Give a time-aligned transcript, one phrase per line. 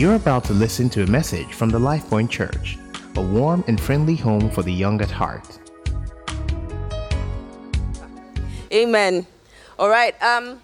[0.00, 2.78] You're about to listen to a message from the LifePoint Church,
[3.16, 5.46] a warm and friendly home for the young at heart.
[8.72, 9.26] Amen.
[9.78, 10.14] All right.
[10.22, 10.62] Um,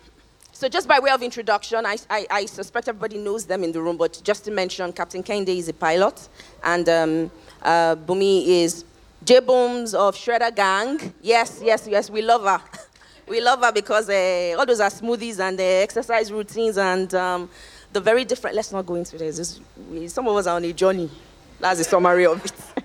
[0.53, 3.83] so, just by way of introduction, I, I, I, suspect everybody knows them in the
[3.83, 6.31] room, but just to mention, Captain Kehinde is a pilot,
[6.65, 7.31] and um,
[7.61, 8.87] uh, Bumi is
[9.23, 11.13] J Booms of Shredder Gang.
[11.21, 12.63] Yes, yes, yes, we love her.
[13.29, 17.51] we love her because uh, all those are smoothies and uh, exercise routines and um,
[17.97, 18.55] the very different.
[18.55, 19.39] Let's not go into this.
[19.39, 19.61] this
[19.91, 21.09] we, some of us are on a journey.
[21.59, 22.53] That's the summary of it.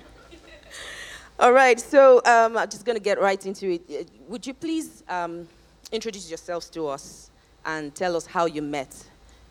[1.39, 3.81] all right, so um, I'm just going to get right into it.
[3.89, 5.49] Uh, would you please um,
[5.91, 7.29] introduce yourselves to us
[7.65, 8.95] and tell us how you met?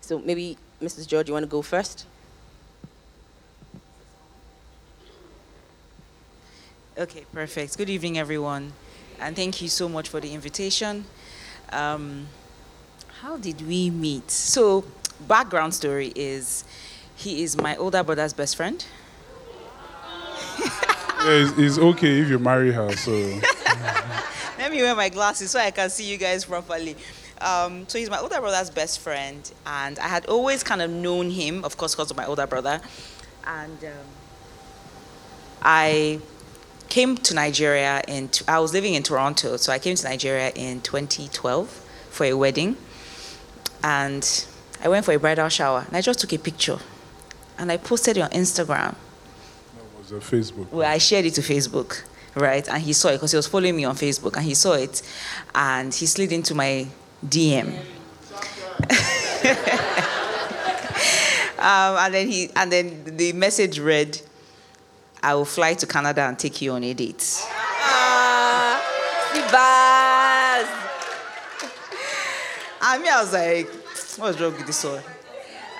[0.01, 1.07] So maybe, Mrs.
[1.07, 2.07] George, you want to go first?
[6.97, 7.77] Okay, perfect.
[7.77, 8.73] Good evening, everyone,
[9.19, 11.05] and thank you so much for the invitation.
[11.71, 12.29] Um,
[13.21, 14.31] how did we meet?
[14.31, 14.85] So,
[15.27, 16.65] background story is
[17.17, 18.85] he is my older brother's best friend.
[20.59, 20.67] yeah,
[21.25, 22.91] it's, it's, okay if you marry her.
[22.97, 23.11] So
[24.59, 26.97] let me wear my glasses so I can see you guys properly.
[27.41, 31.31] Um, so he's my older brother's best friend, and I had always kind of known
[31.31, 32.81] him, of course, because of my older brother.
[33.47, 34.07] And um,
[35.63, 36.21] I
[36.91, 40.83] came to Nigeria in, I was living in Toronto, so I came to Nigeria in
[40.83, 41.69] 2012
[42.11, 42.77] for a wedding.
[43.83, 44.45] And
[44.83, 46.79] I went for a bridal shower and I just took a picture
[47.59, 48.95] and I posted it on Instagram.
[48.95, 50.71] That was a Facebook.
[50.71, 52.03] Well, I shared it to Facebook,
[52.35, 52.67] right?
[52.69, 55.03] And he saw it because he was following me on Facebook and he saw it
[55.55, 56.87] and he slid into my
[57.27, 57.69] DM.
[61.59, 64.19] um, and then he and then the message read
[65.23, 67.43] I will fly to Canada and take you on a date.
[67.43, 68.31] Ah,
[72.83, 73.80] I mean, I was like,
[74.19, 75.03] what's wrong with this one?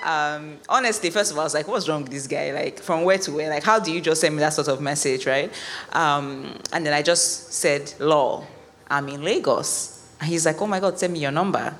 [0.03, 2.51] Um, honestly, first of all, I was like, what's wrong with this guy?
[2.51, 3.49] Like, from where to where?
[3.49, 5.51] Like, how do you just send me that sort of message, right?
[5.91, 8.45] Um, and then I just said, law,
[8.89, 10.07] I'm in Lagos.
[10.19, 11.75] And he's like, oh my God, send me your number.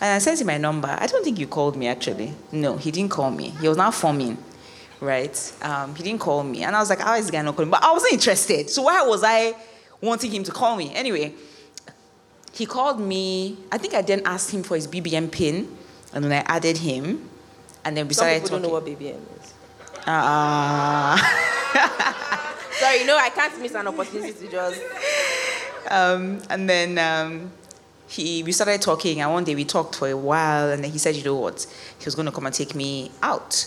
[0.00, 0.88] And I sent him my number.
[0.88, 2.34] I don't think you called me, actually.
[2.50, 3.50] No, he didn't call me.
[3.60, 4.38] He was now forming
[5.00, 5.52] right?
[5.62, 6.62] Um, he didn't call me.
[6.62, 7.70] And I was like, how is this guy not calling?
[7.70, 8.70] But I wasn't interested.
[8.70, 9.54] So why was I
[10.00, 10.94] wanting him to call me?
[10.94, 11.34] Anyway,
[12.52, 13.56] he called me.
[13.72, 15.76] I think I then asked him for his BBM pin.
[16.12, 17.28] And then I added him.
[17.84, 18.62] And then we Some started people talking.
[18.62, 19.54] don't know what BBM is.
[20.06, 21.16] Uh,
[22.80, 24.80] Sorry, you know, I can't miss an opportunity to just.
[25.88, 27.52] Um, and then um,
[28.08, 30.98] he, we started talking, and one day we talked for a while, and then he
[30.98, 31.66] said, you know what,
[31.98, 33.66] he was going to come and take me out.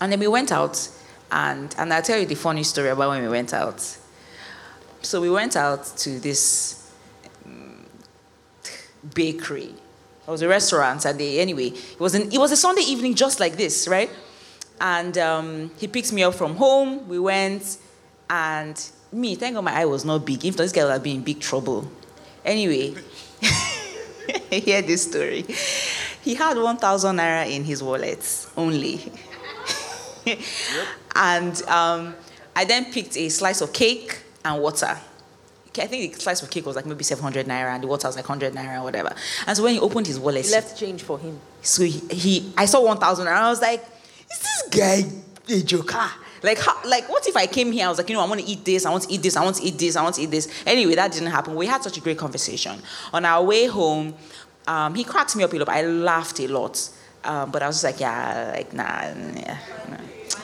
[0.00, 0.88] And then we went out,
[1.30, 3.80] and, and I'll tell you the funny story about when we went out.
[5.02, 6.90] So we went out to this
[7.44, 7.84] um,
[9.14, 9.74] bakery.
[10.28, 13.14] It was a restaurant, and they, anyway, it was, an, it was a Sunday evening
[13.14, 14.10] just like this, right?
[14.78, 17.08] And um, he picked me up from home.
[17.08, 17.78] We went,
[18.28, 18.78] and
[19.10, 20.44] me, thank God my eye was not big.
[20.44, 21.90] If not, this guy would have been in big trouble.
[22.44, 22.94] Anyway,
[24.50, 25.46] hear this story.
[26.22, 28.96] He had 1,000 naira in his wallet only.
[30.26, 30.38] yep.
[31.16, 32.14] And um,
[32.54, 34.98] I then picked a slice of cake and water.
[35.80, 38.16] I think the slice of cake was like maybe 700 naira and the water was
[38.16, 39.14] like 100 naira or whatever.
[39.46, 41.40] And so when he opened his wallet, he left change for him.
[41.62, 43.84] So he, he I saw 1,000 and I was like,
[44.30, 45.04] is this guy
[45.48, 46.08] a joker?
[46.42, 47.86] Like, how, like, what if I came here?
[47.86, 49.36] I was like, you know, I want to eat this, I want to eat this,
[49.36, 50.48] I want to eat this, I want to eat this.
[50.64, 51.56] Anyway, that didn't happen.
[51.56, 52.80] We had such a great conversation.
[53.12, 54.14] On our way home,
[54.68, 55.68] um, he cracked me up a lot.
[55.68, 56.90] I laughed a lot.
[57.24, 59.58] Um, but I was just like, yeah, like, nah, yeah,
[59.90, 59.96] nah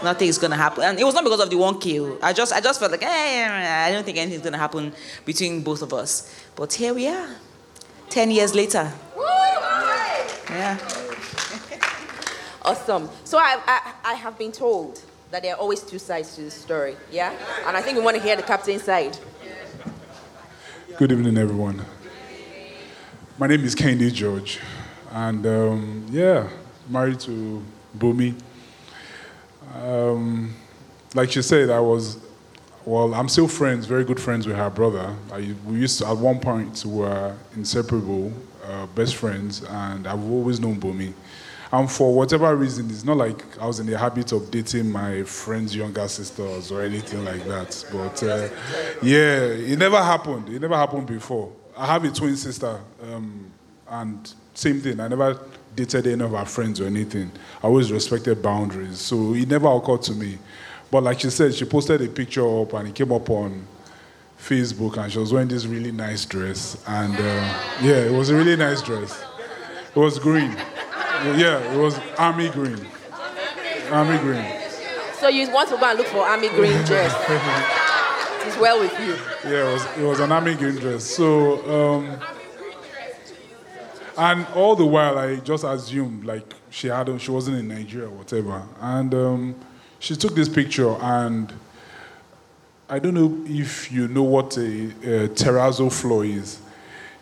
[0.04, 0.84] nothing's gonna happen.
[0.84, 2.18] And it was not because of the one kill.
[2.22, 4.92] I just I just felt like, eh, I don't think anything's gonna happen
[5.24, 6.32] between both of us.
[6.54, 7.28] But here we are,
[8.10, 8.92] ten years later.
[10.50, 10.78] Yeah.
[12.62, 13.08] awesome.
[13.24, 15.00] So I, I I have been told
[15.30, 16.96] that there are always two sides to the story.
[17.10, 17.34] Yeah,
[17.66, 19.18] and I think we want to hear the captain's side.
[20.96, 21.84] Good evening, everyone.
[23.36, 24.60] My name is Kehinde George,
[25.10, 26.48] and um, yeah,
[26.88, 27.64] married to
[27.98, 28.34] Bumi.
[29.74, 30.54] Um,
[31.14, 32.18] like she said, I was,
[32.84, 35.14] well, I'm still friends, very good friends with her brother.
[35.32, 38.32] I, we used to, at one point, we were inseparable,
[38.64, 41.12] uh, best friends, and I've always known Bumi.
[41.72, 45.24] And for whatever reason, it's not like I was in the habit of dating my
[45.24, 47.84] friend's younger sisters or anything like that.
[47.92, 48.48] But uh,
[49.02, 50.50] yeah, it never happened.
[50.50, 51.50] It never happened before.
[51.76, 53.50] I have a twin sister, um,
[53.88, 55.00] and same thing.
[55.00, 55.40] I never
[55.74, 57.30] dated any of our friends or anything.
[57.62, 58.98] I always respected boundaries.
[59.00, 60.38] So it never occurred to me.
[60.90, 63.66] But like she said, she posted a picture up and it came up on
[64.38, 66.82] Facebook and she was wearing this really nice dress.
[66.86, 69.24] And uh, yeah, it was a really nice dress.
[69.94, 70.52] It was green.
[70.52, 72.86] Yeah, it was army green.
[73.90, 74.44] Army green.
[75.14, 77.14] So you want to go and look for army green dress.
[78.46, 79.14] it's well with you.
[79.50, 81.04] Yeah, it was, it was an army green dress.
[81.04, 82.20] So, um,
[84.16, 88.12] and all the while, I just assumed like she had, she wasn't in Nigeria or
[88.12, 88.62] whatever.
[88.80, 89.54] And um,
[89.98, 91.52] she took this picture, and
[92.88, 96.60] I don't know if you know what a, a terrazzo floor is.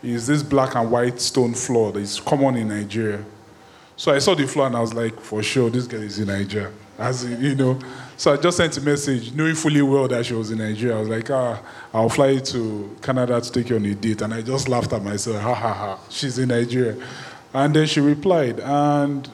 [0.03, 3.25] Is this black and white stone floor that is common in Nigeria?
[3.97, 6.27] So I saw the floor and I was like, for sure, this girl is in
[6.27, 6.73] Nigeria.
[6.99, 7.79] As you know.
[8.23, 10.97] So I just sent a message, knowing fully well that she was in Nigeria.
[10.97, 11.61] I was like, ah,
[11.93, 14.23] I'll fly to Canada to take you on a date.
[14.23, 17.05] And I just laughed at myself, ha ha ha, she's in Nigeria.
[17.53, 19.29] And then she replied, and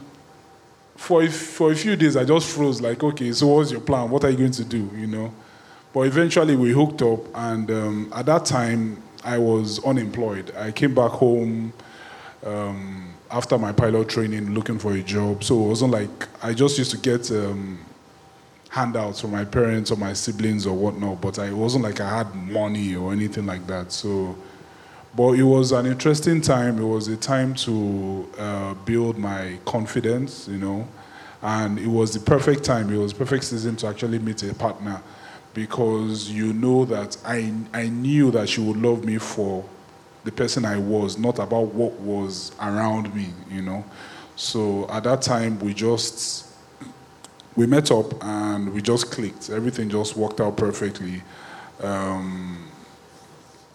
[0.96, 4.08] for a, for a few days I just froze, like, okay, so what's your plan?
[4.08, 4.90] What are you going to do?
[4.96, 5.34] You know.
[5.92, 10.56] But eventually we hooked up, and um, at that time I was unemployed.
[10.56, 11.74] I came back home.
[12.42, 15.44] Um, after my pilot training looking for a job.
[15.44, 17.78] So it wasn't like I just used to get um,
[18.68, 22.18] handouts from my parents or my siblings or whatnot, but I, it wasn't like I
[22.18, 23.92] had money or anything like that.
[23.92, 24.36] So,
[25.16, 26.78] but it was an interesting time.
[26.78, 30.86] It was a time to uh, build my confidence, you know,
[31.42, 32.92] and it was the perfect time.
[32.92, 35.00] It was perfect season to actually meet a partner
[35.54, 39.64] because you know that I, I knew that she would love me for
[40.24, 43.84] the person I was, not about what was around me, you know.
[44.36, 46.47] So at that time, we just
[47.56, 49.50] we met up and we just clicked.
[49.50, 51.22] Everything just worked out perfectly.
[51.82, 52.68] Um,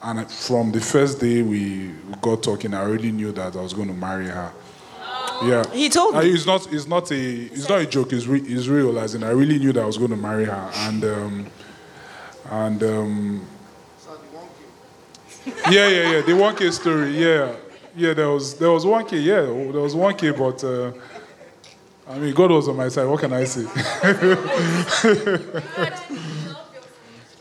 [0.01, 1.91] and from the first day we
[2.21, 4.51] got talking, I already knew that I was going to marry her.
[5.41, 6.19] Yeah, he told me.
[6.19, 6.71] Uh, it's not.
[6.71, 7.15] It's not a.
[7.15, 8.13] It's not a joke.
[8.13, 8.97] It's, re, it's real.
[8.99, 11.47] As in, I really knew that I was going to marry her, and um,
[12.49, 13.47] and um,
[15.45, 16.21] yeah, yeah, yeah.
[16.21, 17.17] The one K story.
[17.17, 17.55] Yeah,
[17.95, 18.13] yeah.
[18.13, 19.17] There was there was one K.
[19.19, 20.31] Yeah, there was one K.
[20.31, 20.91] But uh,
[22.07, 23.05] I mean, God was on my side.
[23.05, 23.61] What can I say?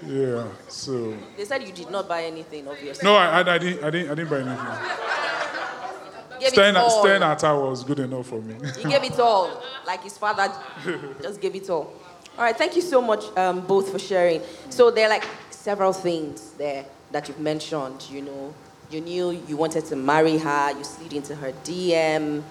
[0.06, 0.46] yeah.
[0.68, 1.16] So.
[1.36, 3.04] They said you did not buy anything, obviously.
[3.04, 3.84] No, I, I, I didn't.
[3.84, 4.10] I didn't.
[4.10, 5.12] I didn't buy anything.
[6.50, 8.54] Staying at, staying at her was good enough for me.
[8.78, 10.52] he gave it all, like his father
[11.22, 11.92] just gave it all.
[12.36, 14.42] All right, thank you so much, um, both, for sharing.
[14.70, 18.54] So there are like several things there that you've mentioned, you know,
[18.90, 22.42] you knew you wanted to marry her, you slid into her DM,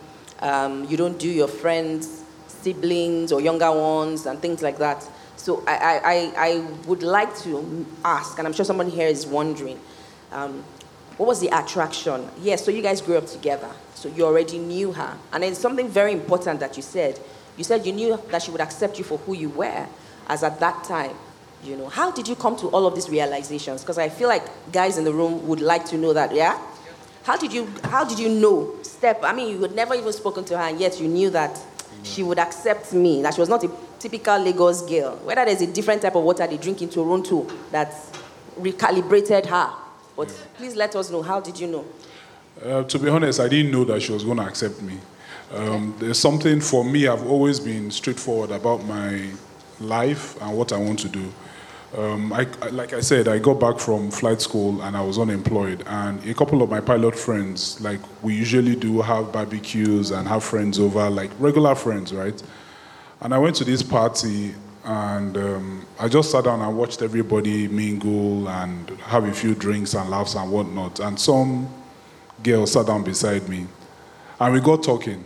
[0.42, 5.08] um, you don't do your friends' siblings or younger ones and things like that.
[5.38, 9.80] So I, I, I would like to ask, and I'm sure someone here is wondering,
[10.32, 10.64] um,
[11.18, 12.28] what was the attraction?
[12.42, 15.18] Yes, so you guys grew up together, so you already knew her.
[15.34, 17.20] And it's something very important that you said.
[17.58, 19.88] You said you knew that she would accept you for who you were,
[20.28, 21.16] as at that time.
[21.64, 23.82] You know, how did you come to all of these realizations?
[23.82, 26.60] Because I feel like guys in the room would like to know that, yeah?
[27.24, 28.76] How did you how did you know?
[28.84, 31.60] Step, I mean you had never even spoken to her and yet you knew that
[32.04, 35.16] she would accept me, that she was not a typical Lagos girl.
[35.18, 37.94] Whether there's a different type of water they drink in Toronto that
[38.60, 39.72] recalibrated her.
[40.16, 40.36] But yeah.
[40.58, 41.86] please let us know, how did you know?
[42.64, 44.98] Uh, to be honest, I didn't know that she was going to accept me.
[45.54, 49.30] Um, there's something for me, I've always been straightforward about my
[49.80, 51.32] life and what I want to do.
[51.98, 55.84] Um, I, like I said, I got back from flight school and I was unemployed.
[55.88, 60.44] And a couple of my pilot friends, like we usually do, have barbecues and have
[60.44, 62.42] friends over, like regular friends, right?
[63.20, 64.56] And I went to this party
[64.86, 69.94] and um, I just sat down and watched everybody mingle and have a few drinks
[69.94, 71.02] and laughs and whatnot.
[71.02, 71.68] And some
[72.42, 73.68] girl sat down beside me
[74.40, 75.26] and we got talking.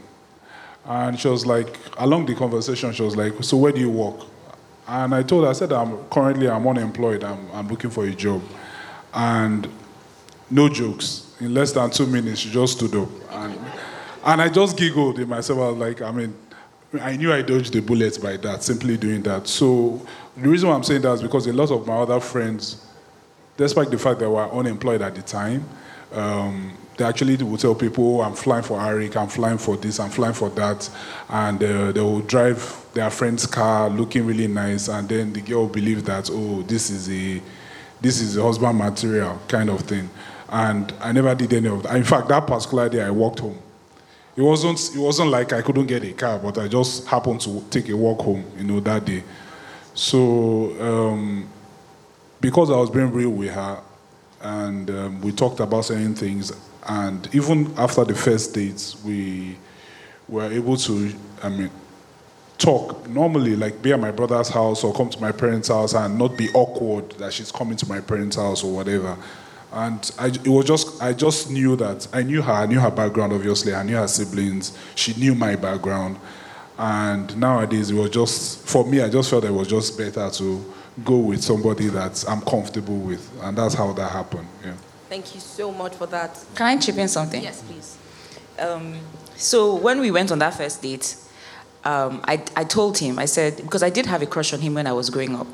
[0.83, 4.19] And she was like, along the conversation, she was like, So where do you work?
[4.87, 7.23] And I told her, I said, I'm currently I'm unemployed.
[7.23, 8.41] I'm, I'm looking for a job.
[9.13, 9.67] And
[10.49, 11.35] no jokes.
[11.39, 13.09] In less than two minutes, she just stood up.
[13.31, 13.59] And,
[14.25, 15.59] and I just giggled in myself.
[15.59, 16.35] I was like, I mean,
[17.01, 19.47] I knew I dodged the bullets by that, simply doing that.
[19.47, 20.01] So
[20.37, 22.85] the reason why I'm saying that is because a lot of my other friends,
[23.57, 25.67] despite the fact that we were unemployed at the time,
[26.13, 29.99] um, they actually will tell people, oh, I'm flying for Arik, I'm flying for this,
[29.99, 30.89] I'm flying for that.
[31.29, 34.87] And uh, they will drive their friend's car looking really nice.
[34.87, 37.41] And then the girl will believe that, oh, this is a,
[37.99, 40.09] this is a husband material kind of thing.
[40.49, 41.95] And I never did any of that.
[41.95, 43.59] In fact, that particular day I walked home.
[44.37, 47.63] It wasn't, it wasn't like I couldn't get a car, but I just happened to
[47.69, 49.23] take a walk home, you know, that day.
[49.93, 51.47] So um,
[52.41, 53.81] because I was being real with her,
[54.41, 56.51] and um, we talked about certain things,
[56.87, 59.57] and even after the first dates, we
[60.27, 61.69] were able to, I mean,
[62.57, 63.07] talk.
[63.07, 66.37] Normally, like be at my brother's house or come to my parents' house and not
[66.37, 69.17] be awkward that she's coming to my parents' house or whatever.
[69.71, 72.91] And I, it was just, I just knew that I knew her, I knew her
[72.91, 76.17] background, obviously, I knew her siblings, she knew my background.
[76.77, 80.73] And nowadays, it was just, for me, I just felt it was just better to
[81.03, 83.29] go with somebody that I'm comfortable with.
[83.41, 84.47] And that's how that happened.
[84.63, 84.73] Yeah.
[85.09, 86.43] Thank you so much for that.
[86.55, 87.41] Can I chip in something?
[87.41, 87.97] Yes, please.
[88.57, 88.99] Um,
[89.35, 91.15] so when we went on that first date,
[91.83, 94.73] um, I, I told him, I said, because I did have a crush on him
[94.73, 95.47] when I was growing up.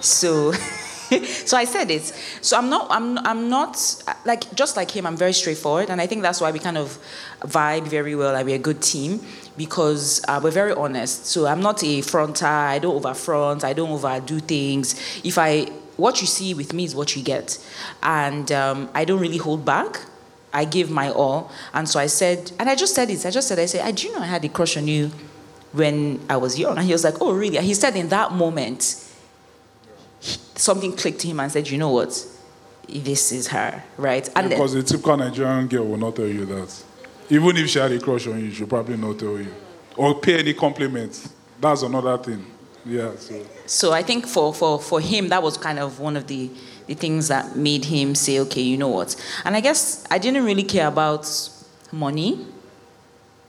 [0.00, 0.52] So,
[1.46, 2.02] so I said it.
[2.40, 3.76] So I'm not, I'm, I'm not,
[4.24, 5.90] like, just like him, I'm very straightforward.
[5.90, 6.98] And I think that's why we kind of
[7.40, 9.20] vibe very well and we're a good team
[9.56, 11.26] because uh, we're very honest.
[11.26, 14.94] So I'm not a fronter, I don't over front, I don't overdo things.
[15.22, 15.66] If I,
[15.96, 17.58] what you see with me is what you get.
[18.02, 20.00] And um, I don't really hold back.
[20.52, 21.50] I give my all.
[21.72, 23.90] And so I said, and I just said it, I just said, I said, I
[23.90, 25.10] do you know I had a crush on you
[25.72, 26.78] when I was young?
[26.78, 27.58] And he was like, oh, really?
[27.58, 29.03] And he said in that moment,
[30.54, 32.26] something clicked to him and said, you know what?
[32.88, 34.28] This is her, right?
[34.36, 36.84] And because a typical Nigerian girl will not tell you that.
[37.30, 39.52] Even if she had a crush on you, she'll probably not tell you.
[39.96, 41.32] Or pay any compliments.
[41.60, 42.44] That's another thing.
[42.84, 43.12] Yeah.
[43.16, 46.50] So, so I think for, for, for him, that was kind of one of the,
[46.86, 49.16] the things that made him say, okay, you know what?
[49.44, 51.26] And I guess I didn't really care about
[51.90, 52.46] money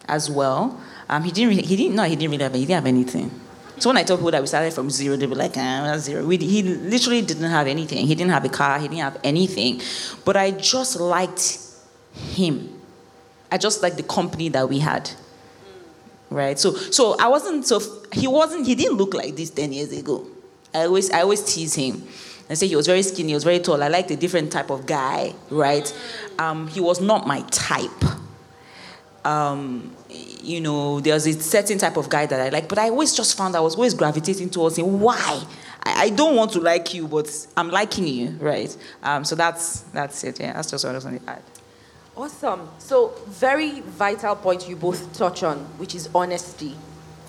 [0.08, 0.80] as well.
[1.10, 1.50] Um, he didn't.
[1.50, 1.96] Really, he didn't.
[1.96, 2.54] No, he didn't really have.
[2.54, 3.32] He didn't have anything.
[3.78, 6.26] So when I told people that we started from zero, they were like, ah, zero.
[6.26, 8.08] We, he literally didn't have anything.
[8.08, 8.80] He didn't have a car.
[8.80, 9.82] He didn't have anything.
[10.24, 11.60] But I just liked
[12.14, 12.82] him.
[13.52, 15.10] I just liked the company that we had.
[16.30, 16.58] Right.
[16.58, 17.80] So so I wasn't so
[18.12, 20.26] he wasn't he didn't look like this ten years ago.
[20.74, 22.04] I always I always tease him.
[22.50, 23.82] I say he was very skinny, he was very tall.
[23.82, 25.92] I liked a different type of guy, right?
[26.38, 28.04] Um, he was not my type.
[29.24, 29.96] Um,
[30.46, 33.38] you know, there's a certain type of guy that I like, but I always just
[33.38, 35.00] found I was always gravitating towards him.
[35.00, 35.44] Why?
[35.84, 38.76] I, I don't want to like you, but I'm liking you, right?
[39.04, 40.40] Um, so that's that's it.
[40.40, 41.42] Yeah, that's just what I was going to add.
[42.16, 42.70] Awesome.
[42.78, 46.76] So very vital point you both touch on, which is honesty,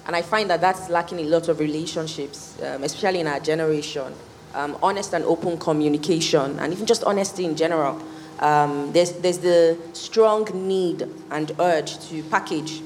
[0.06, 3.40] and I find that that's lacking in a lot of relationships, um, especially in our
[3.40, 4.12] generation.
[4.54, 8.00] Um, honest and open communication, and even just honesty in general.
[8.38, 12.80] Um, there's, there's the strong need and urge to package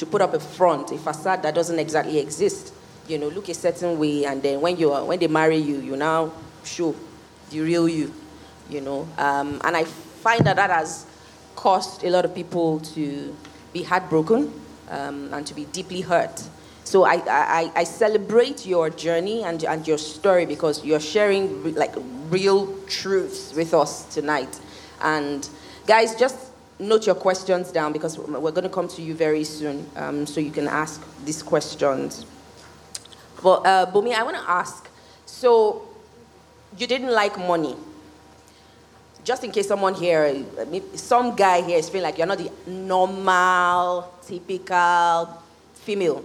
[0.00, 2.72] to put up a front, a facade that doesn't exactly exist.
[3.06, 5.76] You know, look a certain way, and then when you are, when they marry you,
[5.76, 6.32] you now
[6.64, 6.96] show
[7.50, 8.12] the real you.
[8.70, 11.04] You know, um, and I find that that has
[11.54, 13.36] caused a lot of people to
[13.74, 14.50] be heartbroken
[14.88, 16.42] um, and to be deeply hurt.
[16.84, 21.94] So I, I, I celebrate your journey and, and your story because you're sharing like
[22.30, 24.60] real truths with us tonight.
[25.02, 25.48] And
[25.86, 26.49] guys, just
[26.80, 30.40] note your questions down because we're going to come to you very soon um, so
[30.40, 32.24] you can ask these questions.
[33.42, 34.88] But, uh, Bumi, I want to ask
[35.26, 35.88] so
[36.76, 37.76] you didn't like money.
[39.22, 40.44] Just in case someone here,
[40.94, 45.42] some guy here is feeling like you're not the normal, typical
[45.74, 46.24] female.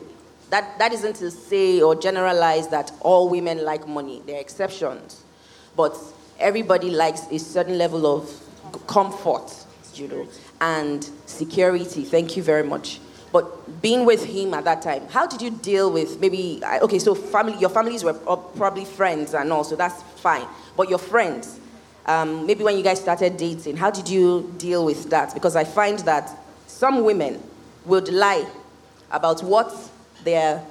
[0.50, 4.22] That, that isn't to say or generalize that all women like money.
[4.26, 5.24] There are exceptions.
[5.76, 5.98] But
[6.40, 8.32] everybody likes a certain level of
[8.88, 9.65] comfort,
[10.00, 10.28] you know
[10.62, 12.04] and security.
[12.04, 13.00] Thank you very much.
[13.36, 17.14] But being with him at that time, how did you deal with maybe, okay, so
[17.14, 20.48] family, your families were probably friends and all, so that's fine.
[20.78, 21.60] But your friends,
[22.06, 25.34] um, maybe when you guys started dating, how did you deal with that?
[25.34, 26.32] Because I find that
[26.68, 27.44] some women
[27.84, 28.48] would lie
[29.12, 29.76] about what
[30.24, 30.64] their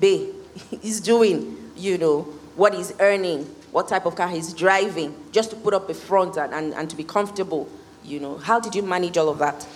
[0.00, 0.28] bae
[0.82, 2.22] is doing, you know,
[2.54, 6.36] what he's earning, what type of car he's driving, just to put up a front
[6.36, 7.68] and, and, and to be comfortable
[8.04, 9.66] you know, how did you manage all of that?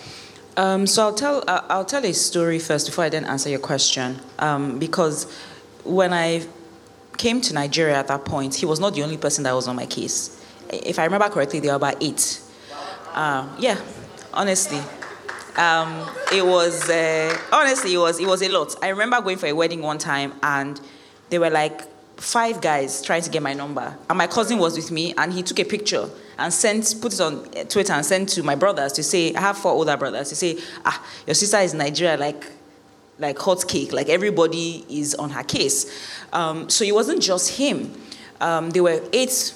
[0.57, 3.59] Um, so I'll tell uh, I'll tell a story first before I then answer your
[3.59, 5.31] question, um, because
[5.83, 6.47] when I
[7.17, 9.75] came to Nigeria at that point, he was not the only person that was on
[9.75, 10.43] my case.
[10.69, 12.41] If I remember correctly, there were about eight.
[13.13, 13.79] Uh, yeah,
[14.33, 14.81] honestly,
[15.57, 18.75] um, it was uh, honestly it was it was a lot.
[18.81, 20.81] I remember going for a wedding one time, and
[21.29, 21.81] they were like
[22.19, 25.43] five guys trying to get my number, and my cousin was with me, and he
[25.43, 29.03] took a picture and sent, put it on Twitter and sent to my brothers to
[29.03, 32.45] say, I have four older brothers, to say, ah, your sister is Nigeria like,
[33.19, 35.91] like hot cake, like everybody is on her case.
[36.31, 37.93] Um, so it wasn't just him.
[38.39, 39.53] Um, there were eight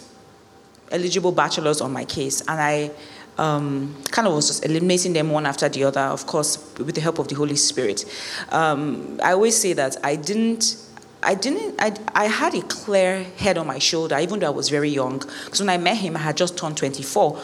[0.92, 2.92] eligible bachelors on my case, and I
[3.38, 7.02] um, kind of was just eliminating them one after the other, of course, with the
[7.02, 8.06] help of the Holy Spirit.
[8.50, 10.78] Um, I always say that I didn't
[11.24, 14.70] I didn't, I, I had a clear head on my shoulder, even though I was
[14.70, 15.20] very young.
[15.20, 17.40] Because when I met him, I had just turned 24.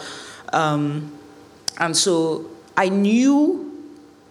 [0.54, 1.18] Um,
[1.80, 3.64] and so I knew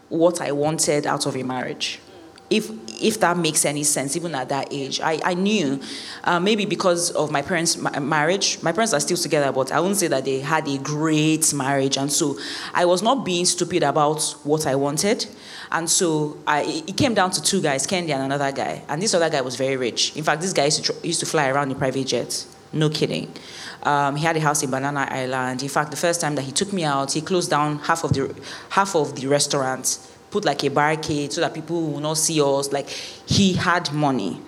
[0.09, 2.01] what I wanted out of a marriage.
[2.49, 2.71] If,
[3.03, 5.81] if that makes any sense, even at that age, I, I knew,
[6.23, 8.63] uh, maybe because of my parents' ma- marriage.
[8.63, 11.99] My parents are still together, but I wouldn't say that they had a great marriage.
[11.99, 12.39] And so
[12.73, 15.27] I was not being stupid about what I wanted.
[15.71, 18.83] And so I, it came down to two guys, Kendi and another guy.
[18.89, 20.17] And this other guy was very rich.
[20.17, 22.55] In fact, this guy used to, used to fly around in private jets.
[22.73, 23.33] No kidding.
[23.83, 25.63] Um, he had a house in Banana Island.
[25.63, 28.13] In fact, the first time that he took me out, he closed down half of
[28.13, 28.35] the
[28.71, 29.99] half of the restaurant,
[30.31, 32.73] put like a barricade so that people will not see us.
[32.73, 34.41] Like he had money.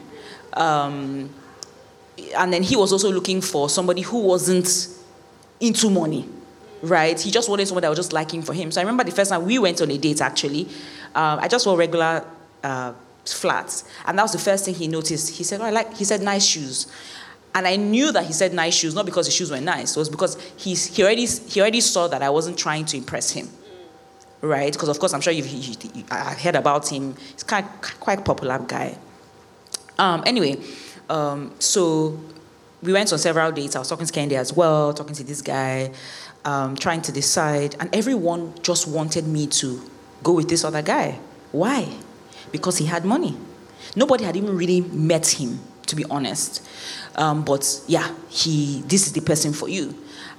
[0.54, 1.30] Um,
[2.36, 4.88] and then he was also looking for somebody who wasn't
[5.60, 6.28] into money,
[6.82, 7.18] right?
[7.18, 8.70] He just wanted someone that was just liking for him.
[8.70, 10.68] So I remember the first time we went on a date, actually,
[11.14, 12.24] um, I just wore regular
[12.62, 12.92] uh,
[13.24, 15.36] flats, and that was the first thing he noticed.
[15.36, 16.86] He said, oh, "I like." He said, "Nice shoes."
[17.54, 19.96] And I knew that he said nice shoes, not because the shoes were nice.
[19.96, 23.30] It was because he's, he, already, he already saw that I wasn't trying to impress
[23.30, 23.48] him.
[24.40, 24.72] Right?
[24.72, 27.16] Because, of course, I'm sure you've, you, I heard about him.
[27.32, 28.96] He's kind of, quite popular guy.
[29.98, 30.62] Um, anyway,
[31.08, 32.20] um, so
[32.82, 33.74] we went on several dates.
[33.74, 35.90] I was talking to Kendi as well, talking to this guy,
[36.44, 37.74] um, trying to decide.
[37.80, 39.82] And everyone just wanted me to
[40.22, 41.18] go with this other guy.
[41.52, 41.88] Why?
[42.52, 43.36] Because he had money.
[43.96, 46.66] Nobody had even really met him, to be honest.
[47.16, 49.94] Um, but yeah, he, this is the person for you.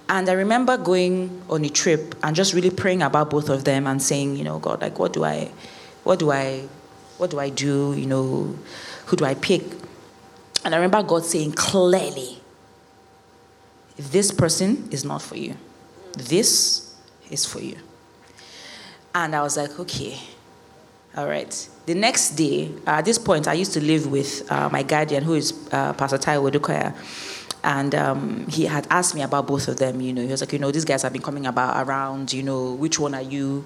[0.08, 3.86] And I remember going on a trip and just really praying about both of them
[3.86, 5.52] and saying, you know, God, like, what do I,
[6.04, 6.68] what do I,
[7.18, 7.94] what do I do?
[7.96, 8.56] You know,
[9.06, 9.64] who do I pick?
[10.66, 12.42] And I remember God saying clearly,
[13.98, 15.56] this person is not for you.
[16.14, 16.96] This
[17.30, 17.76] is for you.
[19.14, 20.18] And I was like, okay,
[21.16, 21.70] all right.
[21.86, 25.24] The next day, uh, at this point, I used to live with uh, my guardian,
[25.24, 26.96] who is uh, Pastor Taiwo Odukoya.
[27.64, 30.00] And um, he had asked me about both of them.
[30.00, 32.32] You know, he was like, you know, these guys have been coming about around.
[32.32, 33.66] You know, which one are you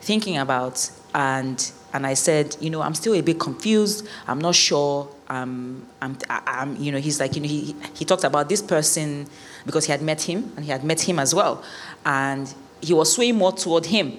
[0.00, 0.90] thinking about?
[1.14, 4.06] And and I said, you know, I'm still a bit confused.
[4.28, 5.08] I'm not sure.
[5.28, 9.26] Um, I'm, I'm, you know, he's like, you know, he, he talked about this person
[9.66, 11.64] because he had met him and he had met him as well.
[12.04, 14.18] And he was swaying more toward him.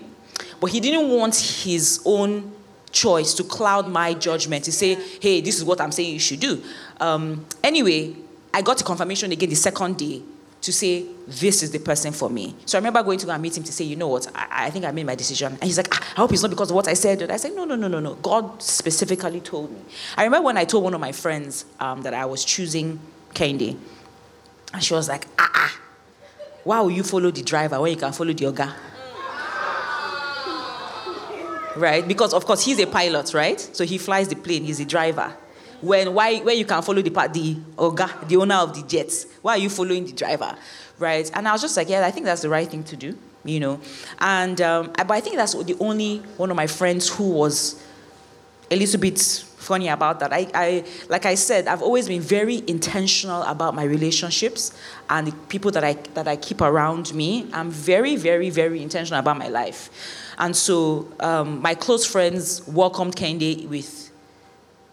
[0.62, 2.54] But he didn't want his own
[2.92, 6.40] choice to cloud my judgment to say, hey, this is what I'm saying you should
[6.40, 6.62] do.
[7.00, 8.14] Um, anyway,
[8.54, 10.22] I got a confirmation again the second day
[10.62, 12.56] to say, this is the person for me.
[12.68, 14.68] So I remember going to go and meet him to say, you know what, I,
[14.68, 15.54] I think I made my decision.
[15.54, 17.24] And he's like, ah, I hope it's not because of what I said.
[17.24, 18.14] And I said, no, no, no, no, no.
[18.16, 19.80] God specifically told me.
[20.16, 23.00] I remember when I told one of my friends um, that I was choosing
[23.34, 23.76] Kendi.
[24.74, 25.80] And she was like, ah, ah,
[26.64, 28.72] why will you follow the driver when you can follow the oga?
[31.76, 32.08] Right?
[32.08, 33.60] Because, of course, he's a pilot, right?
[33.60, 35.36] So he flies the plane, he's a driver
[35.82, 39.54] when why when you can follow the the oga, the owner of the jets, why
[39.54, 40.56] are you following the driver,
[41.00, 41.30] right?
[41.34, 43.60] And I was just like, yeah, I think that's the right thing to do, you
[43.60, 43.82] know.
[44.20, 47.84] And um, but I think that's the only one of my friends who was
[48.70, 50.32] a little bit funny about that.
[50.32, 54.78] I, I like I said, I've always been very intentional about my relationships
[55.10, 57.48] and the people that I that I keep around me.
[57.54, 59.90] I'm very, very, very intentional about my life.
[60.42, 64.12] And so um, my close friends welcomed Kendi with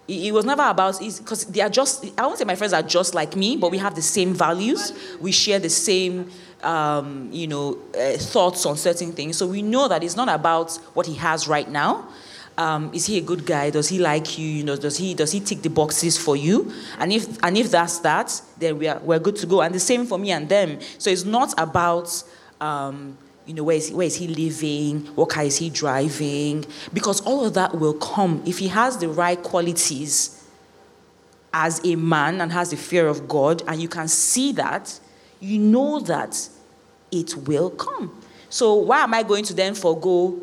[0.07, 3.15] it was never about because they are just i won't say my friends are just
[3.15, 4.93] like me but we have the same values.
[5.21, 6.31] We share the same
[6.63, 9.37] um, you know uh, thoughts on certain things.
[9.37, 12.09] So we know that it's not about what he has right now.
[12.57, 13.71] Um, is he a good guy?
[13.71, 14.47] Does he like you?
[14.47, 16.73] You know does he does he tick the boxes for you?
[16.99, 19.61] And if and if that's that then we are we're good to go.
[19.61, 20.79] And the same for me and them.
[20.97, 22.23] So it's not about
[22.61, 23.17] um,
[23.49, 25.07] you know, where is, he, where is he living?
[25.17, 26.67] What car is he driving?
[26.93, 30.47] Because all of that will come if he has the right qualities
[31.55, 35.01] as a man and has the fear of God, and you can see that,
[35.41, 36.47] you know that
[37.11, 38.23] it will come.
[38.51, 40.39] So why am I going to then forego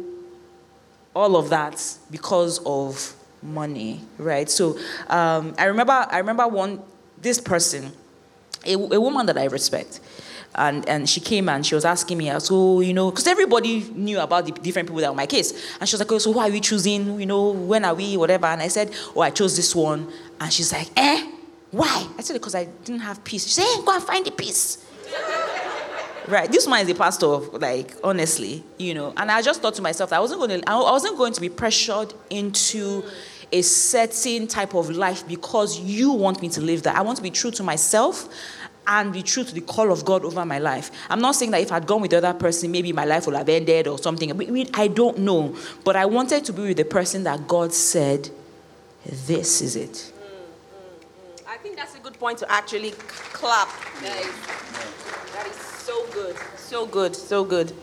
[1.16, 4.50] all of that because of money, right?
[4.50, 6.82] So um, I remember, I remember one
[7.22, 7.92] this person,
[8.66, 10.00] a, a woman that I respect
[10.56, 14.20] and, and she came and she was asking me, so, you know, because everybody knew
[14.20, 15.52] about the different people that were my case.
[15.80, 17.20] And she was like, oh, so who are we choosing?
[17.20, 18.48] You know, when are we, whatever.
[18.48, 20.12] And I said, oh, I chose this one.
[20.40, 21.32] And she's like, eh,
[21.72, 22.08] why?
[22.18, 23.46] I said, because I didn't have peace.
[23.46, 24.86] She said, go and find the peace.
[26.28, 29.14] right, this man is a pastor, like, honestly, you know.
[29.18, 31.50] And I just thought to myself, I wasn't going to, I wasn't going to be
[31.50, 33.04] pressured into
[33.52, 36.96] a certain type of life because you want me to live that.
[36.96, 38.28] I want to be true to myself
[38.88, 40.92] and be true to the call of God over my life.
[41.10, 43.36] I'm not saying that if I'd gone with the other person, maybe my life would
[43.36, 44.32] have ended or something.
[44.74, 45.56] I don't know.
[45.84, 48.30] But I wanted to be with the person that God said,
[49.06, 49.92] this is it.
[49.92, 51.48] Mm, mm, mm.
[51.48, 53.70] I think that's a good point to actually clap.
[54.02, 56.36] That is, so good.
[56.58, 57.16] So good.
[57.16, 57.74] So good.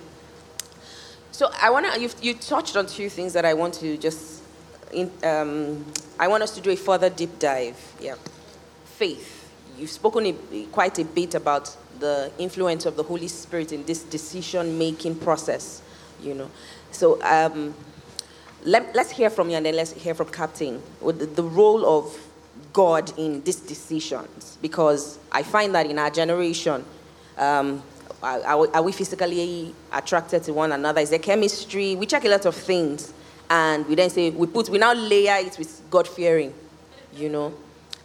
[1.30, 4.42] So I want to, you touched on two things that I want to just,
[4.92, 5.84] in, um,
[6.18, 7.76] I want us to do a further deep dive.
[8.00, 8.16] Yeah.
[8.84, 9.41] Faith
[9.78, 10.36] you've spoken
[10.72, 15.82] quite a bit about the influence of the Holy Spirit in this decision making process,
[16.20, 16.50] you know.
[16.90, 17.74] So, um,
[18.64, 20.80] let, us hear from you and then let's hear from Captain.
[21.04, 22.16] The, the role of
[22.72, 26.84] God in these decisions, because I find that in our generation,
[27.38, 27.82] um,
[28.22, 31.00] are, are, we physically attracted to one another?
[31.00, 31.96] Is there chemistry?
[31.96, 33.12] We check a lot of things,
[33.50, 36.54] and we then say we put we now layer it with God fearing,
[37.14, 37.52] you know.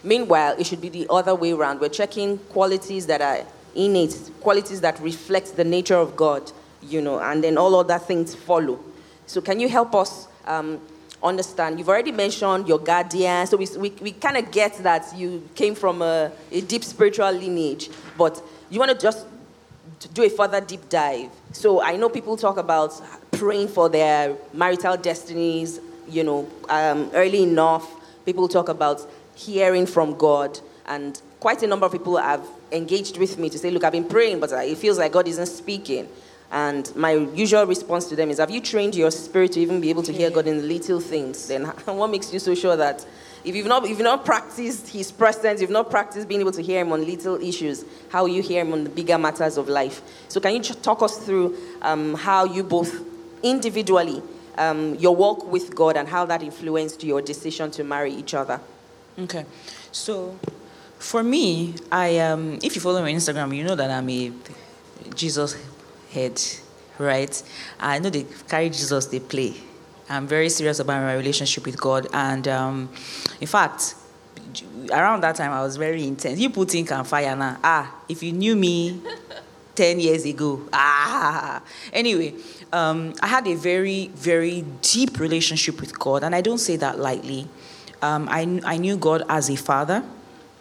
[0.08, 1.82] Meanwhile, it should be the other way around.
[1.82, 6.50] We're checking qualities that are innate, qualities that reflect the nature of God,
[6.82, 8.80] you know, and then all other things follow.
[9.26, 10.80] So, can you help us um,
[11.22, 11.78] understand?
[11.78, 15.76] You've already mentioned your guardian, so we, we, we kind of get that you came
[15.76, 19.28] from a, a deep spiritual lineage, but you want to just
[20.14, 21.32] do a further deep dive.
[21.52, 22.94] So, I know people talk about
[23.34, 27.94] praying for their marital destinies, you know, um, early enough.
[28.26, 29.06] People talk about
[29.38, 33.70] hearing from God, and quite a number of people have engaged with me to say,
[33.70, 36.08] Look, I've been praying, but it feels like God isn't speaking.
[36.50, 39.90] And my usual response to them is, Have you trained your spirit to even be
[39.90, 41.48] able to hear God in the little things?
[41.48, 43.06] Then what makes you so sure that
[43.44, 46.64] if you've not, if you've not practiced His presence, you've not practiced being able to
[46.64, 50.02] hear Him on little issues, how you hear Him on the bigger matters of life?
[50.30, 53.06] So, can you talk us through um, how you both
[53.44, 54.24] individually,
[54.58, 58.60] um, your walk with God, and how that influenced your decision to marry each other?
[59.20, 59.46] Okay.
[59.92, 60.38] So,
[61.00, 64.32] for me, I um, if you follow me on Instagram, you know that I'm a
[65.16, 65.58] Jesus
[66.12, 66.40] head,
[67.00, 67.44] right?
[67.80, 69.56] I know they carry Jesus, they play.
[70.08, 72.90] I'm very serious about my relationship with God, and um,
[73.42, 73.96] in fact,
[74.92, 76.40] around that time I was very intense.
[76.40, 77.58] You put ink and fire now.
[77.64, 79.02] Ah, if you knew me
[79.76, 81.64] ten years ago, ah.
[81.92, 82.36] Anyway,
[82.72, 87.00] um, I had a very, very deep relationship with God, and I don't say that
[87.00, 87.48] lightly.
[88.02, 90.04] Um, I, I knew God as a father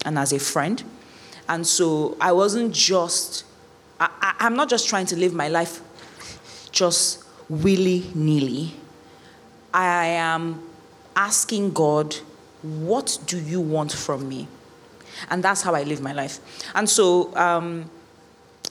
[0.05, 0.83] and as a friend.
[1.49, 3.44] And so I wasn't just,
[4.01, 5.81] I, I, I'm not just trying to live my life
[6.72, 8.75] just willy nilly.
[9.72, 10.62] I am
[11.14, 12.14] asking God,
[12.62, 14.49] what do you want from me?
[15.31, 16.40] And that's how I live my life.
[16.75, 17.90] And so, um,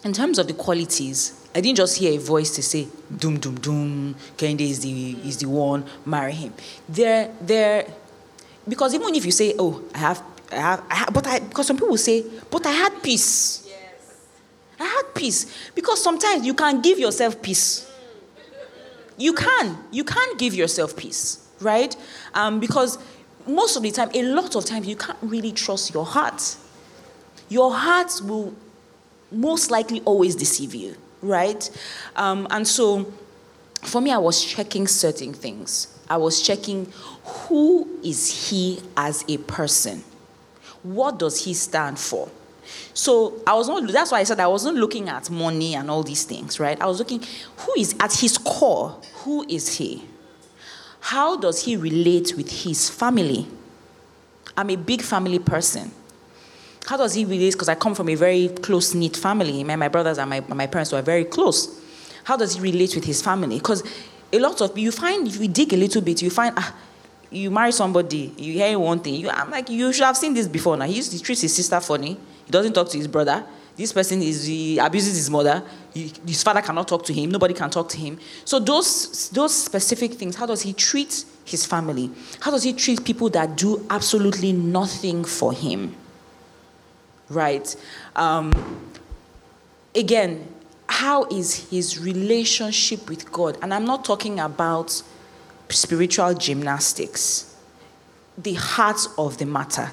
[0.04, 3.56] in terms of the qualities, I didn't just hear a voice to say, doom, doom,
[3.56, 6.54] doom, Kehinde is the, is the one, marry him.
[6.88, 7.88] There, there,
[8.68, 11.68] because even if you say, "Oh, I have, I have, I have," but I, because
[11.68, 14.16] some people say, "But I had peace." Yes.
[14.80, 17.92] I had peace because sometimes you can give yourself peace.
[19.18, 21.96] You can, you can give yourself peace, right?
[22.34, 22.98] Um, because
[23.48, 26.58] most of the time, a lot of times, you can't really trust your heart.
[27.48, 28.54] Your heart will
[29.32, 31.70] most likely always deceive you, right?
[32.16, 33.12] Um, and so,
[33.84, 35.95] for me, I was checking certain things.
[36.10, 36.92] I was checking
[37.24, 40.04] who is he as a person?
[40.84, 42.30] What does he stand for?
[42.94, 46.04] So I was not, that's why I said I wasn't looking at money and all
[46.04, 46.80] these things, right?
[46.82, 47.22] I was looking,
[47.58, 50.04] who is at his core, who is he?
[51.00, 53.48] How does he relate with his family?
[54.58, 55.92] I'm a big family person.
[56.88, 57.54] How does he relate?
[57.54, 59.64] Because I come from a very close knit family.
[59.64, 61.82] My, my brothers and my, my parents were very close.
[62.24, 63.58] How does he relate with his family?
[63.58, 63.84] Because
[64.36, 66.76] a lot of you find, if you dig a little bit, you find, ah,
[67.32, 69.16] you marry somebody, you hear one thing.
[69.16, 70.86] You, I'm like, you should have seen this before now.
[70.86, 72.18] He used to treat his sister funny.
[72.46, 73.46] He doesn't talk to his brother.
[73.76, 75.62] This person is he abuses his mother.
[75.94, 77.30] He, his father cannot talk to him.
[77.30, 78.18] Nobody can talk to him.
[78.46, 80.36] So those those specific things.
[80.38, 82.10] How does he treat his family?
[82.40, 85.94] How does he treat people that do absolutely nothing for him?
[87.30, 87.76] Right.
[88.16, 88.54] Um,
[89.94, 90.48] again,
[90.88, 93.58] how is his relationship with God?
[93.62, 95.02] And I'm not talking about
[95.70, 97.56] spiritual gymnastics,
[98.38, 99.92] the heart of the matter.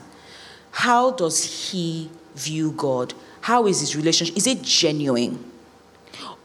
[0.71, 3.15] How does he view God?
[3.41, 4.37] How is his relationship?
[4.37, 5.51] Is it genuine?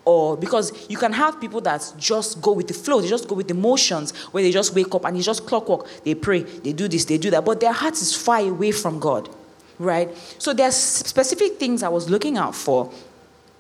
[0.06, 3.36] Or because you can have people that just go with the flow, they just go
[3.36, 5.86] with the motions, where they just wake up and it's just clockwork.
[6.04, 9.00] They pray, they do this, they do that, but their heart is far away from
[9.00, 9.28] God,
[9.80, 10.10] right?
[10.38, 12.90] So there's specific things I was looking out for.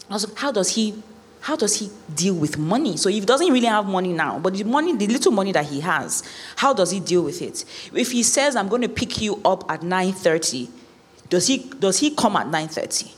[0.10, 1.04] Also, how does he
[1.42, 2.98] how does he deal with money?
[2.98, 5.80] So he doesn't really have money now, but the money, the little money that he
[5.80, 6.24] has,
[6.58, 7.64] how does he deal with it?
[7.94, 10.70] If he says, I'm going to pick you up at 9.30,
[11.30, 13.14] does he, does he come at 9.30?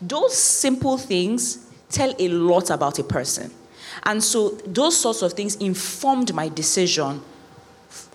[0.00, 3.50] Those simple things tell a lot about a person.
[4.04, 7.20] And so those sorts of things informed my decision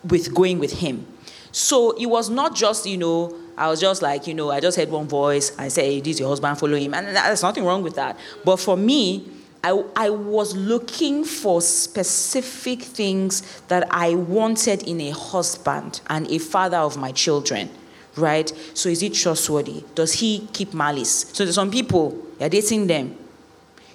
[0.04, 1.06] with going with him.
[1.52, 4.78] So it was not just, you know, I was just like, you know, I just
[4.78, 5.52] heard one voice.
[5.58, 6.94] I said, hey, this is your husband, follow him.
[6.94, 8.18] And there's nothing wrong with that.
[8.46, 9.28] But for me,
[9.64, 16.38] I, I was looking for specific things that I wanted in a husband and a
[16.38, 17.70] father of my children,
[18.16, 18.52] right?
[18.76, 19.84] So is he trustworthy?
[19.96, 21.26] Does he keep malice?
[21.34, 23.18] So there's some people, you're dating them.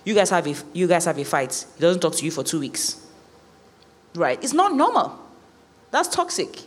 [0.04, 1.64] You guys have a, you guys have a fight.
[1.76, 3.00] He doesn't talk to you for two weeks.
[4.14, 4.42] right?
[4.42, 5.18] It's not normal.
[5.90, 6.60] That's toxic,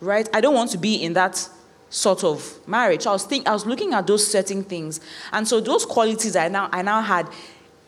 [0.00, 0.28] right?
[0.34, 1.48] I don't want to be in that
[1.92, 3.06] sort of marriage.
[3.06, 5.00] I was think I was looking at those certain things,
[5.32, 7.28] and so those qualities I now I now had,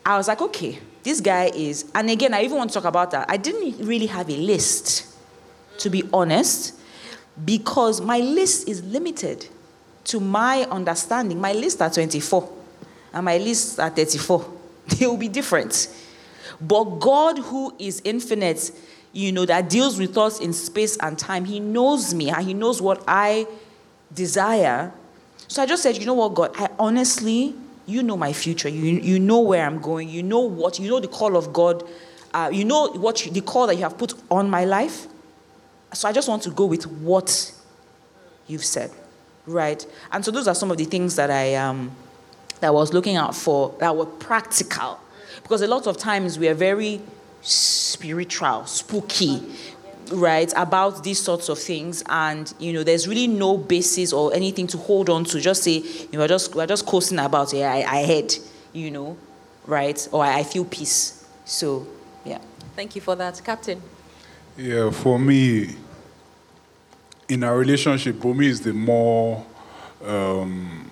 [0.04, 1.90] I was like, okay, this guy is.
[1.94, 3.28] And again, I even want to talk about that.
[3.28, 5.06] I didn't really have a list,
[5.78, 6.78] to be honest,
[7.44, 9.48] because my list is limited
[10.04, 11.40] to my understanding.
[11.40, 12.48] My list at 24
[13.14, 14.52] and my list at 34,
[14.86, 15.88] they will be different.
[16.60, 18.70] But God, who is infinite,
[19.12, 22.52] you know, that deals with us in space and time, He knows me and He
[22.52, 23.46] knows what I
[24.14, 24.92] desire.
[25.48, 27.54] So I just said, you know what, God, I honestly,
[27.86, 28.68] you know my future.
[28.68, 30.08] You, you know where I'm going.
[30.08, 31.84] You know what, you know the call of God.
[32.32, 35.06] Uh, you know what you, the call that you have put on my life.
[35.92, 37.52] So I just want to go with what
[38.48, 38.90] you've said,
[39.46, 39.86] right?
[40.10, 41.92] And so those are some of the things that I um,
[42.60, 44.98] that I was looking out for that were practical,
[45.42, 47.00] because a lot of times we are very
[47.42, 49.42] spiritual, spooky,
[50.12, 54.66] right, about these sorts of things, and you know, there's really no basis or anything
[54.68, 55.40] to hold on to.
[55.40, 57.52] Just say, you know, just we're just coasting about.
[57.52, 58.34] Yeah, I, I heard,
[58.72, 59.16] you know,
[59.66, 61.26] right, or I, I feel peace.
[61.44, 61.86] So,
[62.24, 62.38] yeah.
[62.76, 63.80] Thank you for that, Captain.
[64.56, 65.76] Yeah, for me,
[67.28, 69.44] in our relationship, Bumi is the more,
[70.04, 70.90] um,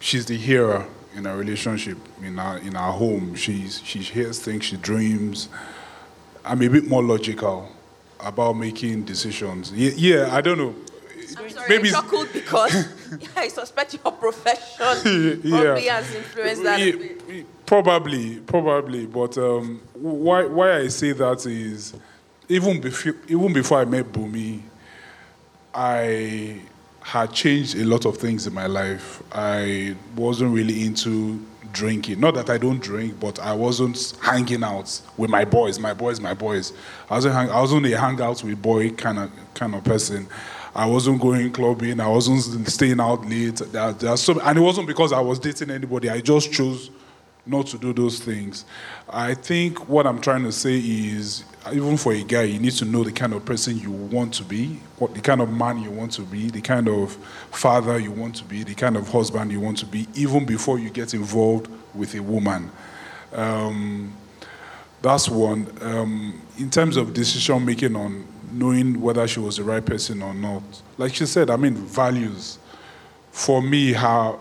[0.00, 3.34] she's the hero in our relationship, in our in our home.
[3.34, 5.48] She's she hears things, she dreams.
[6.44, 7.68] I'm a bit more logical
[8.20, 9.72] about making decisions.
[9.72, 10.74] Yeah, yeah I don't know.
[11.36, 12.88] I'm sorry, Maybe I chuckled because
[13.36, 15.60] I suspect your profession yeah.
[15.62, 16.80] probably has influenced that.
[16.80, 19.06] Yeah, probably, probably.
[19.06, 21.94] But um, why why I say that is
[22.48, 24.62] even before even before I met Bumi,
[25.74, 26.60] I
[27.00, 29.22] had changed a lot of things in my life.
[29.32, 32.20] I wasn't really into drinking.
[32.20, 35.78] Not that I don't drink, but I wasn't hanging out with my boys.
[35.78, 36.72] My boys, my boys.
[37.10, 37.34] I wasn't.
[37.34, 40.28] Hang, I wasn't a hangout with boy kind of kind of person.
[40.74, 42.00] I wasn't going clubbing.
[42.00, 43.56] I wasn't staying out late.
[43.56, 46.08] There, there and it wasn't because I was dating anybody.
[46.10, 46.90] I just chose
[47.48, 48.64] not to do those things.
[49.08, 52.84] I think what I'm trying to say is, even for a guy, you need to
[52.84, 55.90] know the kind of person you want to be, what the kind of man you
[55.90, 57.12] want to be, the kind of
[57.50, 60.78] father you want to be, the kind of husband you want to be, even before
[60.78, 62.70] you get involved with a woman.
[63.32, 64.12] Um,
[65.02, 65.70] that's one.
[65.80, 70.34] Um, in terms of decision making on knowing whether she was the right person or
[70.34, 70.62] not,
[70.96, 72.58] like she said, I mean, values.
[73.30, 74.40] For me, how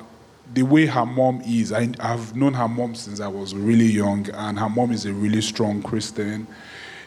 [0.53, 4.29] the way her mom is, I, have known her mom since I was really young,
[4.31, 6.47] and her mom is a really strong Christian.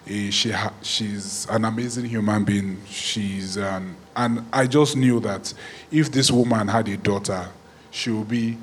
[0.06, 2.78] Uh, she ha- she's an amazing human being.
[2.86, 5.52] She's an, and I just knew that
[5.90, 7.48] if this woman had a daughter,
[7.90, 8.56] she would be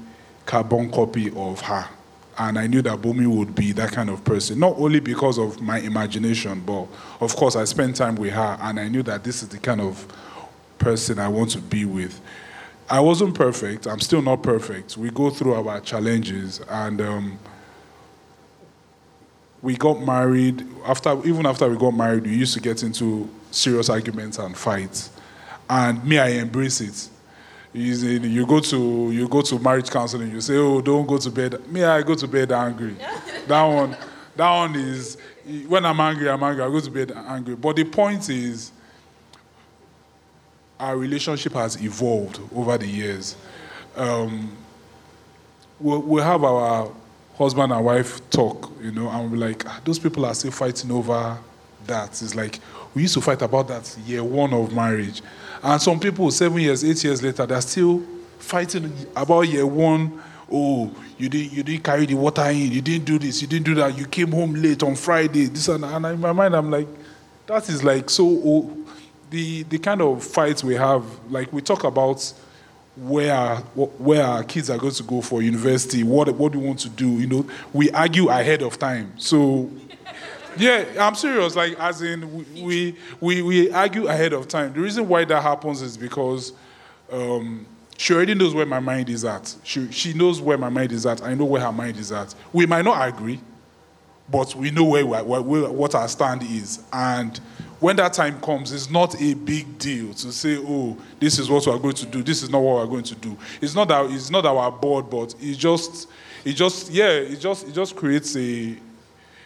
[0.45, 1.87] carbon copy of her.
[2.39, 5.59] And I knew that Bumi would be that kind of person, not only because of
[5.59, 6.87] my imagination, but
[7.19, 9.81] of course I spent time with her, and I knew that this is the kind
[9.81, 10.07] of
[10.77, 12.21] person I want to be with.
[12.89, 13.86] I wasn't perfect.
[13.86, 14.95] I'm still not perfect.
[14.95, 17.39] We go through our challenges, and um,
[19.62, 20.65] we got married.
[20.86, 25.12] After even after we got married, we used to get into serious arguments and fights.
[25.69, 27.10] And me, I embrace it.
[27.73, 30.32] You go to you go to marriage counseling.
[30.32, 32.95] You say, "Oh, don't go to bed." Me, I go to bed angry.
[33.47, 33.97] that one,
[34.36, 35.17] that one is
[35.67, 36.30] when I'm angry.
[36.30, 36.63] I'm angry.
[36.63, 37.56] I go to bed angry.
[37.56, 38.71] But the point is,
[40.79, 43.35] our relationship has evolved over the years.
[43.95, 44.55] Um,
[45.79, 46.91] we'll, we'll, have our
[47.37, 50.91] husband and wife talk, you know, and we're like, ah, those people are still fighting
[50.91, 51.37] over
[51.85, 52.09] that.
[52.09, 52.59] It's like,
[52.93, 55.21] we used to fight about that year one of marriage.
[55.63, 58.03] And some people, seven years, eight years later, they're still
[58.37, 60.21] fighting about year one.
[60.51, 63.65] Oh, you didn't, you didn't carry the water in, you didn't do this, you didn't
[63.65, 66.71] do that, you came home late on Friday, this and, and in my mind, I'm
[66.71, 66.87] like,
[67.47, 68.87] that is like so old
[69.29, 72.33] the, the kind of fights we have, like we talk about
[72.95, 76.89] where where our kids are going to go for university, what what we want to
[76.89, 79.13] do, you know, we argue ahead of time.
[79.17, 79.69] So,
[80.57, 81.55] yeah, I'm serious.
[81.55, 84.73] Like as in we we we argue ahead of time.
[84.73, 86.53] The reason why that happens is because.
[87.11, 87.65] Um,
[87.99, 89.55] she already knows where my mind is at.
[89.63, 91.23] She, she knows where my mind is at.
[91.23, 92.35] I know where her mind is at.
[92.53, 93.39] We might not agree,
[94.29, 96.83] but we know where, where, where what our stand is.
[96.93, 97.39] And
[97.79, 101.67] when that time comes, it's not a big deal to say, oh, this is what
[101.67, 103.37] we're going to do, this is not what we're going to do.
[103.61, 106.09] It's not that it's not our board, but it just
[106.43, 108.75] it just yeah, it just it just creates a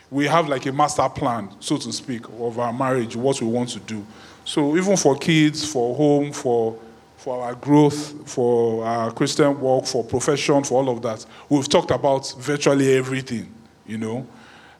[0.09, 3.69] we have like a master plan, so to speak, of our marriage, what we want
[3.69, 4.05] to do.
[4.43, 6.77] So even for kids, for home, for
[7.17, 11.91] for our growth, for our Christian work, for profession, for all of that, we've talked
[11.91, 13.51] about virtually everything,
[13.85, 14.25] you know.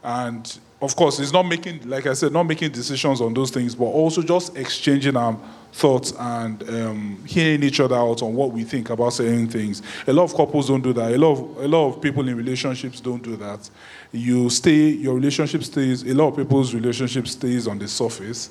[0.03, 3.75] And of course, it's not making, like I said, not making decisions on those things,
[3.75, 5.37] but also just exchanging our
[5.71, 9.83] thoughts and um, hearing each other out on what we think about certain things.
[10.07, 11.11] A lot of couples don't do that.
[11.11, 13.69] A lot of a lot of people in relationships don't do that.
[14.11, 16.01] You stay, your relationship stays.
[16.03, 18.49] A lot of people's relationship stays on the surface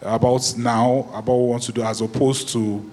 [0.00, 2.90] about now, about what you want to do, as opposed to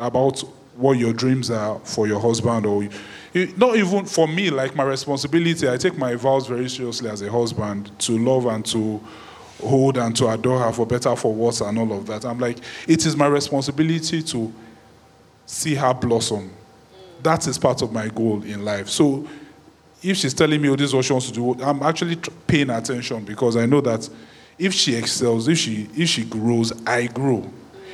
[0.00, 0.40] about
[0.76, 2.88] what your dreams are for your husband or
[3.56, 7.30] not even for me like my responsibility i take my vows very seriously as a
[7.30, 9.00] husband to love and to
[9.62, 12.24] hold and to adore her for better for worse and all of that.
[12.24, 14.52] I'm like it is my responsibility to
[15.46, 16.50] see her blossom.
[17.22, 18.88] That is part of my goal in life.
[18.88, 19.26] So
[20.02, 22.16] if she's telling me oh this is what she wants to do i'm actually
[22.46, 24.08] paying attention because i know that
[24.58, 27.48] if she excels if she if she grows i grow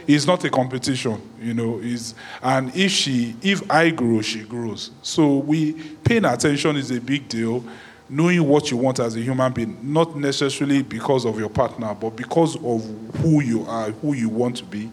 [0.09, 1.79] it's not a competition, you know.
[1.81, 4.91] Is and if she, if I grow, she grows.
[5.03, 7.63] So we paying attention is a big deal.
[8.11, 12.17] Knowing what you want as a human being, not necessarily because of your partner, but
[12.17, 12.83] because of
[13.19, 14.91] who you are, who you want to be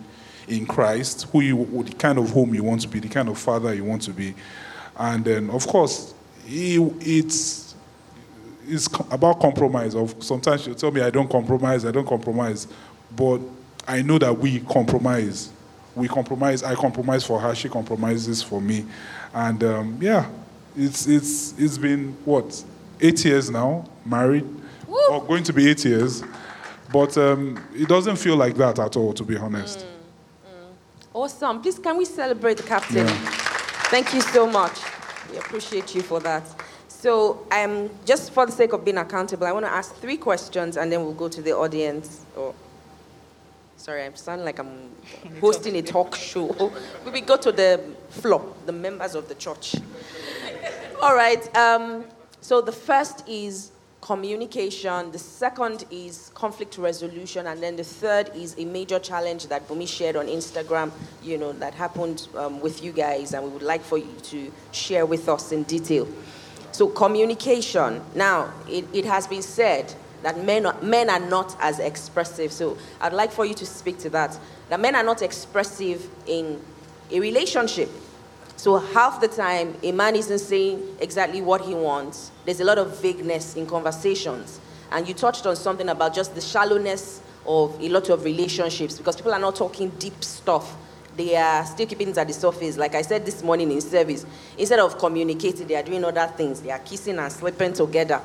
[0.49, 3.39] in Christ, who you, the kind of home you want to be, the kind of
[3.39, 4.35] father you want to be,
[4.97, 6.13] and then of course,
[6.45, 7.73] it's
[8.67, 9.95] it's about compromise.
[9.95, 12.67] Of sometimes you tell me I don't compromise, I don't compromise,
[13.15, 13.39] but
[13.87, 15.51] I know that we compromise.
[15.95, 16.63] We compromise.
[16.63, 17.55] I compromise for her.
[17.55, 18.85] She compromises for me,
[19.33, 20.29] and um, yeah,
[20.75, 22.63] it's it's it's been what
[22.99, 24.45] eight years now, married,
[24.87, 24.97] Woo!
[25.11, 26.23] or going to be eight years,
[26.91, 29.79] but um, it doesn't feel like that at all, to be honest.
[29.79, 30.73] Mm, mm.
[31.13, 31.61] Awesome.
[31.61, 33.07] Please, can we celebrate the captain?
[33.07, 33.45] Yeah.
[33.89, 34.79] Thank you so much.
[35.31, 36.43] We appreciate you for that.
[36.87, 40.75] So, um, just for the sake of being accountable, I want to ask three questions,
[40.75, 42.53] and then we'll go to the audience or
[43.77, 44.89] Sorry, I'm sounding like I'm
[45.41, 46.71] hosting a talk show.
[47.11, 49.75] we go to the floor, the members of the church.
[51.01, 51.55] All right.
[51.55, 52.05] Um,
[52.41, 55.11] so the first is communication.
[55.11, 59.87] The second is conflict resolution, and then the third is a major challenge that Bumi
[59.87, 60.91] shared on Instagram.
[61.21, 64.51] You know that happened um, with you guys, and we would like for you to
[64.71, 66.07] share with us in detail.
[66.71, 68.01] So communication.
[68.15, 69.93] Now, it, it has been said
[70.25, 72.51] that men are, men are not as expressive.
[72.51, 74.35] So I'd like for you to speak to that.
[74.69, 76.59] That men are not expressive in
[77.11, 77.91] a relationship.
[78.57, 82.31] So half the time, a man isn't saying exactly what he wants.
[82.43, 84.59] There's a lot of vagueness in conversations.
[84.91, 89.15] And you touched on something about just the shallowness of a lot of relationships because
[89.17, 90.75] people are not talking deep stuff.
[91.15, 92.77] They are still keeping it at the surface.
[92.77, 94.25] Like I said this morning in service,
[94.57, 96.61] instead of communicating, they are doing other things.
[96.61, 98.19] They are kissing and sleeping together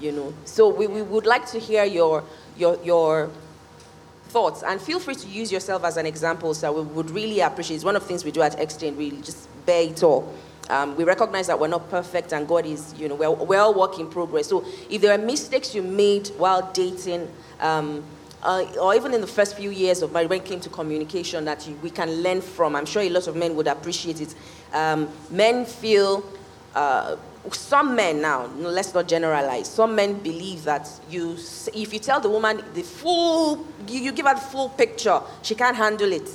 [0.00, 0.34] you know.
[0.44, 2.24] So we, we would like to hear your,
[2.56, 3.30] your, your
[4.28, 6.54] thoughts and feel free to use yourself as an example.
[6.54, 7.76] So we would really appreciate.
[7.76, 8.98] It's one of the things we do at Exchange.
[8.98, 10.32] Really, just bear it all.
[10.68, 13.72] Um, we recognize that we're not perfect and God is, you know, we're, we're all
[13.72, 14.48] work in progress.
[14.48, 17.28] So if there are mistakes you made while dating,
[17.60, 18.02] um,
[18.42, 21.44] uh, or even in the first few years of marriage when it came to communication
[21.44, 24.34] that you, we can learn from, I'm sure a lot of men would appreciate it.
[24.72, 26.24] Um, men feel
[26.74, 27.16] uh,
[27.54, 31.36] some men now, let's not generalize, some men believe that you,
[31.74, 35.54] if you tell the woman the full, you, you give her the full picture, she
[35.54, 36.28] can't handle it.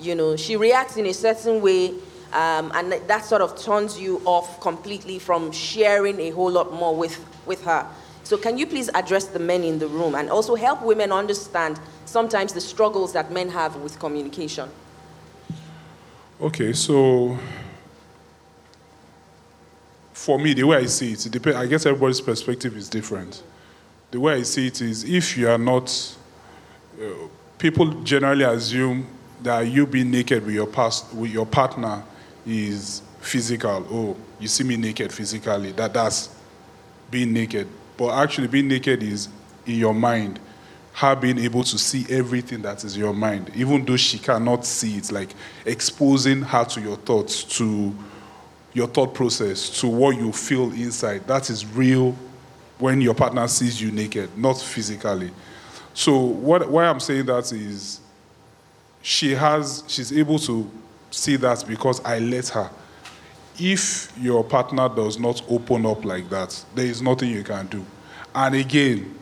[0.00, 1.90] You know, she reacts in a certain way,
[2.32, 6.94] um, and that sort of turns you off completely from sharing a whole lot more
[6.94, 7.86] with, with her.
[8.24, 11.80] So, can you please address the men in the room and also help women understand
[12.04, 14.68] sometimes the struggles that men have with communication?
[16.40, 17.38] Okay, so
[20.18, 23.40] for me, the way I see it, it I guess everybody's perspective is different.
[24.10, 26.16] The way I see it is if you are not,
[27.00, 29.06] uh, people generally assume
[29.44, 32.02] that you being naked with your, past, with your partner
[32.44, 33.86] is physical.
[33.90, 36.34] Oh, you see me naked physically, that, that's
[37.12, 37.68] being naked.
[37.96, 39.28] But actually, being naked is
[39.66, 40.40] in your mind.
[40.94, 44.66] Her being able to see everything that is in your mind, even though she cannot
[44.66, 45.30] see it, like
[45.64, 47.94] exposing her to your thoughts, to
[48.78, 51.26] your thought process to what you feel inside.
[51.26, 52.16] That is real
[52.78, 55.32] when your partner sees you naked, not physically.
[55.94, 58.00] So what why I'm saying that is
[59.02, 60.70] she has she's able to
[61.10, 62.70] see that because I let her.
[63.58, 67.84] If your partner does not open up like that, there is nothing you can do.
[68.32, 69.18] And again,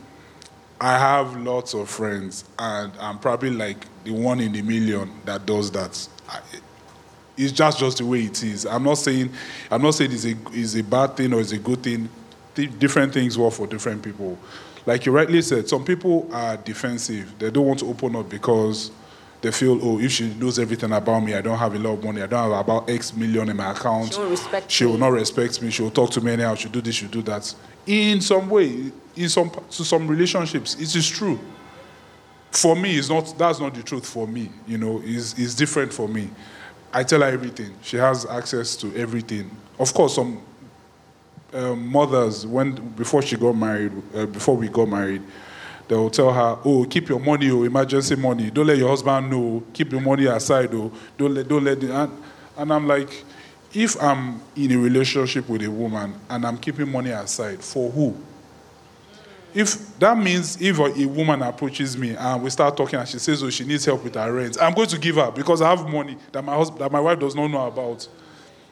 [0.78, 5.46] I have lots of friends, and I'm probably like the one in a million that
[5.46, 6.06] does that.
[7.36, 8.66] It's just just the way it is.
[8.66, 9.30] I'm not saying
[9.70, 12.08] I'm not saying it's a it's a bad thing or it's a good thing.
[12.54, 14.38] different things work for different people.
[14.86, 17.34] Like you rightly said, some people are defensive.
[17.38, 18.92] They don't want to open up because
[19.40, 22.04] they feel, oh, if she knows everything about me, I don't have a lot of
[22.04, 24.14] money, I don't have about X million in my account.
[24.14, 25.70] She, won't respect she will not respect me.
[25.70, 26.54] She will talk to me anyhow.
[26.54, 27.54] She'll do this, she'll do that.
[27.86, 31.38] In some way, in some to some relationships, it is true.
[32.50, 34.50] For me, it's not that's not the truth for me.
[34.66, 36.30] You know, it's, it's different for me.
[36.96, 37.74] I tell her everything.
[37.82, 39.50] She has access to everything.
[39.78, 40.40] Of course, some
[41.52, 45.20] um, mothers, when before she got married, uh, before we got married,
[45.88, 48.50] they will tell her, "Oh, keep your money, oh, emergency money.
[48.50, 49.62] Don't let your husband know.
[49.74, 50.90] Keep your money aside, oh.
[51.18, 52.12] Don't let, don't let." The, and,
[52.56, 53.24] and I'm like,
[53.74, 58.16] if I'm in a relationship with a woman and I'm keeping money aside, for who?
[59.56, 63.42] If that means if a woman approaches me and we start talking and she says,
[63.42, 65.88] "Oh, she needs help with her rent," I'm going to give her because I have
[65.88, 68.06] money that my husband, that my wife does not know about.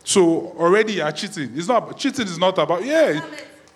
[0.04, 1.52] So already you're cheating.
[1.54, 3.24] It's not cheating is not about yeah.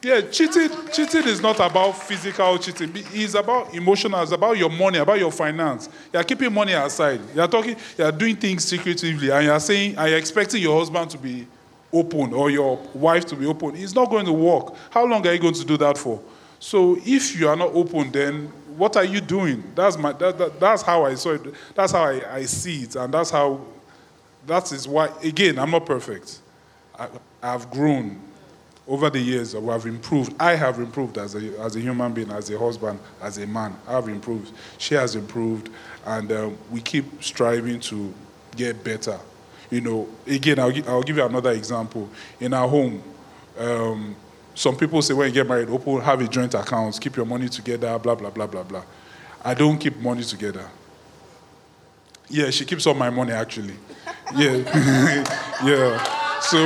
[0.02, 2.92] Yeah, cheating cheating is not about physical cheating.
[2.94, 5.88] It's about emotional, it's about your money, about your finance.
[6.12, 7.22] You're keeping money aside.
[7.34, 11.18] You're talking, you're doing things secretively, and you're saying, are you expecting your husband to
[11.18, 11.46] be
[11.90, 13.76] open or your wife to be open?
[13.76, 14.74] It's not going to work.
[14.90, 16.20] How long are you going to do that for?
[16.60, 18.46] So if you are not open, then
[18.76, 19.62] what are you doing?
[19.74, 21.54] That's my that, that, that's how I saw it.
[21.74, 23.60] That's how I, I see it, and that's how
[24.48, 26.40] that is why, again, I'm not perfect.
[26.98, 27.08] I,
[27.42, 28.18] have grown
[28.88, 30.34] over the years, I've improved.
[30.40, 33.76] I have improved as a, as a human being, as a husband, as a man.
[33.86, 34.52] I have improved.
[34.78, 35.68] She has improved.
[36.06, 38.12] And um, we keep striving to
[38.56, 39.20] get better.
[39.70, 42.08] You know, again, I'll, I'll give you another example.
[42.40, 43.02] In our home,
[43.58, 44.16] um,
[44.58, 47.48] some people say when you get married, open, have a joint account, keep your money
[47.48, 48.82] together, blah, blah, blah, blah, blah.
[49.44, 50.68] I don't keep money together.
[52.28, 53.76] Yeah, she keeps all my money actually.
[54.34, 54.56] Yeah.
[55.64, 56.40] yeah.
[56.40, 56.58] So,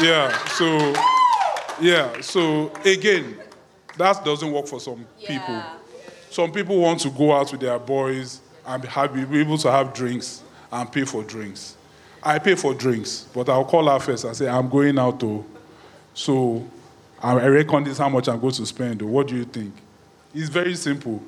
[0.00, 0.46] yeah.
[0.46, 0.94] So,
[1.80, 2.20] yeah.
[2.20, 3.36] So, again,
[3.98, 5.26] that doesn't work for some yeah.
[5.26, 5.62] people.
[6.30, 9.92] Some people want to go out with their boys and have, be able to have
[9.92, 11.76] drinks and pay for drinks.
[12.22, 15.44] I pay for drinks, but I'll call her first and say, I'm going out to.
[16.14, 16.64] So,
[17.32, 19.02] I reckon this how much I'm going to spend.
[19.02, 19.74] What do you think?
[20.34, 21.22] It's very simple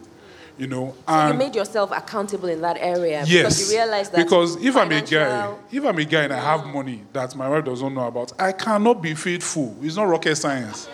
[0.58, 0.94] you know.
[1.06, 4.24] So you made yourself accountable in that area yes, because you realized that.
[4.24, 7.48] Because if I'm a guy, if I'm a guy and I have money that my
[7.48, 9.76] wife doesn't know about, I cannot be faithful.
[9.82, 10.88] It's not rocket science.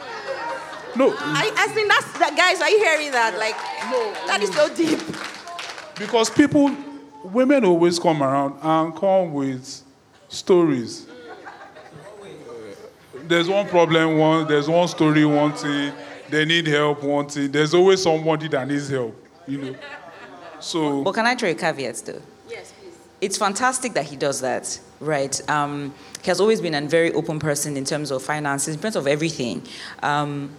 [0.95, 1.15] No.
[1.19, 2.61] I, I think that's that, guys.
[2.61, 3.39] Are you hearing that?
[3.39, 3.57] Like,
[3.91, 5.01] no, that is so deep.
[5.99, 6.75] Because people,
[7.25, 9.83] women always come around and come with
[10.29, 11.07] stories.
[13.29, 14.49] There's one problem, one.
[14.49, 15.93] There's one story, one thing.
[16.29, 17.51] They need help, one thing.
[17.51, 19.17] There's always somebody that needs help
[19.47, 19.75] you know.
[20.61, 21.03] So.
[21.03, 22.23] But can I throw a caveat though?
[22.49, 22.97] Yes, please.
[23.21, 25.51] It's fantastic that he does that, right?
[25.51, 28.97] Um, he has always been a very open person in terms of finances, in terms
[28.97, 29.63] of everything.
[30.03, 30.51] Um,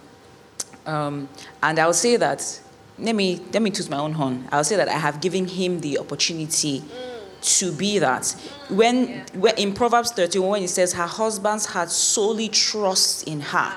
[0.86, 1.28] um,
[1.62, 2.60] and I'll say that,
[2.98, 4.46] let me, let me toot my own horn.
[4.52, 7.13] I'll say that I have given him the opportunity mm.
[7.44, 8.34] To be that.
[8.68, 9.24] When, yeah.
[9.34, 13.76] when in Proverbs 31, when he says her husband's had solely trust in her,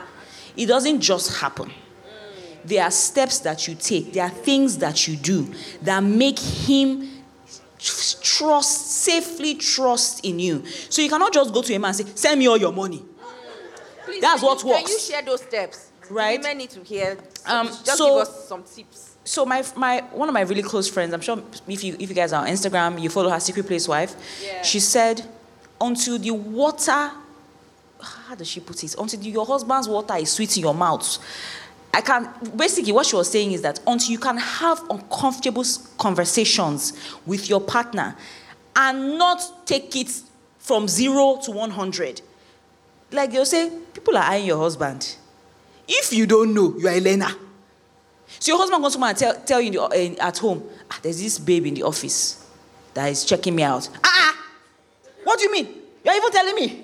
[0.55, 1.71] it doesn't just happen
[2.67, 5.47] there are steps that you take, there are things that you do
[5.83, 7.09] that make him
[7.79, 10.65] trust, safely trust in you.
[10.89, 13.01] So you cannot just go to him and say, Send me all your money.
[14.03, 14.81] Please, That's what you, works.
[14.83, 15.91] Can you share those steps?
[16.09, 16.39] Right.
[16.39, 17.17] Women need to hear.
[17.45, 19.06] Um, just so, give us some tips.
[19.27, 22.15] So my my one of my really close friends, I'm sure if you if you
[22.15, 24.15] guys are on Instagram, you follow her secret place wife.
[24.41, 24.61] Yeah.
[24.61, 25.21] She said,
[25.81, 27.11] until the water,
[28.01, 28.95] how does she put it?
[28.97, 31.17] Until your husband's water is sweet in your mouth,
[31.93, 35.65] I can basically what she was saying is that until you can have uncomfortable
[35.97, 36.93] conversations
[37.25, 38.15] with your partner
[38.77, 40.21] and not take it
[40.57, 42.21] from zero to 100.
[43.11, 45.17] Like you'll say, people are eyeing your husband.
[45.85, 47.31] If you don't know, you are a learner.
[48.39, 50.99] So your husband comes to come and tell, tell you the, uh, at home, ah,
[51.01, 52.45] there's this babe in the office
[52.93, 53.89] that is checking me out.
[54.03, 54.45] Ah, ah,
[55.23, 55.67] what do you mean?
[56.03, 56.83] You're even telling me?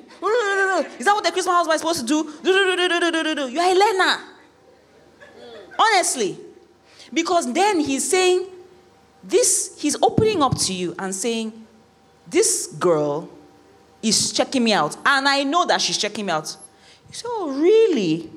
[0.99, 2.33] Is that what the Christmas husband is supposed to do?
[3.51, 4.19] You're a learner.
[5.77, 6.37] Honestly.
[7.13, 8.47] Because then he's saying,
[9.23, 11.53] this, he's opening up to you and saying,
[12.27, 13.29] this girl
[14.01, 14.95] is checking me out.
[15.05, 16.57] And I know that she's checking me out.
[17.09, 18.29] You say, oh, really?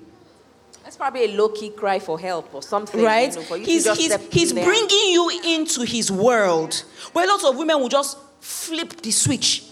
[0.96, 3.02] That's probably a low key cry for help or something.
[3.02, 3.34] Right?
[3.34, 6.84] You know, he's he's, he's bringing you into his world.
[7.12, 9.64] Where lots of women will just flip the switch.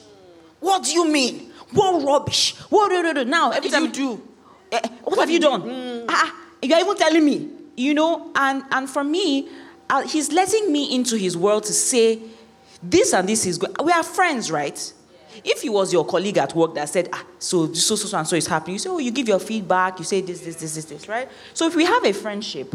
[0.61, 1.51] What do you mean?
[1.73, 2.55] What rubbish?
[2.69, 3.27] What?
[3.27, 4.23] Now, every time you do,
[4.71, 5.63] eh, what, what have you done?
[5.63, 6.05] Mm.
[6.09, 9.49] Ah, you're even telling me you know, and, and for me,
[9.91, 12.21] uh, he's letting me into his world to say,
[12.83, 13.75] this and this is good.
[13.83, 14.93] We are friends, right?
[15.43, 18.27] If he was your colleague at work that said, ah, so, so, so, so, and
[18.27, 20.75] so is happening, you say, oh, you give your feedback, you say this, this, this,
[20.75, 21.29] this, this, right?
[21.53, 22.75] So if we have a friendship,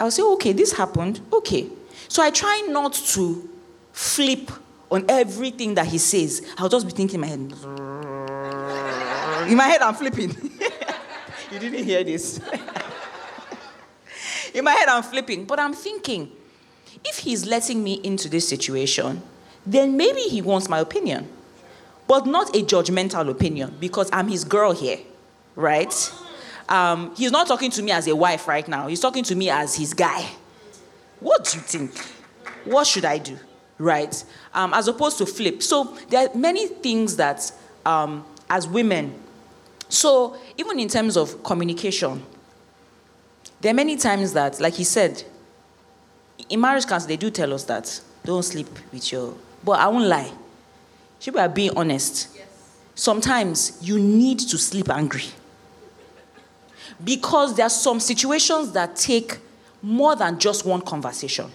[0.00, 1.68] I'll say, okay, this happened, okay.
[2.08, 3.48] So I try not to
[3.92, 4.50] flip
[4.90, 6.46] on everything that he says.
[6.56, 7.40] I'll just be thinking in my head,
[9.50, 10.30] in my head, I'm flipping.
[11.52, 12.40] you didn't hear this.
[14.54, 15.44] in my head, I'm flipping.
[15.44, 16.30] But I'm thinking,
[17.04, 19.22] if he's letting me into this situation,
[19.64, 21.28] then maybe he wants my opinion.
[22.08, 24.98] But not a judgmental opinion because I'm his girl here,
[25.54, 26.12] right?
[26.68, 28.88] Um, he's not talking to me as a wife right now.
[28.88, 30.28] He's talking to me as his guy.
[31.20, 31.96] What do you think?
[32.64, 33.38] What should I do?
[33.78, 34.24] Right?
[34.54, 35.62] Um, as opposed to flip.
[35.62, 37.52] So there are many things that,
[37.84, 39.14] um, as women,
[39.88, 42.22] so even in terms of communication,
[43.60, 45.24] there are many times that, like he said,
[46.48, 49.34] in marriage counsel, they do tell us that don't sleep with your.
[49.62, 50.32] But I won't lie.
[51.20, 52.28] People are being honest.
[52.36, 52.46] Yes.
[52.94, 55.24] Sometimes you need to sleep angry.
[57.02, 59.38] Because there are some situations that take
[59.82, 61.50] more than just one conversation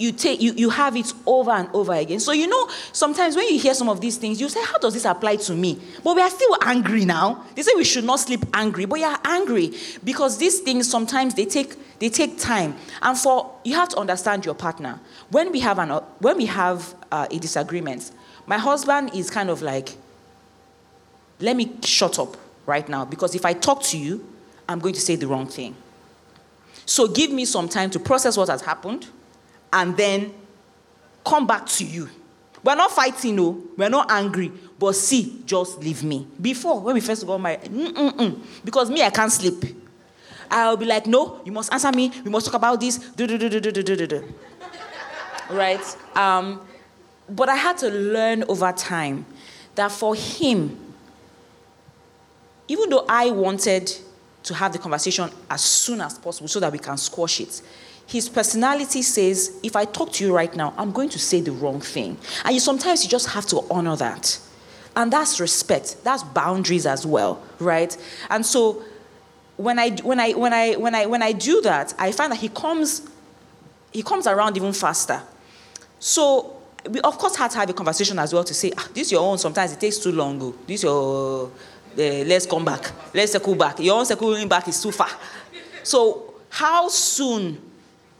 [0.00, 2.20] you take you, you have it over and over again.
[2.20, 4.94] So you know, sometimes when you hear some of these things, you say, How does
[4.94, 5.78] this apply to me?
[6.02, 7.44] But we are still angry now.
[7.54, 11.34] They say we should not sleep angry, but you are angry because these things sometimes
[11.34, 12.76] they take they take time.
[13.02, 14.98] And for you have to understand your partner.
[15.30, 15.90] When we have an
[16.20, 18.10] when we have uh, a disagreement,
[18.46, 19.96] my husband is kind of like,
[21.38, 22.36] let me shut up
[22.66, 24.26] right now because if I talk to you,
[24.68, 25.74] I'm going to say the wrong thing.
[26.86, 29.06] So give me some time to process what has happened
[29.72, 30.34] and then
[31.24, 32.08] come back to you.
[32.62, 33.62] We're not fighting, no.
[33.76, 34.52] We're not angry.
[34.78, 36.26] But see, just leave me.
[36.40, 37.70] Before, when we first got married,
[38.64, 39.76] because me, I can't sleep.
[40.50, 42.10] I'll be like, no, you must answer me.
[42.24, 42.98] We must talk about this.
[45.50, 45.96] Right?
[46.14, 46.60] Um,
[47.30, 49.24] but I had to learn over time
[49.76, 50.78] that for him,
[52.68, 53.92] even though I wanted
[54.42, 57.62] to have the conversation as soon as possible so that we can squash it,
[58.06, 61.52] his personality says, if I talk to you right now, I'm going to say the
[61.52, 62.18] wrong thing.
[62.44, 64.38] And you sometimes you just have to honor that.
[64.96, 66.02] And that's respect.
[66.02, 67.96] That's boundaries as well, right?
[68.28, 68.82] And so
[69.56, 72.40] when I when I when I when I when I do that, I find that
[72.40, 73.08] he comes
[73.92, 75.22] he comes around even faster.
[76.00, 79.06] So we of course had to have a conversation as well to say, ah, this
[79.06, 79.38] is your own.
[79.38, 80.40] Sometimes it takes too long.
[80.42, 80.54] Oh.
[80.66, 82.90] This your uh, let's come back.
[83.12, 83.80] Let's circle back.
[83.80, 85.10] Your own circling back is too far.
[85.82, 87.60] So how soon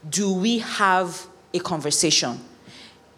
[0.09, 2.39] do we have a conversation?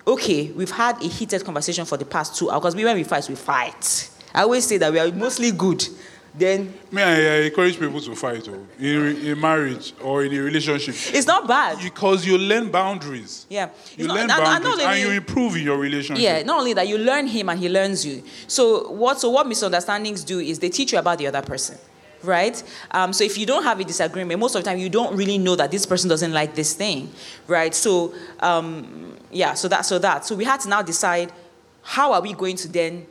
[0.05, 3.03] Okay, we've had a heated conversation for the past two hours because we, when we
[3.03, 4.09] fight, we fight.
[4.33, 5.87] I always say that we are mostly good.
[6.35, 10.39] Then me, I, I encourage people to fight oh, in, in marriage or in a
[10.39, 10.95] relationship.
[11.13, 13.45] It's not bad because you learn boundaries.
[13.49, 16.23] Yeah, you learn boundaries and you improve in your relationship.
[16.23, 18.23] Yeah, not only that, you learn him and he learns you.
[18.47, 19.19] So what?
[19.19, 21.77] So what misunderstandings do is they teach you about the other person
[22.23, 22.63] right?
[22.91, 25.37] Um, so if you don't have a disagreement, most of the time you don't really
[25.37, 27.11] know that this person doesn't like this thing,
[27.47, 27.75] right?
[27.75, 31.33] So um, yeah, so that so that so we had to now decide
[31.81, 33.05] how are we going to then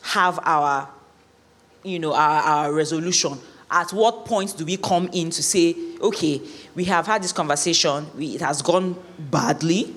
[0.00, 0.88] have our,
[1.86, 3.38] you know, our, our resolution.
[3.70, 6.40] At what point do we come in to say, okay,
[6.74, 9.94] we have had this conversation, we, it has gone badly,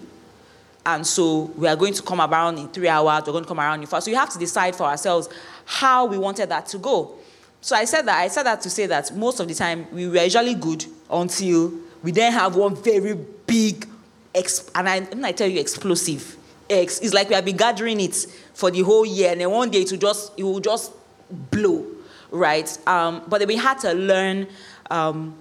[0.85, 3.59] and so we are going to come around in three hours, we're going to come
[3.59, 4.01] around in four.
[4.01, 5.29] So you have to decide for ourselves
[5.65, 7.15] how we wanted that to go.
[7.61, 10.07] So I said that I said that to say that most of the time we
[10.07, 13.13] were usually good until we then have one very
[13.45, 13.85] big,
[14.33, 16.37] exp- and I, when I tell you explosive,
[16.69, 18.15] ex, it's like we have been gathering it
[18.53, 20.93] for the whole year, and then one day it will just it will just
[21.29, 21.85] blow,
[22.31, 22.77] right?
[22.87, 24.47] Um, but we had to learn
[24.89, 25.35] um,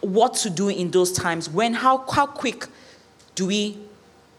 [0.00, 1.48] what to do in those times.
[1.48, 2.66] When how how quick
[3.34, 3.78] do we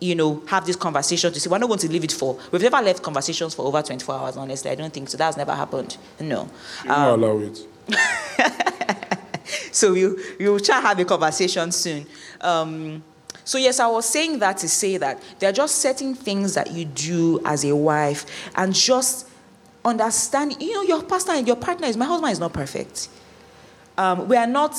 [0.04, 1.50] you know, have this conversation to see.
[1.50, 2.38] We're not going to leave it for.
[2.52, 4.70] We've never left conversations for over 24 hours, honestly.
[4.70, 5.18] I don't think so.
[5.18, 5.96] That's never happened.
[6.20, 6.50] No.
[6.84, 7.66] You um, allow it.
[9.72, 10.08] so we
[10.40, 12.06] we'll try to have a conversation soon.
[12.42, 13.02] Um,
[13.46, 16.72] so yes, I was saying that to say that there are just certain things that
[16.72, 18.26] you do as a wife
[18.56, 19.30] and just
[19.86, 20.62] understand.
[20.62, 23.10] You know, your pastor, your partner is my husband is not perfect.
[23.98, 24.76] Um, we are not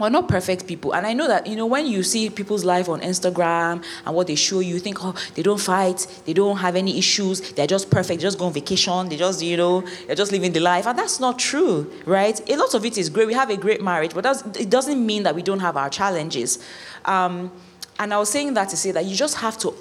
[0.00, 0.94] we're not perfect people.
[0.94, 4.28] And I know that, you know, when you see people's life on Instagram and what
[4.28, 7.66] they show you, you think, oh, they don't fight, they don't have any issues, they're
[7.66, 10.60] just perfect, they just go on vacation, they just, you know, they're just living the
[10.60, 10.86] life.
[10.86, 12.40] And that's not true, right?
[12.48, 13.26] A lot of it is great.
[13.26, 14.24] We have a great marriage, but
[14.58, 16.58] it doesn't mean that we don't have our challenges.
[17.04, 17.52] Um,
[17.98, 19.74] and I was saying that to say that you just have to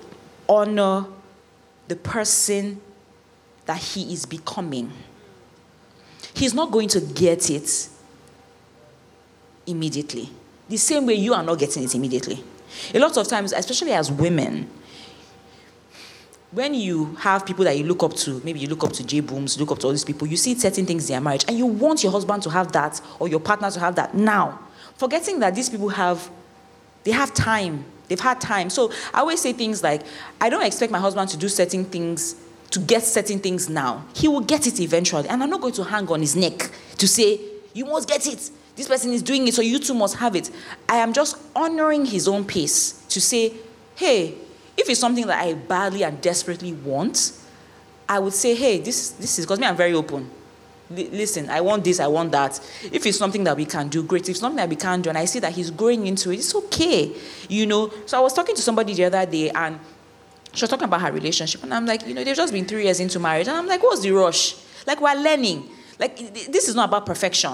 [0.49, 1.05] honor
[1.87, 2.81] the person
[3.69, 4.91] that he is becoming.
[6.33, 7.87] He's not going to get it
[9.67, 10.27] immediately.
[10.67, 12.43] The same way you are not getting it immediately.
[12.95, 14.67] A lot of times, especially as women,
[16.49, 19.19] when you have people that you look up to, maybe you look up to J
[19.19, 21.55] Booms, look up to all these people, you see certain things in their marriage, and
[21.55, 24.57] you want your husband to have that or your partner to have that now.
[24.97, 26.27] Forgetting that these people have,
[27.03, 27.85] they have time.
[28.07, 28.71] They've had time.
[28.71, 30.01] So I always say things like,
[30.41, 32.35] I don't expect my husband to do certain things,
[32.71, 34.05] to get certain things now.
[34.15, 35.27] He will get it eventually.
[35.27, 37.39] And I'm not going to hang on his neck to say,
[37.73, 40.49] you must get it This person is doing it, so you too must have it.
[40.87, 43.51] I am just honoring his own pace to say,
[43.97, 44.35] hey,
[44.77, 47.33] if it's something that I badly and desperately want,
[48.07, 50.31] I would say, hey, this, this is, because me, I'm very open.
[50.91, 52.57] L- listen, I want this, I want that.
[52.89, 54.21] If it's something that we can do, great.
[54.21, 56.35] If it's something that we can't do, and I see that he's growing into it,
[56.35, 57.11] it's okay.
[57.49, 59.77] You know, so I was talking to somebody the other day, and
[60.53, 62.83] she was talking about her relationship, and I'm like, you know, they've just been three
[62.83, 64.55] years into marriage, and I'm like, what's the rush?
[64.87, 65.69] Like, we're learning.
[65.99, 66.17] Like,
[66.51, 67.53] this is not about perfection.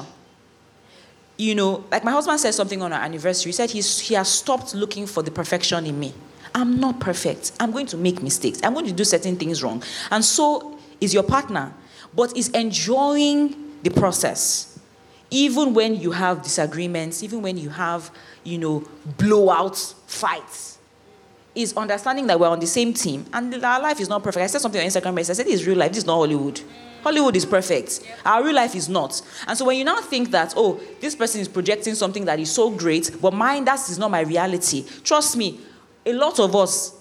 [1.38, 3.50] You know, like my husband said something on our anniversary.
[3.50, 6.14] He said he's, he has stopped looking for the perfection in me.
[6.54, 7.52] I'm not perfect.
[7.60, 8.62] I'm going to make mistakes.
[8.64, 9.84] I'm going to do certain things wrong.
[10.12, 11.74] And so is your partner,
[12.14, 14.80] but is enjoying the process.
[15.30, 18.10] Even when you have disagreements, even when you have,
[18.46, 18.88] you know,
[19.18, 19.76] blowout
[20.08, 20.75] fights,
[21.56, 24.44] is understanding that we're on the same team and our life is not perfect.
[24.44, 26.62] I said something on Instagram, I said, this is real life, this is not Hollywood.
[27.02, 28.02] Hollywood is perfect.
[28.26, 29.22] Our real life is not.
[29.48, 32.52] And so when you now think that, oh, this person is projecting something that is
[32.52, 34.86] so great, but mine, that is not my reality.
[35.04, 35.60] Trust me,
[36.06, 36.94] a lot of us,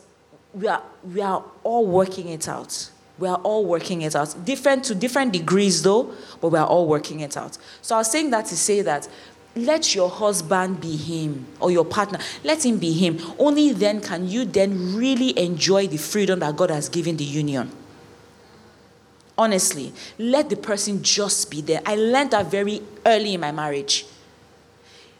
[0.52, 2.90] we are, we are all working it out.
[3.18, 4.34] We are all working it out.
[4.44, 7.56] Different to different degrees, though, but we are all working it out.
[7.80, 9.08] So I was saying that to say that
[9.56, 14.28] let your husband be him or your partner let him be him only then can
[14.28, 17.70] you then really enjoy the freedom that god has given the union
[19.38, 24.06] honestly let the person just be there i learned that very early in my marriage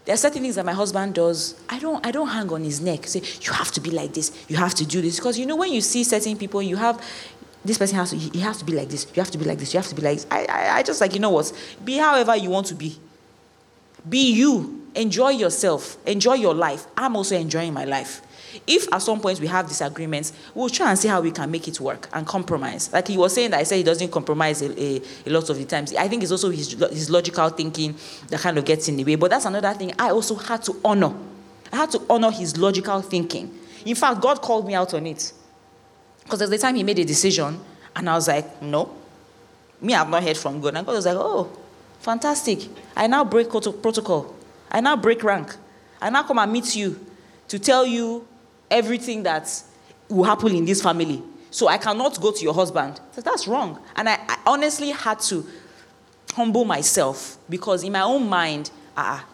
[0.05, 1.59] there are certain things that my husband does.
[1.69, 3.07] I don't, I don't hang on his neck.
[3.07, 4.45] Say, you have to be like this.
[4.49, 5.17] You have to do this.
[5.17, 7.03] Because you know, when you see certain people, you have,
[7.65, 9.07] this person has to, he has to be like this.
[9.15, 9.73] You have to be like this.
[9.73, 10.27] You have to be like this.
[10.31, 11.51] I, I, I just like, you know what?
[11.83, 12.99] Be however you want to be.
[14.09, 14.89] Be you.
[14.95, 15.97] Enjoy yourself.
[16.07, 16.87] Enjoy your life.
[16.97, 18.23] I'm also enjoying my life.
[18.67, 21.67] If at some point we have disagreements, we'll try and see how we can make
[21.67, 22.93] it work and compromise.
[22.93, 25.57] Like he was saying that I said he doesn't compromise a, a, a lot of
[25.57, 25.93] the times.
[25.95, 27.97] I think it's also his, his logical thinking
[28.29, 29.17] that kind of gets in the way.
[29.17, 31.13] But that's another thing I also had to honor.
[31.73, 33.59] I had to honor his logical thinking.
[33.85, 35.33] In fact, God called me out on it.
[36.23, 37.61] Because there's the time he made a decision,
[37.97, 38.95] and I was like, no.
[39.81, 40.77] Me, I've not heard from God.
[40.77, 41.51] And God was like, oh,
[42.05, 42.69] fantastic.
[42.95, 44.35] I now break protocol.
[44.71, 45.57] I now break rank.
[46.01, 47.01] I now come and meet you
[47.49, 48.27] to tell you
[48.71, 49.51] everything that
[50.09, 51.23] will happen in this family.
[51.51, 53.01] So I cannot go to your husband.
[53.13, 53.79] So that's wrong.
[53.97, 55.47] And I, I, honestly had to
[56.33, 59.25] humble myself because in my own mind, ah,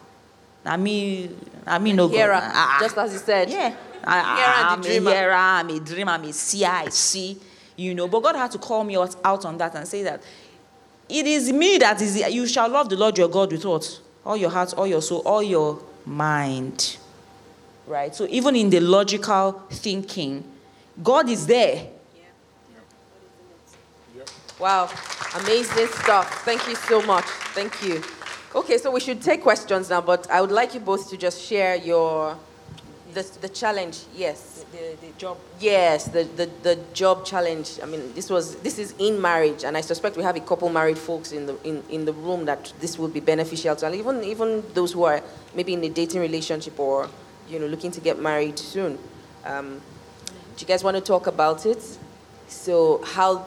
[0.63, 3.49] I mean, I mean, no Hera, ah, ah, just as you said.
[3.49, 3.75] Yeah.
[4.03, 7.37] I, am a hearer, I'm a dreamer, I'm a seer, I see,
[7.75, 8.07] you know.
[8.07, 10.23] But God had to call me out on that and say that
[11.11, 13.99] it is me that is, you shall love the Lord your God with what?
[14.25, 16.97] All your heart, all your soul, all your mind
[17.91, 18.15] right?
[18.15, 20.43] So even in the logical thinking,
[21.03, 21.87] God is there.
[24.59, 24.89] Wow,
[25.35, 26.43] amazing stuff.
[26.45, 27.25] Thank you so much.
[27.55, 28.01] Thank you.
[28.53, 31.41] Okay, so we should take questions now, but I would like you both to just
[31.41, 32.37] share your
[33.13, 33.99] the, the challenge.
[34.15, 34.65] Yes.
[34.71, 35.37] The, the, the job.
[35.59, 37.79] Yes, the, the, the job challenge.
[37.81, 40.69] I mean, this was this is in marriage, and I suspect we have a couple
[40.69, 43.95] married folks in the in, in the room that this will be beneficial to, and
[43.95, 45.21] even even those who are
[45.55, 47.09] maybe in a dating relationship or
[47.51, 48.97] you know, looking to get married soon.
[49.45, 49.81] Um,
[50.55, 51.83] do you guys want to talk about it?
[52.47, 53.39] So, how,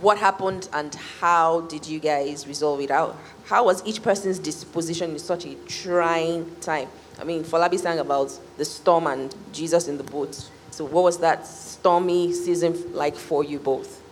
[0.00, 3.16] what happened, and how did you guys resolve it out?
[3.44, 6.88] How was each person's disposition in such a trying time?
[7.18, 10.50] I mean, Falabi sang about the storm and Jesus in the boat.
[10.70, 14.02] So, what was that stormy season like for you both?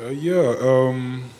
[0.00, 1.30] Uh, yeah, um,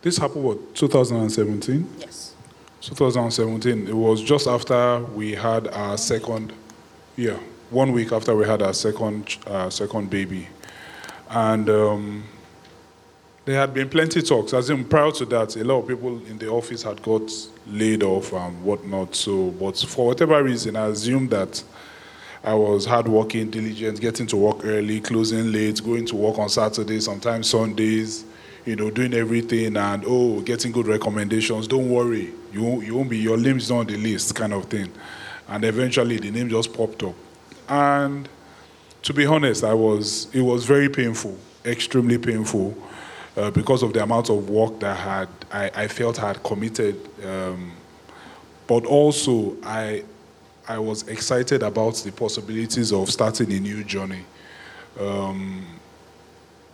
[0.00, 1.88] this happened what 2017.
[1.98, 2.34] Yes.
[2.80, 3.88] 2017.
[3.88, 6.52] It was just after we had our second,
[7.16, 7.38] yeah,
[7.70, 10.48] one week after we had our second uh, second baby,
[11.28, 12.24] and um,
[13.48, 14.52] there had been plenty talks.
[14.52, 17.32] As in, prior to that, a lot of people in the office had got
[17.66, 19.14] laid off and whatnot.
[19.14, 21.64] So, but for whatever reason, I assumed that.
[22.44, 27.06] I was hardworking, diligent, getting to work early, closing late, going to work on Saturdays,
[27.06, 28.24] sometimes Sundays,
[28.64, 31.66] you know, doing everything and oh, getting good recommendations.
[31.66, 34.66] Don't worry, you won't, you won't be your name's not on the list, kind of
[34.66, 34.92] thing.
[35.48, 37.14] And eventually, the name just popped up.
[37.68, 38.28] And
[39.02, 42.76] to be honest, I was it was very painful, extremely painful,
[43.38, 46.96] uh, because of the amount of work that had I, I felt I had committed.
[47.24, 47.72] Um,
[48.66, 50.04] but also, I
[50.66, 54.24] I was excited about the possibilities of starting a new journey.
[55.00, 55.64] Um,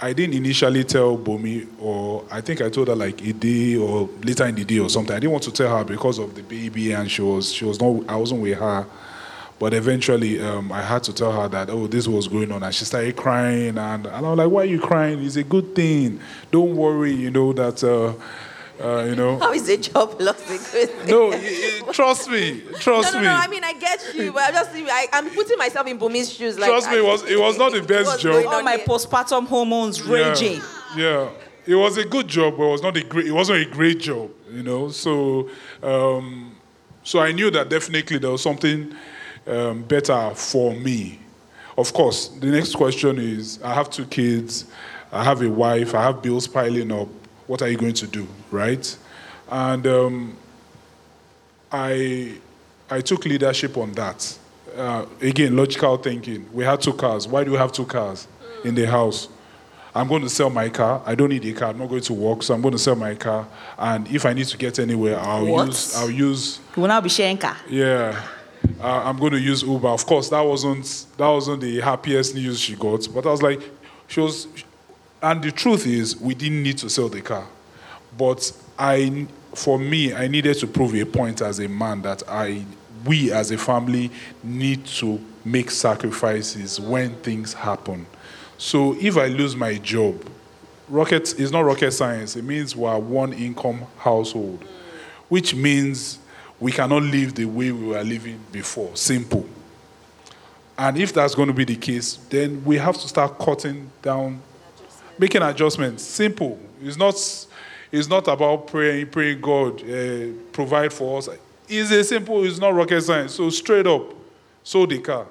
[0.01, 4.09] I didn't initially tell Bumi, or I think I told her like a day or
[4.23, 5.15] later in the day or something.
[5.15, 7.81] I didn't want to tell her because of the baby, and she was she was
[7.81, 8.09] not.
[8.09, 8.87] I wasn't with her,
[9.59, 12.75] but eventually um, I had to tell her that oh this was going on, and
[12.75, 15.23] she started crying, and, and I was like, why are you crying?
[15.25, 16.21] It's a good thing.
[16.51, 17.83] Don't worry, you know that.
[17.85, 18.15] Uh,
[18.83, 19.39] Uh, you know.
[19.39, 21.07] How is a job loss a good thing?
[21.09, 23.25] No, y- y- trust me, trust me no, no, me.
[23.27, 23.33] no.
[23.33, 26.59] I mean, I get you, but I'm just, I, I'm putting myself in Bumi's shoes.
[26.59, 28.33] Like, Trust me, it was- it was not the best what's job.
[28.33, 30.61] going All my postpartum hormones Yeah, raging.
[30.97, 31.29] Yeah,
[31.65, 33.27] it was a good job, but it was not a great.
[33.29, 34.89] It wasn't a great job, you know.
[34.89, 35.49] So,
[35.81, 36.57] um,
[37.05, 38.93] so I knew that definitely there was something
[39.47, 41.19] um, better for me.
[41.77, 44.67] Of course, the next question is: I have two kids,
[45.13, 47.09] I have a wife, I have bills piling up.
[47.47, 48.97] What are you going to do, right?
[49.51, 50.37] And um,
[51.71, 52.35] I,
[52.91, 54.39] I took leadership on that.
[54.77, 56.47] Uh, again, logical thinking.
[56.53, 57.29] We had two cars.
[57.29, 58.27] Why do we have two cars
[58.65, 59.29] in the house?
[59.95, 61.03] I'm going to sell my car.
[61.07, 61.69] I don't need a car.
[61.69, 63.47] I'm not going to work, so I'm going to sell my car.
[63.79, 65.67] And if I need to get anywhere, I'll What?
[65.69, 65.95] use.
[65.97, 66.59] I'll use.
[66.75, 67.57] You will now be sharing car.
[67.69, 68.21] Yeah,
[68.81, 69.89] uh, I'm going to use Uber.
[69.89, 73.09] Of course, that wasn't that wasn't the happiest news she got.
[73.13, 73.61] But I was like,
[74.07, 74.47] she was,
[75.23, 77.47] and the truth is, we didn't need to sell the car,
[78.19, 82.65] but I, for me, I needed to prove a point as a man that I,
[83.05, 84.11] we as a family,
[84.43, 88.07] need to make sacrifices when things happen.
[88.59, 90.25] So if I lose my job,
[90.89, 92.37] rocket is not rocket science.
[92.37, 94.65] It means we're one income household,
[95.29, 96.19] which means
[96.65, 98.97] we cannot live the way we were living before.
[98.97, 99.47] Simple.
[100.79, 104.41] And if that's going to be the case, then we have to start cutting down,
[105.19, 106.03] making adjustments.
[106.03, 106.59] Simple.
[106.81, 107.17] It's not.
[107.93, 111.29] It's not about praying, praying God uh, provide for us.
[111.69, 112.43] It's a simple.
[112.45, 113.35] It's not rocket science.
[113.35, 114.15] So straight up,
[114.63, 115.27] sold the car.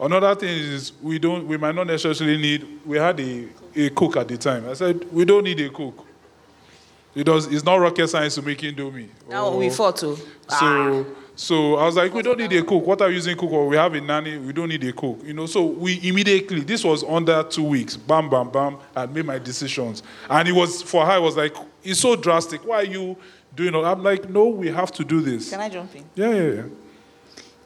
[0.00, 1.46] Another thing is we don't.
[1.46, 2.66] We might not necessarily need.
[2.86, 4.66] We had a, a cook at the time.
[4.66, 6.06] I said we don't need a cook.
[7.14, 7.46] It does.
[7.46, 9.08] It's not rocket science to make indomie.
[9.28, 10.16] Now we Or- fought to.
[10.16, 11.04] so, ah.
[11.36, 12.84] so I was like, we don't need a cook.
[12.84, 13.52] What are we using cook?
[13.52, 14.36] Or we have a nanny.
[14.38, 15.20] We don't need a cook.
[15.24, 15.46] You know.
[15.46, 16.60] So we immediately.
[16.60, 17.96] This was under two weeks.
[17.96, 18.78] Bam, bam, bam.
[18.96, 21.12] I made my decisions, and it was for her.
[21.12, 21.54] I was like
[21.84, 22.66] it's so drastic.
[22.66, 23.16] Why are you
[23.54, 23.74] doing?
[23.74, 23.84] All?
[23.84, 25.50] I'm like, no, we have to do this.
[25.50, 26.04] Can I jump in?
[26.16, 26.62] Yeah, yeah, yeah.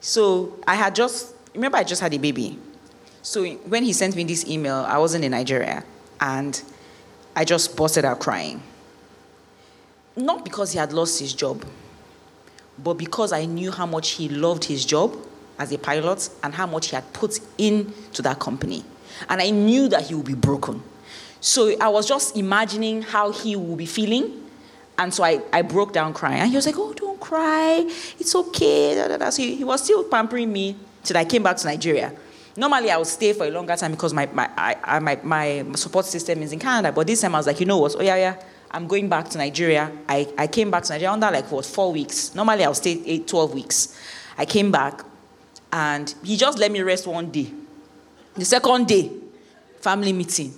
[0.01, 2.59] So I had just remember I just had a baby.
[3.23, 5.85] So when he sent me this email, I wasn't in Nigeria,
[6.21, 6.61] and
[7.35, 8.63] I just busted out crying.
[10.19, 11.65] Not because he had lost his job,
[12.83, 15.17] but because I knew how much he loved his job
[15.59, 18.85] as a pilot and how much he had put into that company.
[19.29, 20.83] And I knew that he would be broken.
[21.41, 24.45] So I was just imagining how he would be feeling.
[24.99, 26.41] And so I, I broke down crying.
[26.41, 27.85] And he was like, Oh, don't cry.
[28.19, 28.97] It's okay.
[28.97, 29.31] Da, da, da.
[29.31, 32.13] So he, he was still pampering me till I came back to Nigeria.
[32.57, 35.65] Normally, I would stay for a longer time because my, my, I, I, my, my
[35.77, 36.91] support system is in Canada.
[36.93, 37.95] But this time I was like, you know what?
[37.97, 38.43] Oh, yeah, yeah.
[38.71, 39.91] I'm going back to Nigeria.
[40.09, 42.35] I, I came back to Nigeria under like, what, four weeks.
[42.35, 43.99] Normally, I'll stay eight, 12 weeks.
[44.37, 45.03] I came back
[45.73, 47.51] and he just let me rest one day.
[48.35, 49.11] The second day,
[49.81, 50.53] family meeting.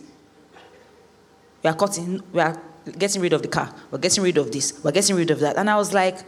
[1.63, 2.61] We are cutting, we are
[2.99, 3.75] getting rid of the car.
[3.91, 4.83] We're getting rid of this.
[4.83, 5.57] We're getting rid of that.
[5.57, 6.19] And I was like,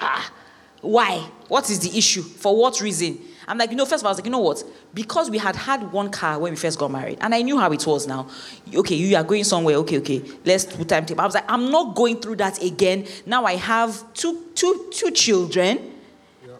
[0.00, 0.32] ah,
[0.80, 1.28] why?
[1.48, 2.22] What is the issue?
[2.22, 3.18] For what reason?
[3.48, 4.62] I'm like, you know, first of all, I was like, you know what?
[4.94, 7.72] Because we had had one car when we first got married, and I knew how
[7.72, 8.28] it was now.
[8.74, 9.76] Okay, you are going somewhere.
[9.76, 11.22] Okay, okay, let's put time table.
[11.22, 13.06] I was like, I'm not going through that again.
[13.26, 15.94] Now I have two, two, two children.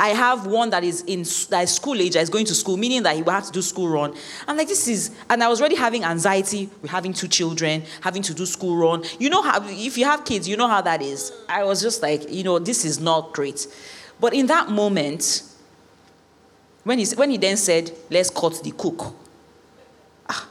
[0.01, 2.77] I have one that is in that is school age, that is going to school,
[2.77, 4.15] meaning that he will have to do school run.
[4.47, 8.23] I'm like, this is, and I was already having anxiety with having two children, having
[8.23, 9.03] to do school run.
[9.19, 11.33] You know how, if you have kids, you know how that is.
[11.49, 13.67] I was just like, you know, this is not great.
[14.21, 15.43] But in that moment,
[16.89, 19.15] when he, when he then said, let's cut the cook.
[20.27, 20.49] Ah.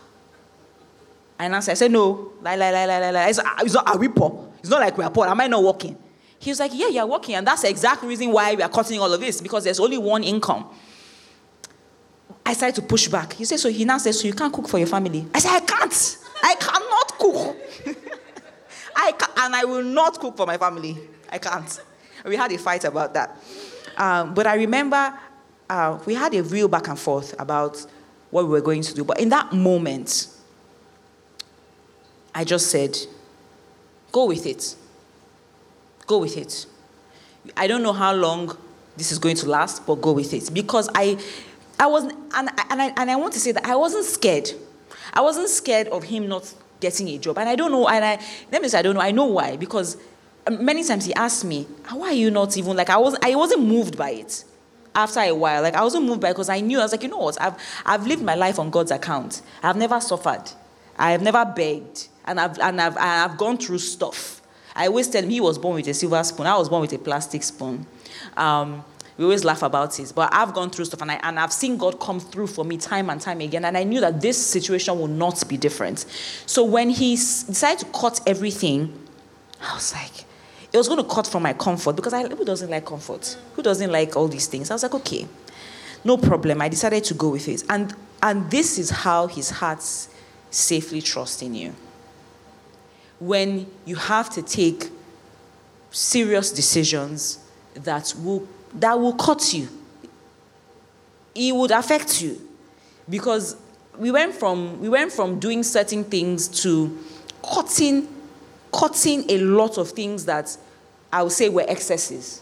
[1.40, 3.30] And I said, no, lie, lie, lie, lie, lie.
[3.30, 4.48] It's, it's not, are we poor?
[4.60, 5.26] It's not like we are poor.
[5.26, 5.98] Am I not working?
[6.38, 7.34] He was like, yeah, you're working.
[7.34, 9.98] And that's the exact reason why we are cutting all of this, because there's only
[9.98, 10.68] one income.
[12.46, 13.34] I started to push back.
[13.34, 15.26] He said, so he now says, so you can't cook for your family.
[15.34, 16.18] I said, I can't.
[16.44, 17.58] I cannot cook.
[18.96, 21.00] I can, and I will not cook for my family.
[21.32, 21.82] I can't.
[22.24, 23.36] We had a fight about that.
[23.98, 25.18] Um, but I remember
[25.70, 27.86] uh, we had a real back and forth about
[28.32, 29.04] what we were going to do.
[29.04, 30.28] But in that moment,
[32.34, 32.98] I just said,
[34.12, 34.76] go with it.
[36.06, 36.66] Go with it.
[37.56, 38.58] I don't know how long
[38.96, 40.54] this is going to last, but go with it.
[40.54, 41.18] Because I,
[41.80, 44.50] I was, and, and, I, and I want to say that I wasn't scared.
[45.14, 47.38] I wasn't scared of him not getting a job.
[47.38, 49.58] And I don't know, and I, let me say, I don't know, I know why.
[49.58, 49.98] Because
[50.50, 53.64] many times he asked me, why are you not even, like, I, was, I wasn't
[53.64, 54.44] moved by it
[54.98, 55.62] after a while.
[55.62, 57.54] Like, I wasn't moved by because I knew, I was like, you know what, I've,
[57.86, 59.44] I've lived my life on God's account.
[59.62, 60.44] I've never suffered.
[60.98, 62.08] I have never begged.
[62.26, 64.42] And I've, and I've, I've gone through stuff.
[64.76, 66.48] I always tell him he was born with a silver spoon.
[66.48, 67.86] I was born with a plastic spoon.
[68.36, 68.84] Um,
[69.18, 71.78] we always laugh about it, but I've gone through stuff and, I, and I've seen
[71.78, 73.66] God come through for me time and time again.
[73.66, 76.06] And I knew that this situation will not be different.
[76.46, 78.94] So when he decided to cut everything,
[79.62, 80.27] I was like,
[80.74, 83.38] it was going to cut from my comfort because I who doesn't like comfort?
[83.56, 84.70] Who doesn't like all these things?
[84.70, 85.28] I was like, okay,
[86.04, 86.62] no problem.
[86.62, 87.64] I decided to go with it.
[87.70, 89.82] And and this is how his heart
[90.50, 91.76] safely trusts trusting you.
[93.20, 94.90] When you have to take
[95.92, 97.40] serious decisions
[97.74, 99.68] that will that will cut you.
[101.34, 102.42] It would affect you.
[103.10, 103.56] Because
[103.98, 106.98] we went from we went from doing certain things to
[107.44, 108.08] cutting
[108.72, 110.56] cutting a lot of things that
[111.12, 112.42] I would say were excesses.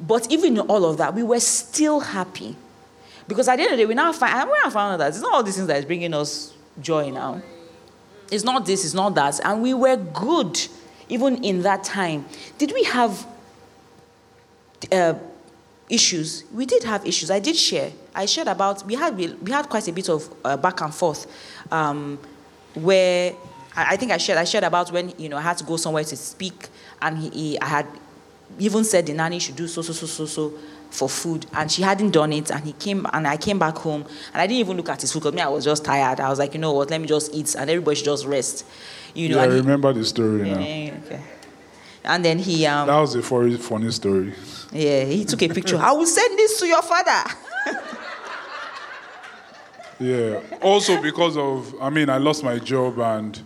[0.00, 2.56] But even in all of that, we were still happy.
[3.28, 5.08] Because at the end of the day, we now find, we now found out that
[5.08, 7.42] it's not all these things that is bringing us joy now.
[8.30, 9.40] It's not this, it's not that.
[9.44, 10.58] And we were good
[11.08, 12.24] even in that time.
[12.56, 13.26] Did we have
[14.90, 15.14] uh,
[15.88, 16.44] issues?
[16.52, 17.30] We did have issues.
[17.30, 17.92] I did share.
[18.14, 21.26] I shared about, we had, we had quite a bit of uh, back and forth
[21.70, 22.18] um,
[22.74, 23.34] where
[23.76, 26.04] I think I shared, I shared about when, you know, I had to go somewhere
[26.04, 26.68] to speak
[27.00, 27.86] and he, he I had
[28.58, 30.52] even said the nanny should do so, so, so, so, so
[30.90, 34.04] for food and she hadn't done it and he came and I came back home
[34.32, 36.18] and I didn't even look at his food because me I was just tired.
[36.18, 38.66] I was like, you know what, let me just eat and everybody should just rest.
[39.14, 40.58] You know, yeah, I he, remember the story now.
[40.58, 41.20] okay.
[42.04, 44.34] And then he um, That was a funny, funny story.
[44.72, 45.76] Yeah, he took a picture.
[45.76, 47.30] I will send this to your father.
[50.00, 50.40] Yeah.
[50.62, 53.38] Also because of, I mean, I lost my job and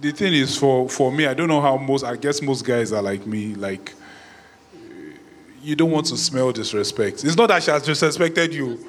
[0.00, 2.92] the thing is for, for me, I don't know how most, I guess most guys
[2.92, 3.92] are like me, like,
[4.74, 5.16] eh,
[5.62, 7.24] you don't want to smell disrespect.
[7.24, 8.84] It's not that she has disrespected you.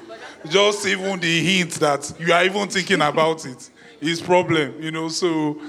[0.48, 5.08] Just even the hint that you are even thinking about it is problem, you know.
[5.08, 5.60] So,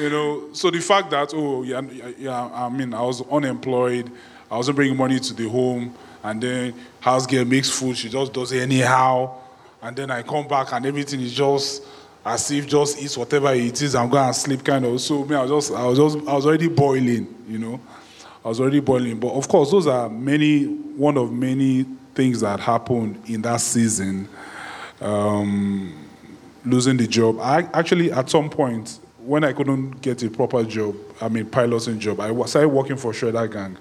[0.00, 1.80] you know, so the fact that oh yeah,
[2.18, 4.10] yeah, I mean, I was unemployed,
[4.50, 5.94] I wasn't bringing money to the home,
[6.24, 9.32] and then house girl makes food, she just does it anyhow,
[9.80, 11.84] and then I come back and everything is just
[12.26, 15.00] as if just eat whatever it is, I'm going to sleep kind of.
[15.00, 17.80] So me, I was just, I was just, I was already boiling, you know.
[18.44, 19.20] I was already boiling.
[19.20, 24.28] But of course, those are many, one of many things that happened in that season.
[25.00, 26.06] Um,
[26.64, 27.38] losing the job.
[27.40, 32.00] I actually, at some point, when I couldn't get a proper job, I mean, piloting
[32.00, 33.78] job, I started working for Shredder Gang,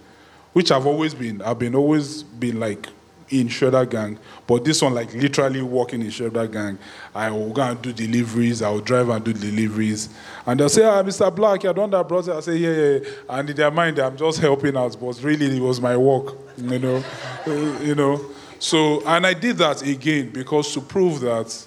[0.53, 1.41] which I've always been.
[1.41, 2.87] I've been always been like
[3.29, 6.77] in Shredder Gang, but this one, like literally working in Shredder Gang.
[7.13, 10.09] I will go and do deliveries, I will drive and do deliveries.
[10.45, 11.33] And they'll say, ah, Mr.
[11.35, 12.35] Black, you're done that, brother.
[12.35, 13.09] I say, yeah, yeah.
[13.29, 16.79] And in their mind, I'm just helping out, but really, it was my work, you
[16.79, 17.03] know.
[17.81, 18.23] you know.
[18.59, 21.65] So, and I did that again because to prove that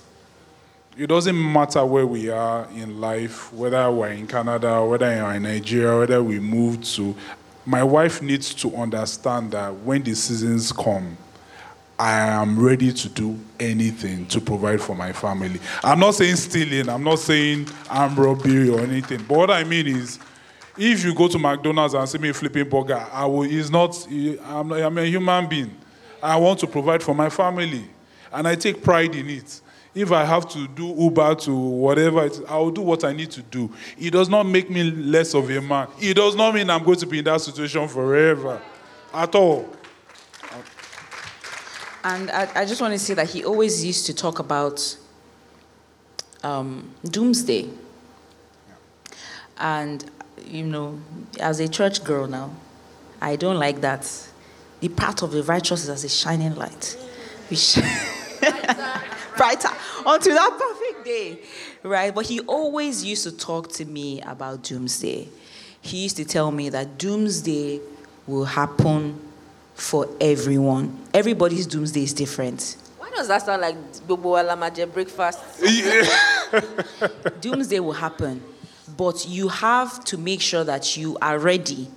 [0.99, 5.45] it doesn't matter where we are in life, whether we're in Canada, whether we're in
[5.45, 7.15] Nigeria, whether we moved to.
[7.65, 11.17] My wife needs to understand that when the seasons come,
[11.99, 15.61] I am ready to do anything to provide for my family.
[15.83, 19.25] I'm not saying stealing, I'm not saying armed robbery or anything.
[19.27, 20.21] But what I mean is,
[20.77, 24.07] if you go to McDonald's and see me flipping burger, I will, it's not,
[24.45, 25.77] I'm, I'm a human being.
[26.23, 27.85] I want to provide for my family.
[28.33, 29.61] And I take pride in it.
[29.93, 33.43] If I have to do Uber to whatever, I will do what I need to
[33.43, 33.73] do.
[33.99, 35.89] It does not make me less of a man.
[36.01, 38.63] It does not mean I'm going to be in that situation forever.
[39.13, 39.69] At all.
[42.05, 44.97] And I, I, just want to say that he always used to talk about
[46.45, 47.69] um, doomsday.
[49.59, 50.09] And,
[50.47, 51.01] you know,
[51.41, 52.51] as a church girl now,
[53.21, 54.11] I don't like that.
[54.81, 56.97] The path of the righteous is as a shining light.
[57.51, 57.75] Which
[59.37, 59.71] brighter
[60.07, 61.39] until that perfect day,
[61.83, 62.15] right?
[62.15, 65.29] But he always used to talk to me about doomsday.
[65.81, 67.81] He used to tell me that doomsday
[68.27, 69.28] will happen
[69.79, 70.99] for everyone.
[71.15, 72.77] Everybody's doomsday is different.
[72.99, 73.77] Why does that sound like
[74.07, 75.39] Bobo Alamaje breakfast?
[77.41, 78.43] doomsday will happen,
[78.97, 81.89] but you have to make sure that you are ready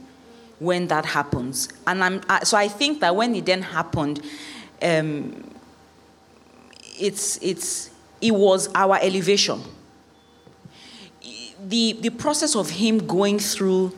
[0.60, 1.70] when that happens.
[1.88, 4.22] And I'm, so I think that when it then happened,
[4.84, 5.44] um,
[7.00, 7.90] it's, it's,
[8.22, 9.60] it was our elevation.
[11.68, 13.92] The, the process of him going through,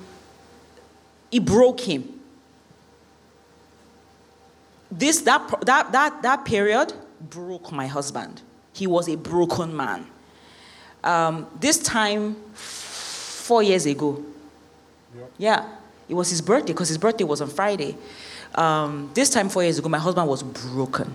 [1.32, 2.22] it broke him
[4.98, 8.42] this that that that that period broke my husband.
[8.74, 10.08] He was a broken man.
[11.04, 14.24] Um, this time, four years ago.
[15.16, 15.32] Yep.
[15.38, 15.70] Yeah,
[16.10, 17.96] it was his birthday because his birthday was on Friday.
[18.56, 21.14] Um, this time, four years ago, my husband was broken.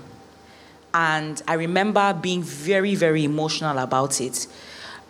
[0.93, 4.47] And I remember being very, very emotional about it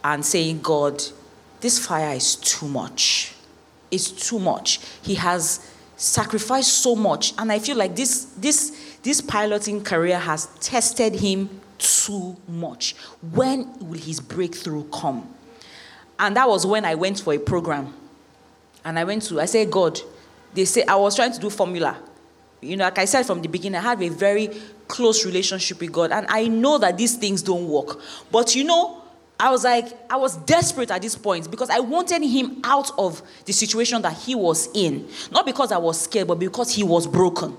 [0.05, 1.03] and saying, God,
[1.61, 3.35] this fire is too much.
[3.91, 4.81] It's too much.
[5.03, 10.47] He has sacrificed so much and i feel like this this this piloting career has
[10.61, 12.95] tested him too much
[13.33, 15.29] when will his breakthrough come
[16.19, 17.93] and that was when i went for a program
[18.85, 20.01] And I went to, I said, God,
[20.55, 21.99] they say I was trying to do formula.
[22.61, 24.49] You know, like I said from the beginning, I have a very
[24.89, 26.11] close relationship with God.
[26.11, 28.01] And I know that these things don't work.
[28.33, 28.98] But you know,
[29.41, 33.23] I was like, I was desperate at this point because I wanted him out of
[33.45, 35.09] the situation that he was in.
[35.31, 37.57] Not because I was scared, but because he was broken.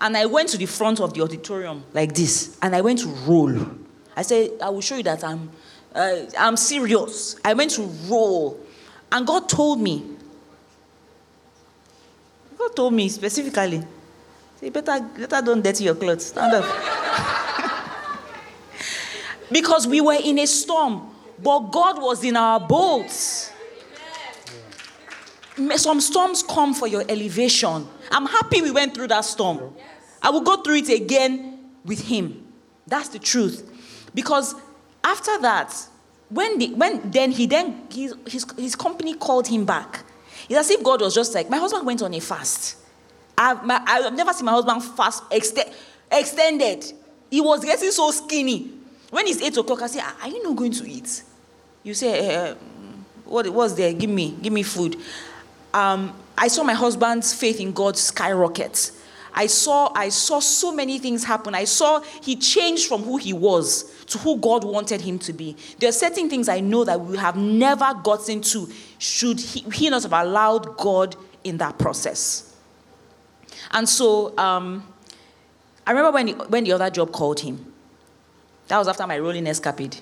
[0.00, 3.08] And I went to the front of the auditorium like this, and I went to
[3.08, 3.56] roll.
[4.14, 5.50] I said, I will show you that I'm,
[5.94, 7.36] uh, I'm serious.
[7.42, 8.60] I went to roll.
[9.10, 10.04] And God told me,
[12.58, 13.82] God told me specifically,
[14.60, 16.26] say, better, better don't dirty your clothes.
[16.26, 17.42] Stand up.
[19.50, 23.52] because we were in a storm, but God was in our boats.
[25.76, 27.86] Some storms come for your elevation.
[28.10, 29.74] I'm happy we went through that storm.
[30.22, 32.46] I will go through it again with Him.
[32.86, 34.10] That's the truth.
[34.14, 34.54] Because
[35.02, 35.74] after that,
[36.28, 40.04] when, the, when then he then his, his, his company called him back.
[40.48, 42.76] It's as if God was just like, my husband went on a fast.
[43.38, 45.70] I've, my, I've never seen my husband fast extend,
[46.10, 46.84] extended.
[47.30, 48.72] He was getting so skinny.
[49.10, 51.22] When it's eight o'clock, I say, Are you not going to eat?
[51.82, 52.54] You say, uh,
[53.24, 53.92] What was there?
[53.92, 54.96] Give me, give me food.
[55.72, 58.92] Um, I saw my husband's faith in God skyrocket.
[59.38, 61.54] I saw, I saw so many things happen.
[61.54, 65.56] I saw he changed from who he was to who God wanted him to be.
[65.78, 69.90] There are certain things I know that we have never gotten to should he, he
[69.90, 72.56] not have allowed God in that process.
[73.72, 74.90] And so um,
[75.86, 77.72] I remember when, he, when the other job called him.
[78.68, 79.96] That was after my rolling escapade.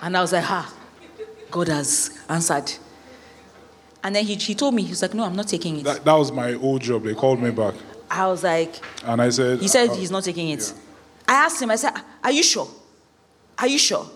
[0.00, 0.72] And I was like, ha,
[1.50, 2.72] God has answered.
[4.02, 5.84] And then he, he told me, he was like, no, I'm not taking it.
[5.84, 7.02] That, that was my old job.
[7.02, 7.74] They called me back.
[8.10, 10.60] I was like, And I said, he said uh, he's not taking it.
[10.60, 10.82] yeah.
[11.28, 11.92] I asked him, I said,
[12.24, 12.68] are you sure?
[13.58, 14.06] Are you sure?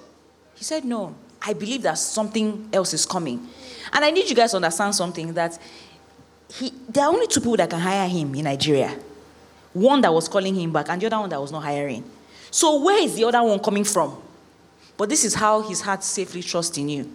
[0.54, 3.46] He said, no, I believe that something else is coming.
[3.92, 5.58] And I need you guys to understand something that
[6.48, 8.96] he, there are only two people that can hire him in Nigeria.
[9.74, 12.04] One that was calling him back, and the other one that was not hiring.
[12.52, 14.16] So where is the other one coming from?
[14.98, 17.12] But this is how his heart safely trusts in you.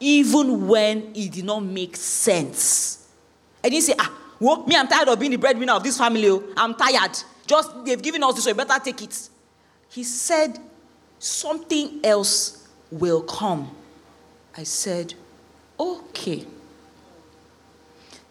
[0.00, 3.06] Even when it did not make sense.
[3.62, 6.26] I didn't say, ah, well, me, I'm tired of being the breadwinner of this family.
[6.26, 6.42] oh.
[6.56, 7.18] I'm tired.
[7.46, 9.28] Just they've given us this, so you better take it.
[9.90, 10.58] He said,
[11.18, 13.70] something else will come.
[14.56, 15.12] I said,
[15.78, 16.46] okay.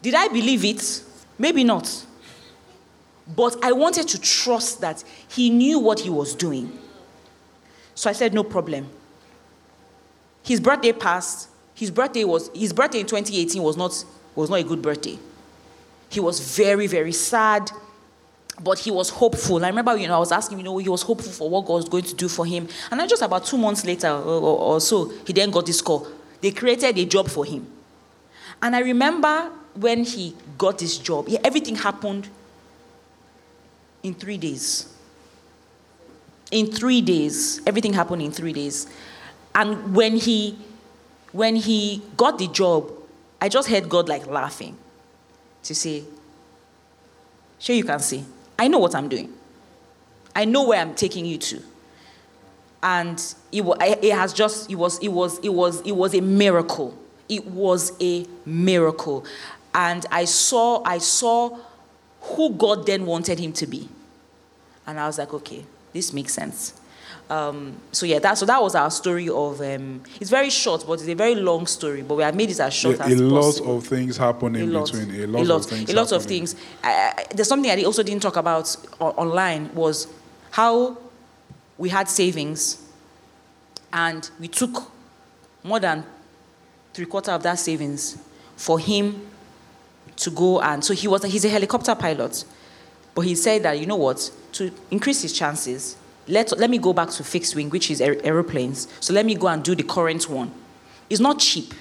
[0.01, 1.03] Did I believe it?
[1.37, 2.06] Maybe not.
[3.35, 6.77] But I wanted to trust that he knew what he was doing.
[7.95, 8.89] So I said, no problem.
[10.43, 11.49] His birthday passed.
[11.73, 14.03] His birthday was his birthday in 2018 was not
[14.33, 15.19] was not a good birthday.
[16.09, 17.69] He was very, very sad,
[18.63, 19.63] but he was hopeful.
[19.63, 21.73] I remember, you know, I was asking, you know, he was hopeful for what God
[21.73, 22.67] was going to do for him.
[22.89, 26.07] And then just about two months later or, or, so, he then got this call.
[26.41, 27.67] They created a job for him.
[28.61, 32.29] And I remember when he got this job, yeah, everything happened
[34.03, 34.93] in three days.
[36.51, 38.87] In three days, everything happened in three days.
[39.53, 40.57] And when he
[41.31, 42.91] when he got the job,
[43.41, 44.77] I just heard God like laughing
[45.63, 46.03] to say,
[47.59, 48.23] Sure, you can see.
[48.57, 49.33] I know what I'm doing.
[50.35, 51.61] I know where I'm taking you to.
[52.83, 53.21] And
[53.51, 56.97] it, wa- it has just, it was, it was, it was, it was a miracle.
[57.27, 59.25] It was a miracle.
[59.73, 61.57] And I saw, I saw
[62.35, 63.87] who God then wanted him to be.
[64.85, 66.73] And I was like, okay, this makes sense.
[67.29, 69.59] Um, so yeah, that so that was our story of.
[69.59, 72.01] Um, it's very short, but it's a very long story.
[72.01, 74.73] But we have made it as short Yeah, as a lot of things happen in
[74.73, 75.11] a between.
[75.13, 75.89] A a lot, lot, of things.
[75.89, 76.55] a lot of things.
[76.81, 80.07] I, I- there's something I also didn't talk about o- online was
[80.51, 80.97] how
[81.77, 82.81] we had savings,
[83.91, 84.89] and we took
[85.63, 86.05] more than
[86.93, 88.17] three quarter of that savings
[88.55, 89.26] for him
[90.17, 92.43] to go and so he was he's a helicopter pilot,
[93.15, 95.95] but he said that you know what to increase his chances.
[96.27, 98.87] Let, let me go back to fixed wing, which is aer- aeroplanes.
[98.99, 100.51] So let me go and do the current one.
[101.09, 101.73] It's not cheap.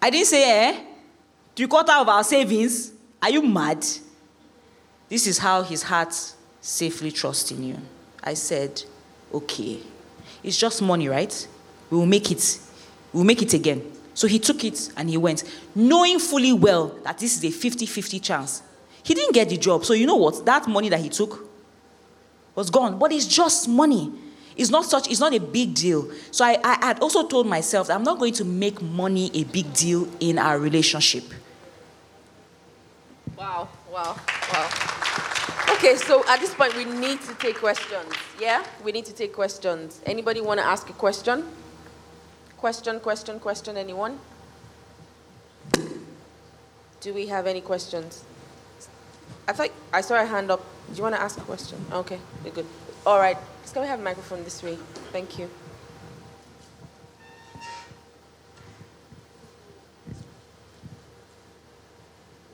[0.00, 0.80] I didn't say, eh?
[1.56, 2.92] Three quarter of our savings.
[3.20, 3.84] Are you mad?
[5.08, 6.14] This is how his heart
[6.60, 7.78] safely trusts in you.
[8.22, 8.82] I said,
[9.32, 9.80] okay.
[10.42, 11.48] It's just money, right?
[11.90, 12.60] We will make it.
[13.12, 13.90] We will make it again.
[14.14, 15.44] So he took it and he went,
[15.74, 18.62] knowing fully well that this is a 50 50 chance.
[19.02, 19.84] He didn't get the job.
[19.84, 20.46] So you know what?
[20.46, 21.46] That money that he took
[22.54, 22.98] was gone.
[22.98, 24.12] But it's just money.
[24.56, 26.10] It's not such, it's not a big deal.
[26.30, 29.72] So I, I had also told myself I'm not going to make money a big
[29.74, 31.24] deal in our relationship.
[33.36, 34.16] Wow, wow,
[34.52, 34.94] wow.
[35.72, 38.14] Okay, so at this point, we need to take questions.
[38.40, 38.64] Yeah?
[38.84, 40.00] We need to take questions.
[40.06, 41.44] Anybody want to ask a question?
[42.64, 44.18] Question, question, question, anyone?
[47.02, 48.24] Do we have any questions?
[49.46, 50.64] I thought I saw a hand up.
[50.88, 51.76] Do you want to ask a question?
[51.92, 52.64] Okay, we're good.
[53.04, 53.36] All right,
[53.70, 54.78] can we have a microphone this way?
[55.12, 55.50] Thank you.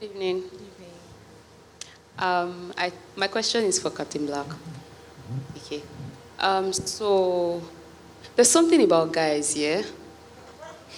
[0.01, 0.39] Evening.
[0.39, 0.97] Evening.
[2.19, 4.47] Um, I, my question is for Captain Black.
[5.57, 5.85] Okay.
[6.41, 7.63] Um, so
[8.35, 9.83] there's something about guys, yeah?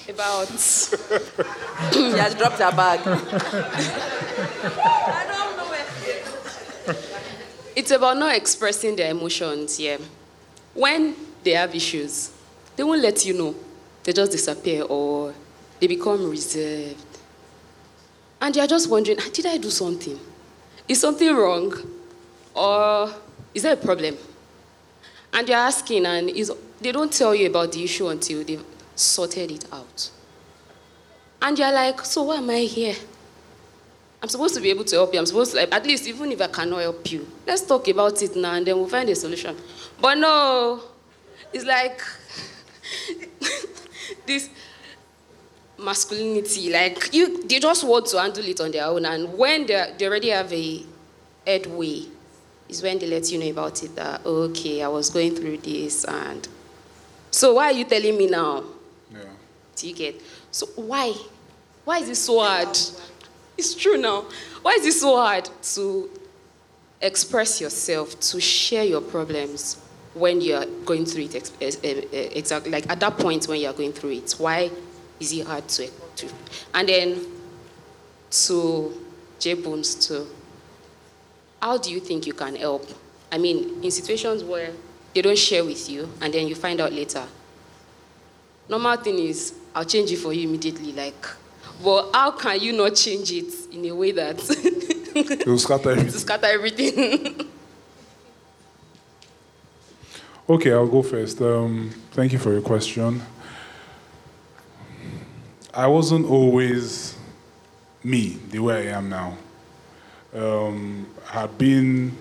[0.08, 0.48] About.
[1.92, 3.00] she has dropped her bag.
[7.74, 9.96] It's about not expressing their emotions, yeah.
[10.74, 12.30] When they have issues,
[12.76, 13.54] they won't let you know.
[14.04, 15.32] They just disappear or
[15.80, 17.04] they become reserved.
[18.40, 20.18] And you're just wondering, ah, did I do something?
[20.86, 21.72] Is something wrong?
[22.54, 23.10] Or
[23.54, 24.16] is there a problem?
[25.32, 28.64] And you're asking, and is they don't tell you about the issue until they've
[28.94, 30.10] sorted it out.
[31.40, 32.94] And you're like, so why am I here?
[34.22, 35.18] I'm supposed to be able to help you.
[35.18, 38.22] I'm supposed to, like, at least, even if I cannot help you, let's talk about
[38.22, 39.56] it now and then we'll find a solution.
[40.00, 40.80] But no,
[41.52, 42.00] it's like
[44.26, 44.48] this
[45.76, 49.04] masculinity, like, you, they just want to handle it on their own.
[49.04, 50.82] And when they, already have a
[51.44, 52.04] headway,
[52.68, 56.04] is when they let you know about it that, okay, I was going through this.
[56.04, 56.46] And
[57.32, 58.62] so why are you telling me now?
[59.76, 60.20] Do you get?
[60.50, 61.14] So why?
[61.84, 62.76] Why is it so hard?
[63.56, 64.24] It's true now.
[64.62, 66.10] Why is it so hard to
[67.00, 69.80] express yourself, to share your problems
[70.14, 73.72] when you're going through it eh, eh, eh, exactly like at that point when you're
[73.72, 74.32] going through it?
[74.38, 74.70] Why
[75.18, 76.28] is it hard to, to
[76.74, 77.20] and then
[78.30, 79.00] to
[79.38, 80.26] J Bones too?
[81.60, 82.88] How do you think you can help?
[83.30, 84.70] I mean, in situations where
[85.14, 87.24] they don't share with you and then you find out later.
[88.68, 91.26] Normal thing is, I'll change it for you immediately, like
[91.82, 94.38] but how can you not change it in a way that
[95.14, 96.20] it will scatter everything?
[96.20, 97.48] scatter everything.
[100.48, 101.40] okay, I'll go first.
[101.40, 103.20] Um, thank you for your question.
[105.74, 107.16] I wasn't always
[108.04, 109.36] me the way I am now.
[110.34, 112.16] Um, had been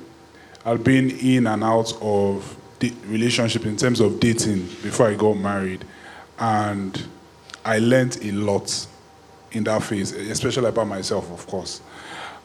[0.66, 5.34] I've been in and out of the relationship in terms of dating before I got
[5.34, 5.86] married,
[6.40, 7.02] and
[7.64, 8.88] I learned a lot
[9.52, 11.82] in that phase, especially about myself, of course.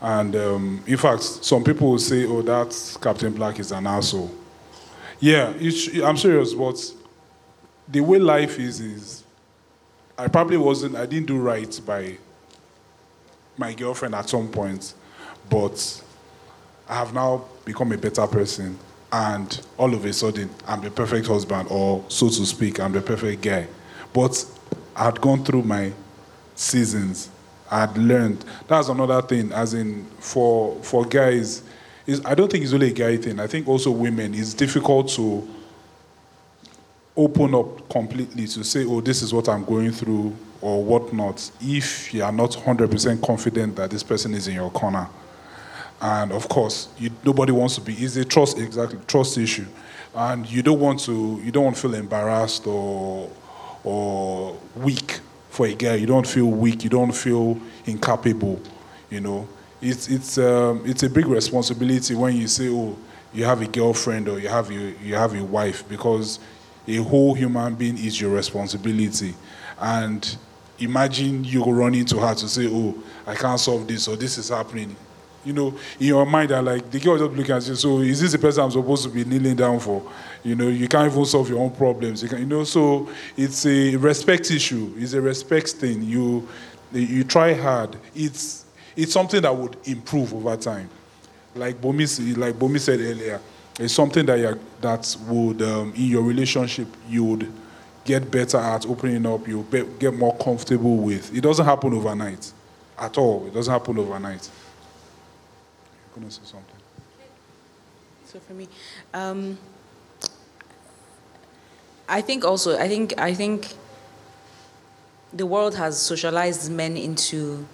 [0.00, 4.30] And um, in fact, some people will say, oh, that Captain Black is an asshole.
[5.20, 5.54] Yeah,
[6.04, 6.78] I'm serious, but
[7.88, 9.24] the way life is, is
[10.18, 12.18] I probably wasn't, I didn't do right by
[13.56, 14.92] my girlfriend at some point,
[15.48, 16.02] but
[16.88, 18.78] I have now become a better person.
[19.12, 23.00] And all of a sudden, I'm the perfect husband, or so to speak, I'm the
[23.00, 23.66] perfect guy.
[24.12, 24.44] But
[24.96, 25.92] I had gone through my
[26.54, 27.30] seasons.
[27.70, 28.44] I had learned.
[28.66, 31.62] That's another thing, as in for for guys,
[32.06, 33.38] is I don't think it's only a guy thing.
[33.38, 35.46] I think also women, it's difficult to
[37.16, 42.12] open up completely to say, oh, this is what I'm going through or whatnot, if
[42.12, 45.08] you are not 100% confident that this person is in your corner.
[46.00, 47.94] And of course, you, nobody wants to be.
[47.94, 49.66] It's a trust exactly trust issue,
[50.14, 51.40] and you don't want to.
[51.42, 53.30] You don't want to feel embarrassed or
[53.86, 55.94] or weak for a guy.
[55.94, 56.84] You don't feel weak.
[56.84, 58.60] You don't feel incapable.
[59.08, 59.48] You know,
[59.80, 62.98] it's it's um, it's a big responsibility when you say, oh,
[63.32, 66.40] you have a girlfriend or you have a, you have a wife because
[66.88, 69.34] a whole human being is your responsibility.
[69.78, 70.36] And
[70.78, 72.94] imagine you running to her to say, oh,
[73.26, 74.96] I can't solve this or this is happening
[75.46, 75.68] you know,
[76.00, 77.76] in your mind, are like the girl just looking at you.
[77.76, 80.02] So is this the person I'm supposed to be kneeling down for?
[80.42, 82.22] You know, you can't even solve your own problems.
[82.22, 84.92] You, can, you know, so it's a respect issue.
[84.96, 86.02] It's a respect thing.
[86.02, 86.48] You
[86.92, 87.96] you try hard.
[88.14, 88.64] It's
[88.96, 90.90] it's something that would improve over time.
[91.54, 93.40] Like Bumi, like Bumi said earlier,
[93.78, 97.52] it's something that you that would um, in your relationship you would
[98.04, 99.46] get better at opening up.
[99.46, 99.64] You
[100.00, 101.34] get more comfortable with.
[101.36, 102.52] It doesn't happen overnight,
[102.98, 103.46] at all.
[103.46, 104.50] It doesn't happen overnight
[106.24, 106.80] say something.
[108.24, 108.68] So for me,
[109.14, 109.58] um,
[112.08, 113.74] I think also, I think, I think
[115.32, 117.66] the world has socialized men into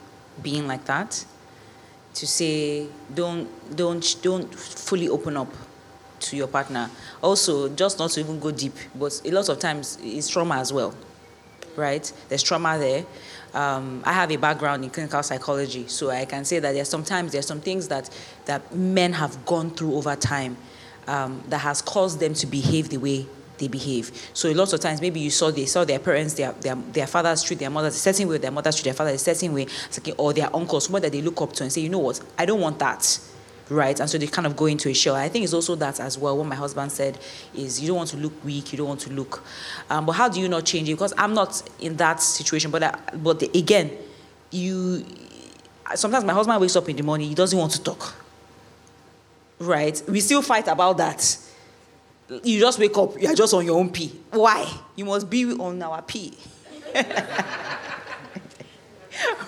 [0.43, 1.25] being like that.
[2.15, 5.53] To say, don't, don't, don't fully open up
[6.21, 6.91] to your partner.
[7.23, 10.73] Also, just not to even go deep, but a lot of times it's trauma as
[10.73, 10.95] well,
[11.75, 12.13] right?
[12.29, 13.07] There's trauma there
[13.55, 17.33] um, I have a background in clinical psychology, so I can say that there's sometimes
[17.33, 18.09] there's some things that
[18.47, 20.57] that men have gone through over time
[21.07, 23.27] um, that has caused them to behave the way
[23.59, 24.31] they behave.
[24.33, 27.07] So a lot of times, maybe you saw they saw their parents, their their, their
[27.07, 29.67] fathers treat their mothers a certain way, their mothers treat their fathers a certain way,
[30.17, 32.47] or their uncles, someone that they look up to and say, you know what, I
[32.47, 33.21] don't want that.
[33.73, 35.15] Right, and so they kind of go into a shell.
[35.15, 36.37] I think it's also that as well.
[36.37, 37.19] What my husband said
[37.55, 39.43] is, you don't want to look weak, you don't want to look.
[39.89, 40.93] Um, but how do you not change it?
[40.93, 42.71] Because I'm not in that situation.
[42.71, 43.91] But I, but the, again,
[44.51, 45.05] you.
[45.95, 48.15] Sometimes my husband wakes up in the morning, he doesn't want to talk.
[49.59, 51.39] Right, we still fight about that
[52.43, 54.13] you just wake up, you are just on your own pee.
[54.31, 54.67] Why?
[54.97, 56.33] You must be on our pee.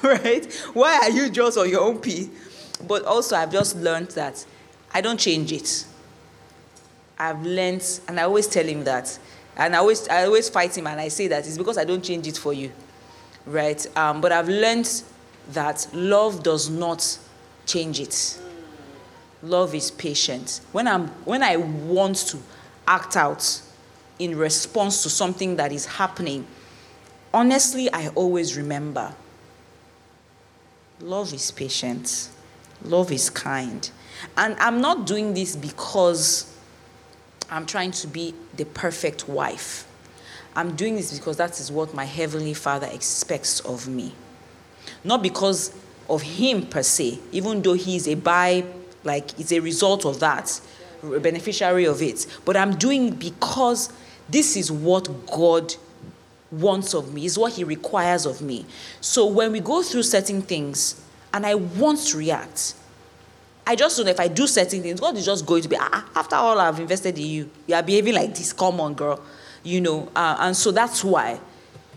[0.03, 0.53] right?
[0.73, 2.31] Why are you just on your own pee?
[2.87, 4.45] But also, I've just learned that
[4.93, 5.87] I don't change it.
[7.19, 9.19] I've learned, and I always tell him that.
[9.57, 12.03] And I always, I always fight him, and I say that it's because I don't
[12.03, 12.73] change it for you.
[13.47, 13.87] Right?
[13.97, 15.03] Um, but I've learned
[15.53, 17.19] that love does not
[17.67, 18.41] change it.
[19.43, 20.61] Love is patient.
[20.73, 22.39] When, I'm, when I want to,
[22.87, 23.61] act out
[24.19, 26.47] in response to something that is happening,
[27.33, 29.15] honestly, I always remember
[31.01, 32.31] love is patient,
[32.85, 33.91] love is kind.
[34.37, 36.57] And I'm not doing this because
[37.51, 39.87] I'm trying to be the perfect wife.
[40.57, 44.15] I'm doing this because that is what my Heavenly Father expects of me.
[45.03, 45.75] Not because
[46.09, 48.65] of Him per se, even though He is a by,
[49.03, 50.61] like, it's a result of that
[51.13, 53.93] a beneficiary of it, but I'm doing because
[54.29, 55.75] this is what God
[56.51, 58.65] wants of me, is what He requires of me.
[59.01, 61.01] So when we go through certain things
[61.35, 62.75] and I want to react,
[63.67, 65.77] I just don't know if I do certain things, God is just going to be,
[65.79, 68.53] ah, after all I've invested in you, you are behaving like this.
[68.53, 69.21] Come on, girl.
[69.65, 71.41] You know, uh, and so that's why.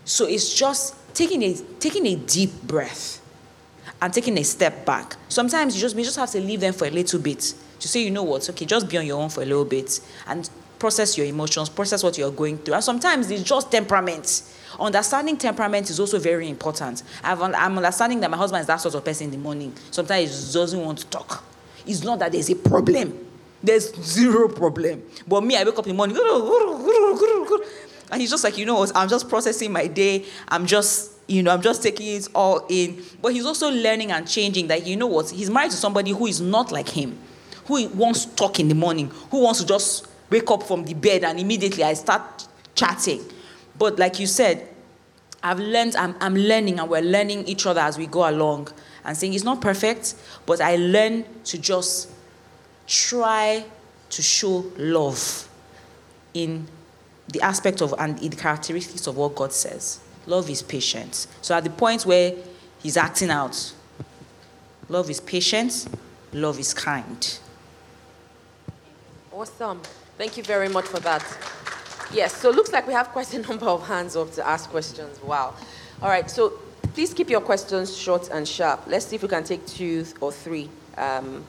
[0.04, 3.20] So it's just taking a taking a deep breath
[4.02, 5.16] and taking a step back.
[5.28, 8.02] Sometimes you just you just have to leave them for a little bit to say,
[8.02, 10.50] you know what, okay, just be on your own for a little bit and
[10.80, 12.74] process your emotions, process what you're going through.
[12.74, 14.42] And sometimes it's just temperament.
[14.78, 17.02] Understanding temperament is also very important.
[17.24, 19.72] i am understanding that my husband is that sort of person in the morning.
[19.90, 21.44] Sometimes he doesn't want to talk.
[21.86, 23.26] It's not that there's a problem.
[23.62, 25.02] There's zero problem.
[25.26, 26.16] But me, I wake up in the morning,
[28.10, 30.24] and he's just like, you know what, I'm just processing my day.
[30.48, 33.02] I'm just you know, I'm just taking it all in.
[33.20, 36.26] But he's also learning and changing that, you know what, he's married to somebody who
[36.26, 37.18] is not like him
[37.68, 40.94] who wants to talk in the morning, who wants to just wake up from the
[40.94, 43.20] bed and immediately I start chatting.
[43.78, 44.67] But like you said,
[45.42, 48.68] I've learned, I'm, I'm learning, and we're learning each other as we go along
[49.04, 50.14] and saying it's not perfect,
[50.46, 52.10] but I learn to just
[52.86, 53.64] try
[54.10, 55.48] to show love
[56.34, 56.66] in
[57.28, 60.00] the aspect of and in the characteristics of what God says.
[60.26, 61.28] Love is patience.
[61.40, 62.34] So at the point where
[62.82, 63.72] he's acting out,
[64.88, 65.88] love is patience,
[66.32, 67.38] love is kind.
[69.32, 69.80] Awesome.
[70.16, 71.22] Thank you very much for that.
[72.12, 74.70] Yes, so it looks like we have quite a number of hands up to ask
[74.70, 75.22] questions.
[75.22, 75.54] Wow.
[76.00, 76.54] All right, so
[76.94, 78.80] please keep your questions short and sharp.
[78.86, 81.44] Let's see if we can take two or three um,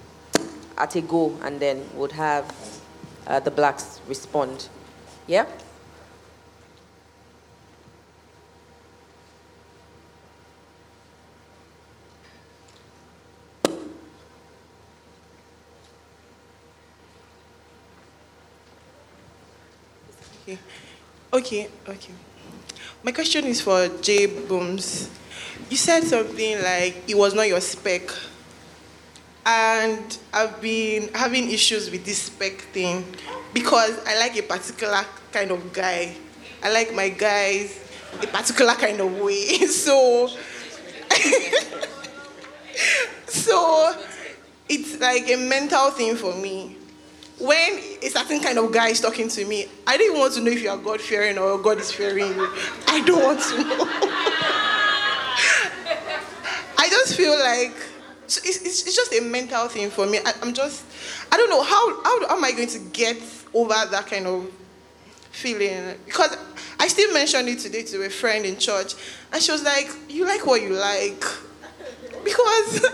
[0.77, 2.53] at a go, and then we'll have
[3.27, 4.67] uh, the blacks respond.
[5.27, 5.45] Yeah?
[21.31, 22.13] Okay, okay.
[23.03, 25.11] My question is for Jay Booms.
[25.69, 28.09] You said something like it was not your spec.
[29.45, 33.05] And I've been having issues with this spec thing
[33.53, 36.15] because I like a particular kind of guy.
[36.63, 37.79] I like my guys
[38.23, 39.45] a particular kind of way.
[39.69, 40.29] So,
[43.27, 43.95] so
[44.67, 46.78] it's like a mental thing for me
[47.39, 50.51] when a certain kind of guy is talking to me, I don't want to know
[50.51, 52.47] if you are God fearing or God is fearing you.
[52.87, 53.77] I don't want to know.
[56.77, 57.73] I just feel like
[58.25, 60.19] it's, it's, it's, just a mental thing for me.
[60.23, 60.85] I, am just,
[61.31, 63.17] I don't know, how, how, how am I going to get
[63.53, 64.51] over that kind of
[65.31, 65.95] feeling?
[66.05, 66.37] Because
[66.77, 68.93] I still mentioned it today to a friend in church,
[69.31, 71.23] and she was like, You like what you like.
[72.23, 72.85] Because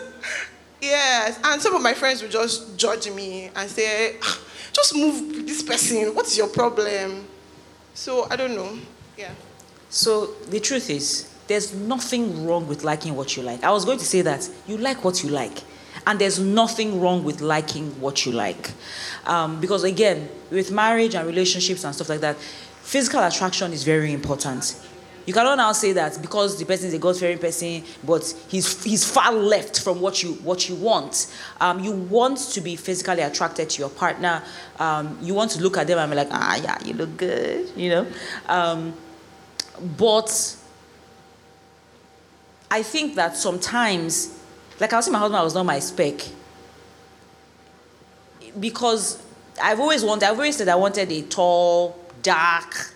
[0.81, 4.39] Yes, and some of my friends will just judge me and say, ah,
[4.73, 6.13] just move this person.
[6.13, 7.27] What's your problem?
[7.93, 8.77] So I don't know.
[9.17, 9.31] Yeah.
[9.89, 13.63] So the truth is, there's nothing wrong with liking what you like.
[13.63, 15.63] I was going to say that you like what you like,
[16.05, 18.71] and there's nothing wrong with liking what you like,
[19.25, 24.11] um, because again, with marriage and relationships and stuff like that, physical attraction is very
[24.11, 24.75] important.
[25.25, 29.09] You cannot now say that because the person is a God-fearing person, but he's he's
[29.09, 31.33] far left from what you what you want.
[31.59, 34.43] Um, you want to be physically attracted to your partner.
[34.77, 37.71] Um, you want to look at them and be like, ah, yeah, you look good,
[37.75, 38.07] you know.
[38.47, 38.93] Um,
[39.97, 40.55] but
[42.69, 44.37] I think that sometimes,
[44.79, 46.21] like I was saying, my husband was not my spec
[48.59, 49.23] because
[49.61, 50.25] I've always wanted.
[50.29, 52.93] I've always said I wanted a tall, dark,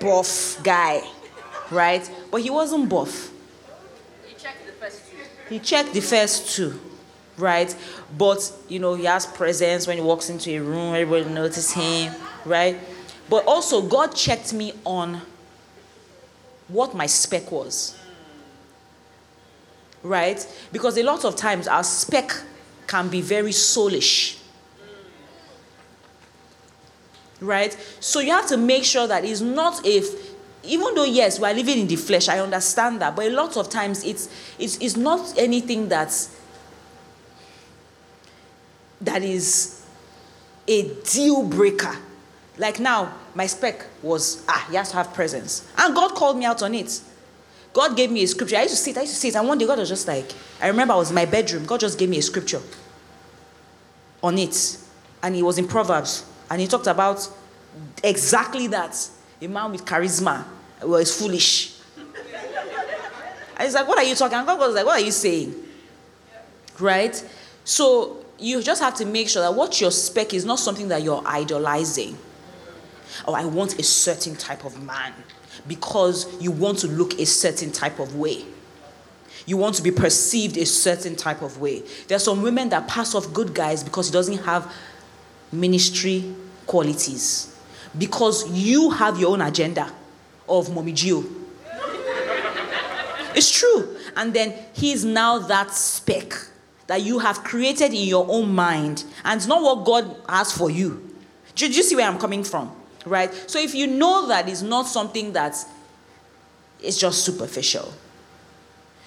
[0.00, 1.02] buff guy
[1.70, 2.08] right?
[2.30, 3.30] But he wasn't buff.
[4.26, 5.16] He checked the first two.
[5.48, 6.80] He checked the first two,
[7.36, 7.74] right?
[8.16, 12.14] But you know, he has presence when he walks into a room, everybody notices him,
[12.44, 12.78] right?
[13.28, 15.20] But also, God checked me on
[16.68, 17.98] what my spec was,
[20.02, 20.46] right?
[20.72, 22.32] Because a lot of times our spec
[22.86, 24.36] can be very soulish.
[27.40, 27.72] Right?
[28.00, 30.29] So you have to make sure that it's not if
[30.62, 33.56] even though yes we are living in the flesh i understand that but a lot
[33.56, 34.28] of times it's
[34.58, 36.36] it's, it's not anything that's
[39.00, 39.80] that is
[40.68, 41.96] a deal breaker.
[42.58, 45.66] Like now my spec was ah he has to have presence.
[45.78, 47.00] And god called me out on it.
[47.72, 48.56] God gave me a scripture.
[48.56, 50.32] I used to sit i used to sit and one day god was just like
[50.60, 52.60] i remember i was in my bedroom god just gave me a scripture
[54.22, 54.76] on it.
[55.22, 56.24] And it was in proverbs.
[56.50, 57.26] And he talked about
[58.02, 59.08] exactly that
[59.40, 60.44] a man with charisma
[60.82, 61.76] was foolish.
[63.56, 64.38] I was like, what are you talking?
[64.38, 65.54] And God was like, what are you saying?
[66.78, 67.22] Right?
[67.64, 71.02] So you just have to make sure that what your spec is not something that
[71.02, 72.16] you're idolizing.
[73.26, 75.12] Oh, I want a certain type of man
[75.68, 78.44] because you want to look a certain type of way.
[79.46, 81.82] You want to be perceived a certain type of way.
[82.08, 84.72] There are some women that pass off good guys because he doesn't have
[85.52, 86.34] ministry
[86.66, 87.49] qualities
[87.96, 89.92] because you have your own agenda
[90.48, 91.24] of Mommy Gio.
[93.34, 93.96] it's true.
[94.16, 96.32] And then he's now that spec
[96.86, 100.70] that you have created in your own mind, and it's not what God has for
[100.70, 101.14] you.
[101.54, 102.74] Do, do you see where I'm coming from?
[103.06, 103.32] Right?
[103.48, 105.66] So if you know that it's not something that is
[106.82, 107.92] it's just superficial.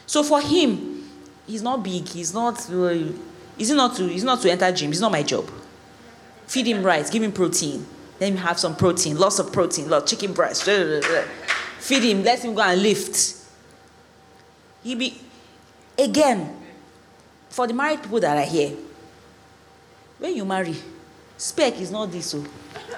[0.05, 1.09] So for him,
[1.45, 2.95] he's not big, he's not uh,
[3.57, 5.49] he's not to he's not to enter gym, it's not my job.
[6.47, 7.85] Feed him right, give him protein.
[8.19, 10.65] Let him have some protein, lots of protein, lot of chicken breast.
[10.65, 11.23] Blah, blah, blah.
[11.79, 13.35] Feed him, let him go and lift.
[14.83, 15.19] He be
[15.97, 16.55] again
[17.49, 18.75] for the married people that are here.
[20.19, 20.75] When you marry,
[21.37, 22.27] spec is not this.
[22.27, 22.43] So.
[22.43, 22.97] Oh.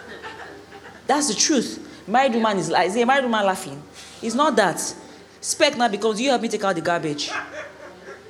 [1.07, 2.03] That's the truth.
[2.07, 3.81] Married woman is like, is a married woman laughing?
[4.21, 4.79] It's not that.
[5.41, 7.31] Spec now becomes, do you help me take out the garbage?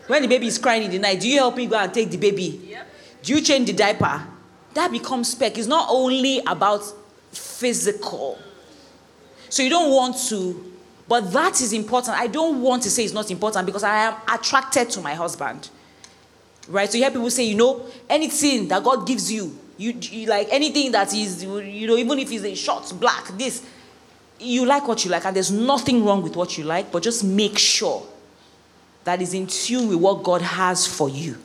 [0.07, 2.11] When the baby is crying in the night, do you help me go and take
[2.11, 2.77] the baby?
[3.23, 4.27] Do you change the diaper?
[4.75, 5.57] That becomes spec.
[5.57, 6.83] It's not only about
[7.31, 8.37] physical.
[9.49, 10.73] So you don't want to,
[11.07, 12.17] but that is important.
[12.17, 15.69] I don't want to say it's not important because I am attracted to my husband.
[16.67, 16.91] Right?
[16.91, 20.47] So you hear people say, you know, anything that God gives you, you, you like
[20.51, 23.65] anything that is, you know, even if it's a short, black, this,
[24.39, 27.23] you like what you like, and there's nothing wrong with what you like, but just
[27.23, 28.05] make sure
[29.03, 31.37] that is in tune with what God has for you.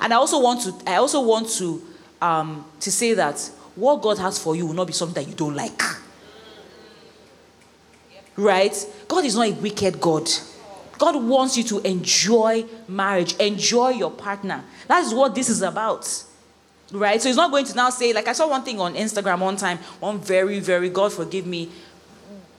[0.00, 1.82] And I also want to, I also want to
[2.24, 3.38] um, to say that
[3.76, 5.80] what God has for you will not be something that you don't like.
[8.36, 8.74] Right?
[9.06, 10.28] God is not a wicked God.
[10.98, 14.64] God wants you to enjoy marriage, enjoy your partner.
[14.88, 16.24] That is what this is about.
[16.92, 17.20] Right?
[17.20, 19.56] So he's not going to now say, like I saw one thing on Instagram one
[19.56, 21.70] time, one very, very, God forgive me,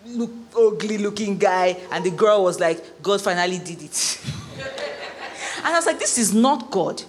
[0.06, 4.22] look, ugly looking guy, and the girl was like, God finally did it.
[5.58, 7.02] and I was like, this is not God.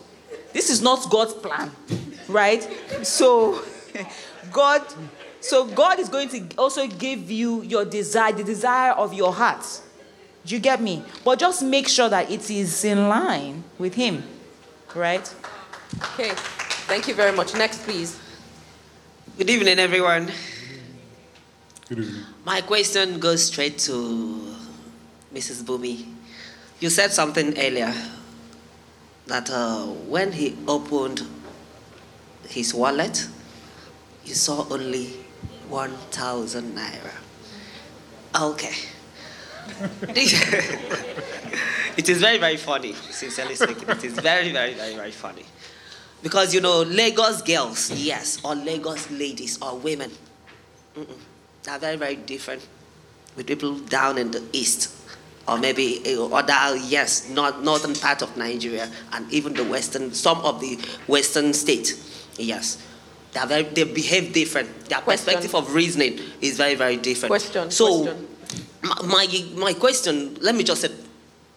[0.52, 1.70] This is not God's plan
[2.28, 2.62] right?
[3.02, 3.62] So,
[4.52, 4.82] God,
[5.40, 9.64] so God is going to also give you your desire, the desire of your heart.
[10.44, 11.02] Do you get me?
[11.24, 14.22] But just make sure that it is in line with Him,
[14.94, 15.34] right?
[16.14, 16.30] Okay,
[16.86, 17.54] thank you very much.
[17.54, 18.18] Next, please.
[19.38, 20.30] Good evening, everyone.
[21.88, 22.22] Good evening.
[22.44, 24.54] My question goes straight to
[25.34, 25.62] Mrs.
[25.62, 26.06] Bumi.
[26.80, 27.92] You said something earlier
[29.26, 31.22] that uh, when he opened
[32.48, 33.26] his wallet,
[34.24, 35.06] you saw only
[35.68, 37.14] 1,000 naira.
[38.40, 38.74] Okay.
[41.96, 43.88] it is very, very funny, sincerely speaking.
[43.88, 45.44] It is very, very, very, very funny.
[46.22, 50.10] Because, you know, Lagos girls, yes, or Lagos ladies or women,
[50.94, 52.66] they are very, very different
[53.36, 54.92] with people down in the east
[55.48, 60.38] or maybe eh, other yes, not northern part of Nigeria and even the western, some
[60.38, 62.25] of the western states.
[62.38, 62.82] Yes.
[63.32, 64.86] They, very, they behave different.
[64.88, 65.24] Their Question.
[65.26, 67.30] perspective of reasoning is very, very different.
[67.30, 67.70] Question.
[67.70, 68.26] So, Question.
[68.82, 70.90] my, my, my question, let me just say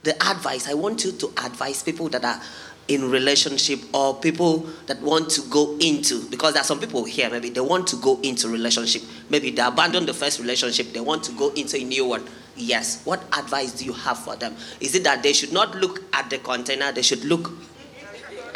[0.03, 0.67] the advice.
[0.69, 2.41] I want you to advise people that are
[2.89, 7.29] in relationship or people that want to go into because there are some people here
[7.29, 11.23] maybe they want to go into relationship maybe they abandon the first relationship they want
[11.23, 14.95] to go into a new one yes what advice do you have for them is
[14.95, 17.51] it that they should not look at the container they should look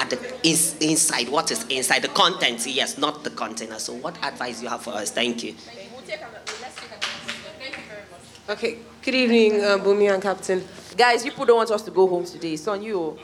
[0.03, 4.15] at the ins- inside what is inside the content yes not the container so what
[4.23, 5.55] advice you have for us thank you
[8.49, 10.61] Okay, good evening, uh, Bumi and Captain.
[10.97, 12.53] Guys, you people don't want us to go home today.
[12.55, 13.17] It's on you.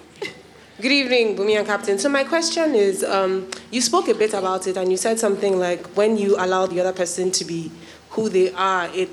[0.80, 2.00] Good evening, Bumi and Captain.
[2.00, 5.60] So my question is, um, you spoke a bit about it, and you said something
[5.60, 7.70] like, when you allow the other person to be
[8.12, 9.10] who they are, it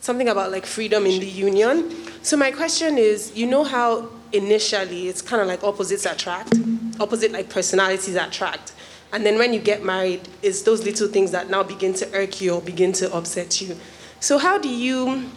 [0.00, 1.94] something about like freedom in the union.
[2.22, 6.54] So my question is, you know how initially it's kind of like opposites attract,
[7.00, 8.72] opposite like personalities attract,
[9.12, 12.40] and then when you get married, it's those little things that now begin to irk
[12.40, 13.76] you or begin to upset you.
[14.18, 15.30] So how do you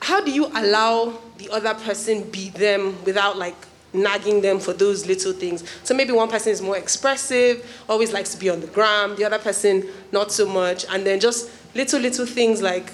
[0.00, 3.56] how do you allow the other person be them without like
[3.92, 5.64] nagging them for those little things?
[5.84, 9.24] So maybe one person is more expressive, always likes to be on the gram, the
[9.24, 12.90] other person not so much, and then just little little things like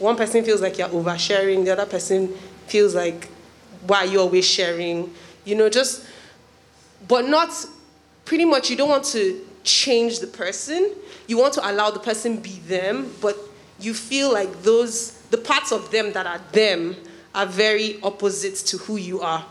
[0.00, 2.28] one person feels like you're oversharing, the other person
[2.66, 3.28] feels like
[3.86, 5.12] why are you always sharing?
[5.44, 6.04] You know, just
[7.08, 7.50] but not
[8.24, 10.92] pretty much you don't want to change the person.
[11.26, 13.36] You want to allow the person be them, but
[13.78, 16.96] you feel like those the parts of them that are them
[17.34, 19.44] are very opposite to who you are.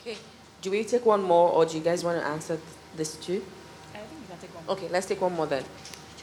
[0.00, 0.16] Okay.
[0.62, 2.58] Do we take one more, or do you guys want to answer
[2.96, 3.44] this too?
[3.92, 4.64] I think you can take one.
[4.76, 5.64] Okay, let's take one more then.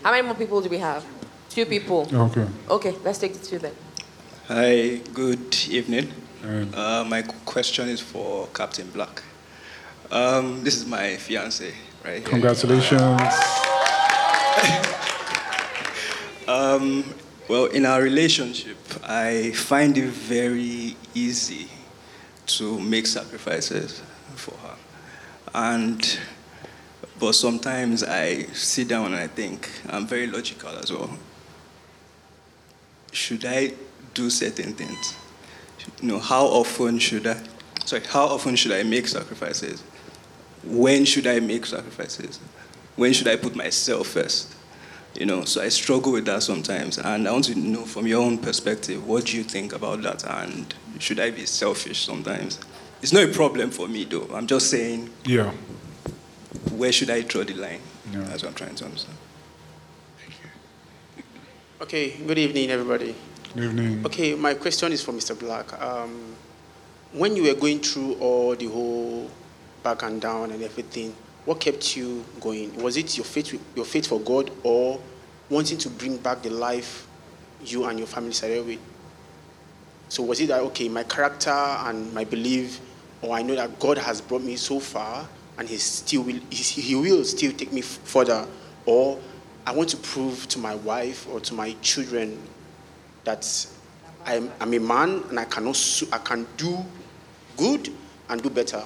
[0.02, 1.06] How many more people do we have?
[1.50, 2.08] Two people.
[2.12, 2.48] Okay.
[2.70, 3.74] Okay, let's take the two then.
[4.48, 6.12] Hi, good evening.
[6.44, 9.24] Um, Uh, my question is for Captain Black.
[10.12, 11.74] Um, this is my fiance,
[12.06, 12.24] right?
[12.24, 13.22] Congratulations.
[16.46, 17.06] Um,
[17.48, 21.70] well, in our relationship, I find it very easy
[22.48, 24.02] to make sacrifices
[24.36, 24.76] for her.
[25.54, 26.20] And,
[27.20, 31.18] but sometimes I sit down and I think, I'm very logical as well.
[33.14, 33.72] Should I
[34.14, 35.16] do certain things?
[36.02, 37.42] You know, how often should I,
[37.86, 39.82] sorry, how often should I make sacrifices?
[40.64, 42.40] When should I make sacrifices?
[42.96, 44.54] When should I put myself first?
[45.16, 46.98] You know, so I struggle with that sometimes.
[46.98, 50.24] And I want to know from your own perspective, what do you think about that?
[50.26, 52.60] And should I be selfish sometimes?
[53.02, 54.28] It's not a problem for me though.
[54.34, 55.52] I'm just saying, Yeah.
[56.72, 57.82] where should I draw the line?
[58.12, 58.22] Yeah.
[58.22, 59.18] That's what I'm trying to understand.
[61.82, 63.14] Okay, good evening, everybody.
[63.56, 64.04] Good evening.
[64.04, 65.38] Okay, my question is for Mr.
[65.38, 65.80] Black.
[65.80, 66.36] Um,
[67.12, 69.30] when you were going through all the whole
[69.84, 71.16] back and down and everything,
[71.46, 72.76] what kept you going?
[72.82, 75.00] Was it your faith, your faith for God, or
[75.52, 77.06] wanting to bring back the life
[77.64, 78.80] you and your family started with?
[80.10, 82.82] So was it that okay, my character and my belief,
[83.22, 85.28] or I know that God has brought me so far,
[85.60, 88.48] and He still will, He he will still take me further,
[88.88, 89.20] or
[89.68, 92.40] I want to prove to my wife or to my children
[93.24, 93.68] that
[94.26, 96.78] I'm, I'm a man and I can also I can do
[97.58, 97.90] good
[98.30, 98.84] and do better.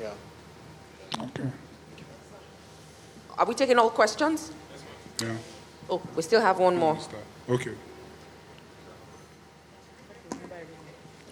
[0.00, 0.12] Yeah.
[1.20, 1.48] Okay.
[3.36, 4.52] Are we taking all questions?
[5.20, 5.36] Yeah.
[5.90, 6.98] Oh, we still have one more.
[7.48, 7.72] Okay.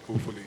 [0.07, 0.43] Hopefully.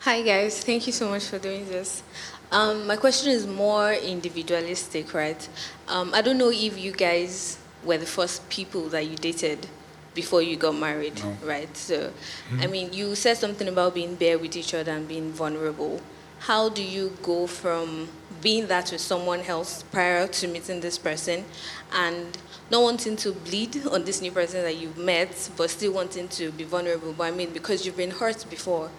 [0.00, 2.02] Hi guys, thank you so much for doing this.
[2.50, 5.48] Um, my question is more individualistic, right?
[5.86, 9.68] Um, I don't know if you guys were the first people that you dated
[10.14, 11.36] before you got married, No.
[11.44, 11.74] right?
[11.76, 12.10] So,
[12.50, 12.60] mm-hmm.
[12.60, 16.00] I mean, you said something about being bare with each other and being vulnerable.
[16.40, 18.08] How do you go from
[18.40, 21.44] being that with someone else prior to meeting this person
[21.92, 22.36] and
[22.70, 26.50] not wanting to bleed on this new person that you've met, but still wanting to
[26.50, 27.12] be vulnerable?
[27.12, 28.90] But I mean, because you've been hurt before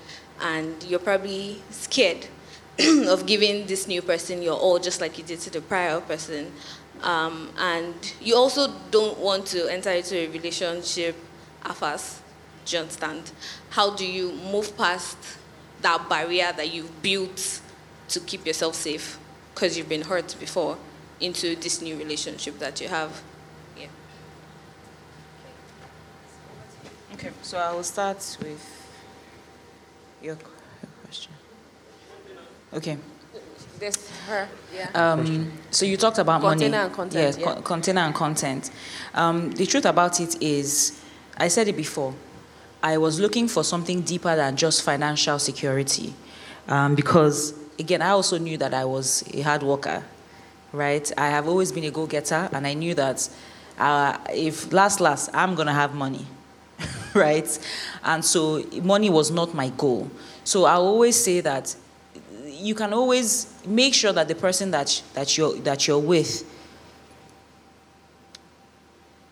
[0.41, 2.27] and you're probably scared
[3.07, 6.51] of giving this new person your all, just like you did to the prior person.
[7.03, 11.15] Um, and you also don't want to enter into a relationship
[11.61, 12.21] half-ass.
[12.65, 13.31] Do you understand?
[13.71, 15.17] How do you move past
[15.81, 17.61] that barrier that you've built
[18.07, 19.19] to keep yourself safe
[19.53, 20.77] because you've been hurt before
[21.19, 23.21] into this new relationship that you have?
[23.77, 23.87] Yeah.
[27.15, 28.93] Okay, so I will start with
[30.21, 30.37] your
[31.03, 31.33] question.
[32.73, 32.97] Okay.
[33.79, 34.47] This her.
[34.73, 34.89] Yeah.
[34.93, 36.61] Um, so you talked about money.
[36.65, 37.53] Container and content, Yes, yeah.
[37.55, 38.71] co- container and content.
[39.13, 41.01] Um, the truth about it is,
[41.37, 42.13] I said it before.
[42.81, 46.13] I was looking for something deeper than just financial security,
[46.67, 50.03] um, because again, I also knew that I was a hard worker,
[50.71, 51.09] right?
[51.17, 53.27] I have always been a go-getter, and I knew that
[53.79, 56.25] uh, if last last I'm gonna have money,
[57.13, 57.47] right?
[58.03, 60.09] And so money was not my goal.
[60.43, 61.75] So I always say that
[62.45, 66.49] you can always make sure that the person that that you're that you're with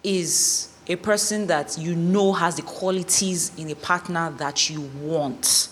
[0.03, 5.69] is a person that you know has the qualities in a partner that you want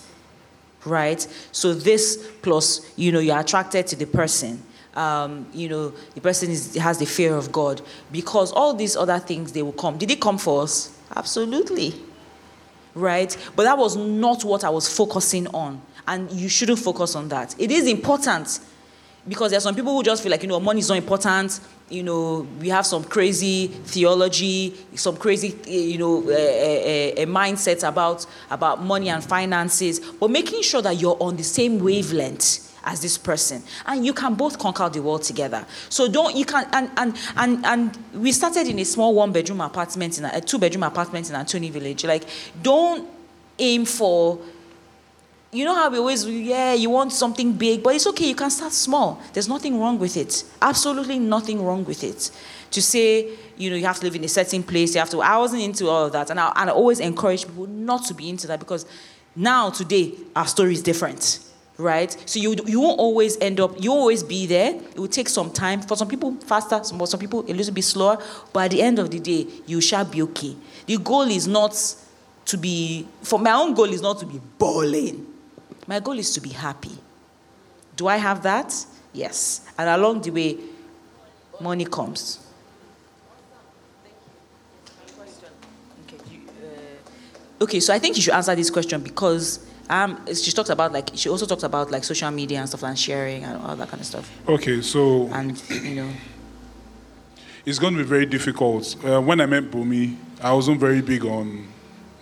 [0.86, 1.28] right?
[1.52, 4.64] So this plus you know you're attracted to the person
[4.96, 7.82] um, you know the person is, has the fear of god
[8.12, 9.98] because all these other things they will come.
[9.98, 10.98] Did it come for us?
[11.16, 11.94] Absolutely
[12.96, 13.36] right?
[13.56, 17.56] But that was not what i was focusing on and you shouldn't focus on that.
[17.60, 18.60] It is important
[19.28, 21.60] because there are some people who just feel like you know money is not important.
[21.88, 27.88] You know we have some crazy theology some crazy you know a, a, a, mindset
[27.88, 30.00] about about money and finances.
[30.00, 33.62] But making sure that you're on the same wavelength as this person.
[33.86, 35.66] And you can both conquer the world together.
[35.90, 39.62] So don't you can and and and, and we started in a small one bedroom
[39.62, 42.04] apartment in a, a two bedroom apartment in Anthony village.
[42.04, 42.24] Like
[42.64, 43.08] don't
[43.60, 44.40] aim for
[45.52, 48.52] you know how we always, yeah, you want something big, but it's okay, you can
[48.52, 49.20] start small.
[49.34, 50.44] There's nothing wrong with it.
[50.62, 52.30] Absolutely nothing wrong with it.
[52.72, 55.22] To say, you know, you have to live in a certain place, you have to,
[55.22, 56.30] I wasn't into all of that.
[56.30, 58.86] And I, and I always encourage people not to be into that because
[59.36, 61.40] now, today, our story is different,
[61.78, 62.16] right?
[62.28, 64.76] So you, you won't always end up, you always be there.
[64.76, 65.82] It will take some time.
[65.82, 68.22] For some people, faster, some, some people, a little bit slower.
[68.54, 70.56] But at the end of the day, you shall be okay.
[70.86, 71.76] The goal is not
[72.46, 75.26] to be, for my own goal is not to be balling
[75.90, 76.96] my goal is to be happy.
[77.96, 78.86] Do I have that?
[79.12, 79.68] Yes.
[79.76, 80.58] And along the way,
[81.60, 82.46] money comes.
[87.60, 91.10] Okay, so I think you should answer this question because um, she talked about like
[91.16, 94.00] she also talked about like social media and stuff and sharing and all that kind
[94.00, 94.32] of stuff.
[94.48, 96.10] Okay, so and you know,
[97.66, 98.96] it's going to be very difficult.
[99.04, 101.68] Uh, when I met Bumi, I wasn't very big on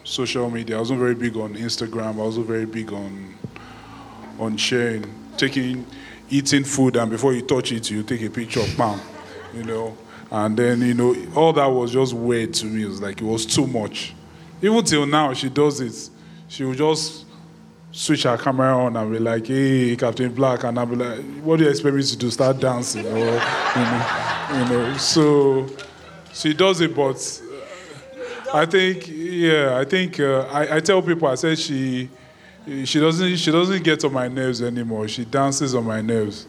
[0.07, 0.77] social media.
[0.77, 2.13] I wasn't very big on Instagram.
[2.13, 3.35] I wasn't very big on
[4.39, 5.03] on sharing,
[5.35, 5.85] taking,
[6.29, 9.01] eating food, and before you touch it, you take a picture of palm,
[9.53, 9.97] you know.
[10.29, 12.83] And then, you know, all that was just weird to me.
[12.83, 14.13] It was like, it was too much.
[14.61, 16.09] Even till now, she does it.
[16.49, 17.25] She will just
[17.91, 20.63] switch her camera on and be like, hey, Captain Black.
[20.65, 22.29] And I'll be like, what do you expect me to do?
[22.29, 23.07] Start dancing?
[23.07, 24.97] Or, you know, you know.
[24.97, 25.67] So
[26.33, 27.41] she does it, but
[28.53, 29.07] uh, I think,
[29.37, 32.09] yeah, I think, uh, I, I tell people, I said she,
[32.85, 35.07] she doesn't she doesn't get on my nerves anymore.
[35.07, 36.47] She dances on my nerves,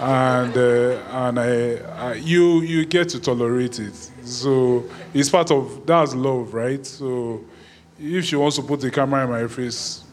[0.00, 3.94] and uh, and I, I, you you get to tolerate it.
[4.24, 6.84] So it's part of that's love, right?
[6.84, 7.44] So
[7.98, 10.04] if she wants to put the camera in my face,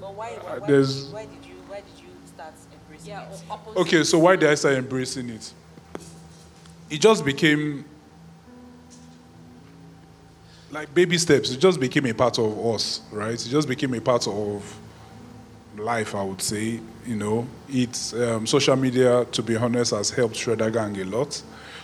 [0.00, 1.08] but why, why, why there's.
[1.08, 3.76] Why did you why did you start embracing yeah, it?
[3.76, 5.52] Okay, so why did I start embracing it?
[6.90, 7.84] It just became
[10.74, 11.52] like baby steps.
[11.52, 13.32] It just became a part of us, right?
[13.32, 14.78] It just became a part of
[15.76, 16.80] life, I would say.
[17.06, 19.24] You know, it's um, social media.
[19.24, 21.40] To be honest, has helped Shredder Gang a lot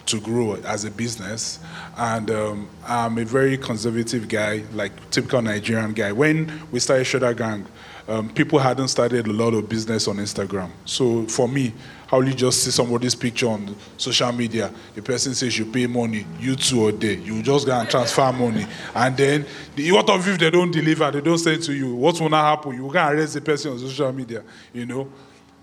[0.06, 1.60] to grow as a business.
[1.96, 6.10] And um, I'm a very conservative guy, like typical Nigerian guy.
[6.10, 7.66] When we started Shredder Gang,
[8.08, 10.70] um, people hadn't started a lot of business on Instagram.
[10.84, 11.72] So for me,
[12.10, 16.26] how you just see somebody's picture on social media, the person says you pay money,
[16.40, 18.66] you two are there, you just go and transfer money.
[18.96, 19.46] And then,
[19.76, 22.56] the, what of if they don't deliver, they don't say to you, what will not
[22.56, 22.74] happen?
[22.74, 24.42] You can arrest the person on social media,
[24.72, 25.08] you know?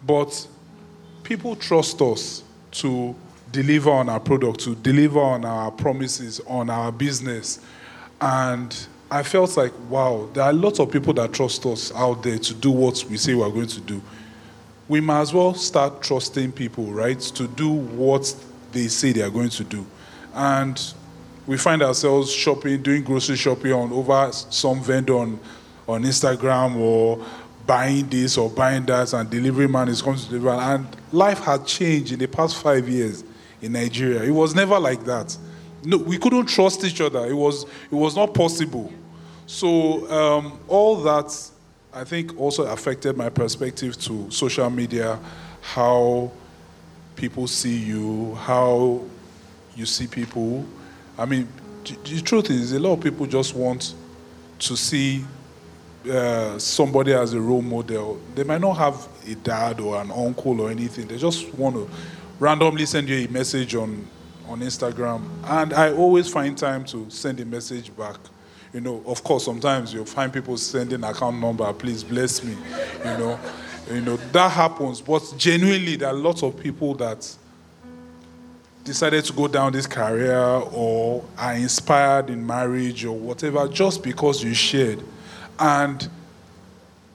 [0.06, 0.48] But
[1.22, 3.14] people trust us to
[3.52, 7.60] deliver on our product, to deliver on our promises, on our business.
[8.22, 8.74] And
[9.12, 12.40] I felt like, wow, there are a lot of people that trust us out there
[12.40, 14.02] to do what we say we're going to do
[14.88, 18.34] we might as well start trusting people, right, to do what
[18.72, 19.86] they say they are going to do.
[20.34, 20.82] And
[21.46, 25.40] we find ourselves shopping, doing grocery shopping on over some vendor on,
[25.88, 27.26] on Instagram or
[27.66, 30.50] buying this or buying that, and delivery man is coming to deliver.
[30.52, 33.24] And life had changed in the past five years
[33.62, 34.24] in Nigeria.
[34.24, 35.38] It was never like that.
[35.84, 37.26] No, we couldn't trust each other.
[37.26, 38.92] It was, it was not possible.
[39.48, 41.52] So um, all that
[41.98, 45.18] I think also affected my perspective to social media,
[45.62, 46.32] how
[47.16, 49.02] people see you, how
[49.76, 50.64] you see people.
[51.18, 51.48] I mean,
[51.84, 53.96] the truth is, a lot of people just want
[54.60, 55.26] to see
[56.08, 58.22] uh, somebody as a role model.
[58.36, 61.08] They might not have a dad or an uncle or anything.
[61.08, 61.90] They just want to
[62.38, 64.08] randomly send you a message on,
[64.48, 65.24] on Instagram.
[65.46, 68.18] And I always find time to send a message back
[68.78, 72.56] you know, of course, sometimes you'll find people sending account number, please bless me,
[73.00, 73.40] you know.
[73.90, 75.02] You know, that happens.
[75.02, 77.28] But genuinely, there are lots of people that
[78.84, 84.44] decided to go down this career or are inspired in marriage or whatever just because
[84.44, 85.02] you shared.
[85.58, 86.08] And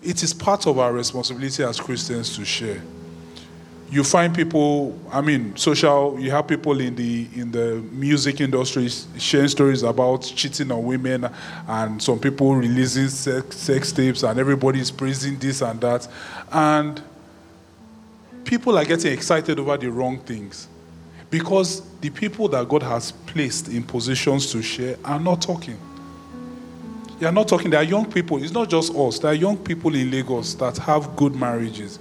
[0.02, 2.82] it is part of our responsibility as Christians to share.
[3.92, 8.88] You find people, I mean, social, you have people in the in the music industry
[9.18, 11.28] sharing stories about cheating on women
[11.68, 16.08] and some people releasing sex, sex tapes and everybody is praising this and that.
[16.50, 17.02] And
[18.44, 20.68] people are getting excited over the wrong things
[21.28, 25.78] because the people that God has placed in positions to share are not talking.
[27.20, 27.70] They are not talking.
[27.70, 28.42] They are young people.
[28.42, 29.18] It's not just us.
[29.18, 31.98] There are young people in Lagos that have good marriages.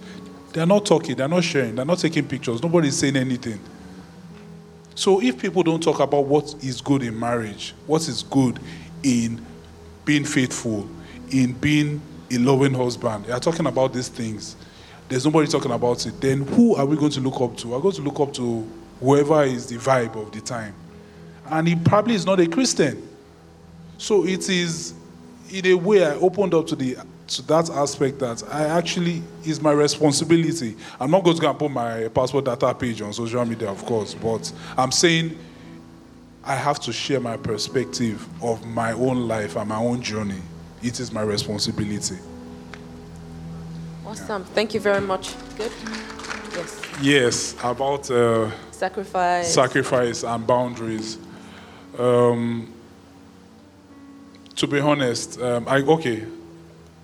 [0.54, 1.16] They are not talking.
[1.16, 1.76] They are not sharing.
[1.76, 2.62] They are not taking pictures.
[2.62, 3.60] Nobody is saying anything.
[4.96, 8.60] So if people don't talk about what is good in marriage, what is good
[9.04, 9.44] in
[10.04, 10.88] being faithful,
[11.32, 14.56] in being a loving husband, they are talking about these things.
[15.08, 16.20] There's nobody talking about it.
[16.22, 17.70] Then who are we going to look up to?
[17.70, 18.70] We're going to look up to
[19.00, 20.76] whoever is the vibe of the time.
[21.50, 23.08] And he probably is not a Christian.
[23.98, 24.94] So it is,
[25.50, 29.62] in a way, I opened up to the to that aspect that I actually is
[29.62, 30.76] my responsibility.
[31.00, 33.86] I'm not going to go and put my passport data page on social media, of
[33.86, 35.38] course, but I'm saying
[36.44, 40.42] I have to share my perspective of my own life and my own journey.
[40.82, 42.18] It is my responsibility.
[44.06, 44.44] Awesome.
[44.44, 45.36] Thank you very much.
[45.56, 45.72] Good.
[46.54, 46.82] Yes.
[47.02, 49.54] Yes, about uh, Sacrifice.
[49.54, 51.18] sacrifice and boundaries.
[51.98, 52.74] Um,
[54.56, 56.26] to be honest, um, I okay.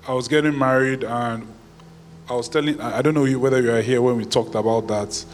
[0.07, 1.45] I was getting married and
[2.29, 2.79] I was telling.
[2.79, 5.25] I don't know whether you are here when we talked about that.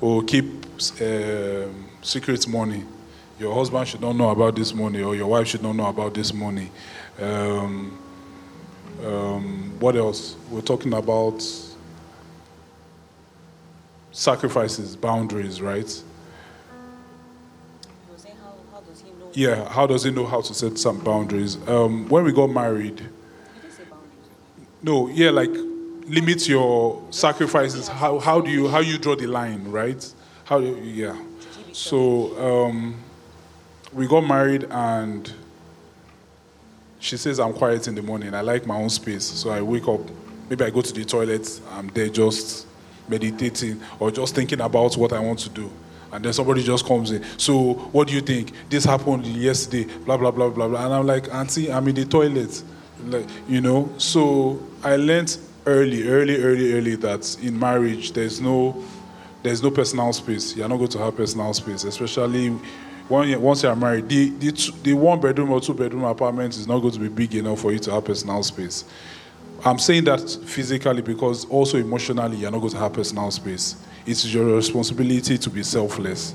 [0.00, 0.44] Or keep
[1.00, 2.84] um, secret money.
[3.38, 6.14] Your husband should not know about this money, or your wife should not know about
[6.14, 6.70] this money.
[7.20, 7.98] Um,
[9.04, 10.34] um, what else?
[10.50, 11.44] We're talking about
[14.12, 16.02] sacrifices, boundaries, right?
[19.34, 21.56] Yeah, how does he know how to set some boundaries?
[21.68, 23.08] Um, when we got married,
[24.82, 25.50] no, yeah, like
[26.06, 27.88] limit your sacrifices.
[27.88, 30.12] How, how do you how you draw the line, right?
[30.44, 31.16] How you, yeah.
[31.72, 32.96] So um,
[33.92, 35.32] we got married and
[36.98, 38.34] she says I'm quiet in the morning.
[38.34, 40.00] I like my own space, so I wake up.
[40.48, 41.60] Maybe I go to the toilet.
[41.70, 42.66] I'm there just
[43.08, 45.70] meditating or just thinking about what I want to do.
[46.12, 47.24] And then somebody just comes in.
[47.38, 48.52] So, what do you think?
[48.68, 49.84] This happened yesterday.
[50.04, 50.84] Blah blah blah blah blah.
[50.84, 52.62] And I'm like, Auntie, I'm in the toilet.
[53.04, 53.92] Like, you know.
[53.98, 58.82] So I learned early, early, early, early that in marriage there's no,
[59.42, 60.56] there's no personal space.
[60.56, 62.48] You're not going to have personal space, especially
[63.08, 64.08] when you, once you're married.
[64.08, 67.08] The, the, two, the one bedroom or two bedroom apartment is not going to be
[67.08, 68.84] big enough for you to have personal space.
[69.64, 73.76] I'm saying that physically because also emotionally you're not going to have personal space.
[74.04, 76.34] It's your responsibility to be selfless.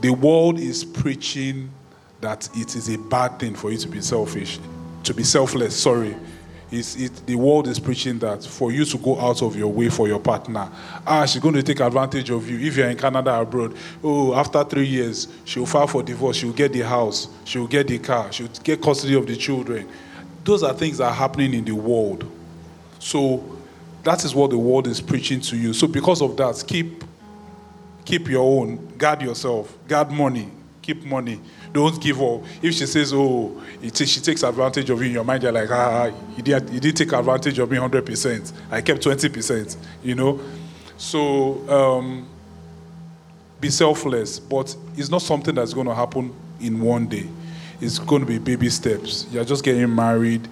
[0.00, 1.70] The world is preaching
[2.22, 4.58] that it is a bad thing for you to be selfish,
[5.04, 6.16] to be selfless, sorry.
[6.70, 9.88] It's, it, the world is preaching that for you to go out of your way
[9.90, 10.68] for your partner.
[11.06, 12.58] Ah, she's going to take advantage of you.
[12.58, 16.72] If you're in Canada abroad, oh, after three years, she'll file for divorce, she'll get
[16.72, 19.88] the house, she'll get the car, she'll get custody of the children.
[20.42, 22.30] Those are things that are happening in the world.
[22.98, 23.58] So
[24.02, 25.74] that is what the world is preaching to you.
[25.74, 27.04] So because of that, keep
[28.04, 28.96] keep your own.
[28.98, 29.76] Guard yourself.
[29.86, 30.50] Guard money.
[30.84, 31.40] Keep money.
[31.72, 32.42] Don't give up.
[32.60, 35.70] If she says, "Oh," it, she takes advantage of you in your mind, you're like,
[35.70, 38.52] "Ah, you did, you did take advantage of me 100 percent.
[38.70, 40.40] I kept 20 percent." You know.
[40.98, 42.28] So um,
[43.62, 47.28] be selfless, but it's not something that's going to happen in one day.
[47.80, 49.26] It's going to be baby steps.
[49.32, 50.46] You're just getting married.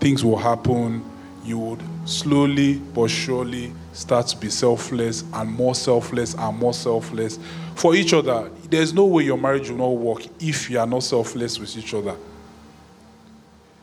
[0.00, 1.04] Things will happen.
[1.48, 7.38] You would slowly but surely start to be selfless and more selfless and more selfless
[7.74, 8.50] for each other.
[8.68, 11.94] There's no way your marriage will not work if you are not selfless with each
[11.94, 12.14] other.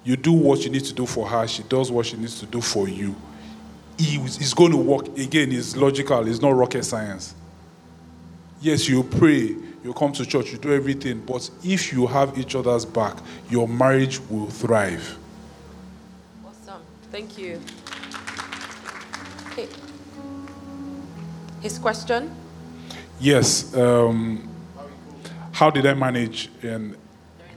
[0.03, 2.45] You do what you need to do for her, she does what she needs to
[2.45, 3.15] do for you.
[3.97, 5.07] It- It's going to work.
[5.17, 7.33] Again, it's logical, it's not rocket science.
[8.61, 12.53] Yes, you pray, you come to church, you do everything, but if you have each
[12.55, 13.17] other's back,
[13.49, 15.17] your marriage will thrive.
[17.15, 17.61] Thank you.
[21.61, 22.29] His question?
[23.21, 23.73] Yes.
[23.73, 24.49] Um,
[25.53, 26.97] how did I manage in,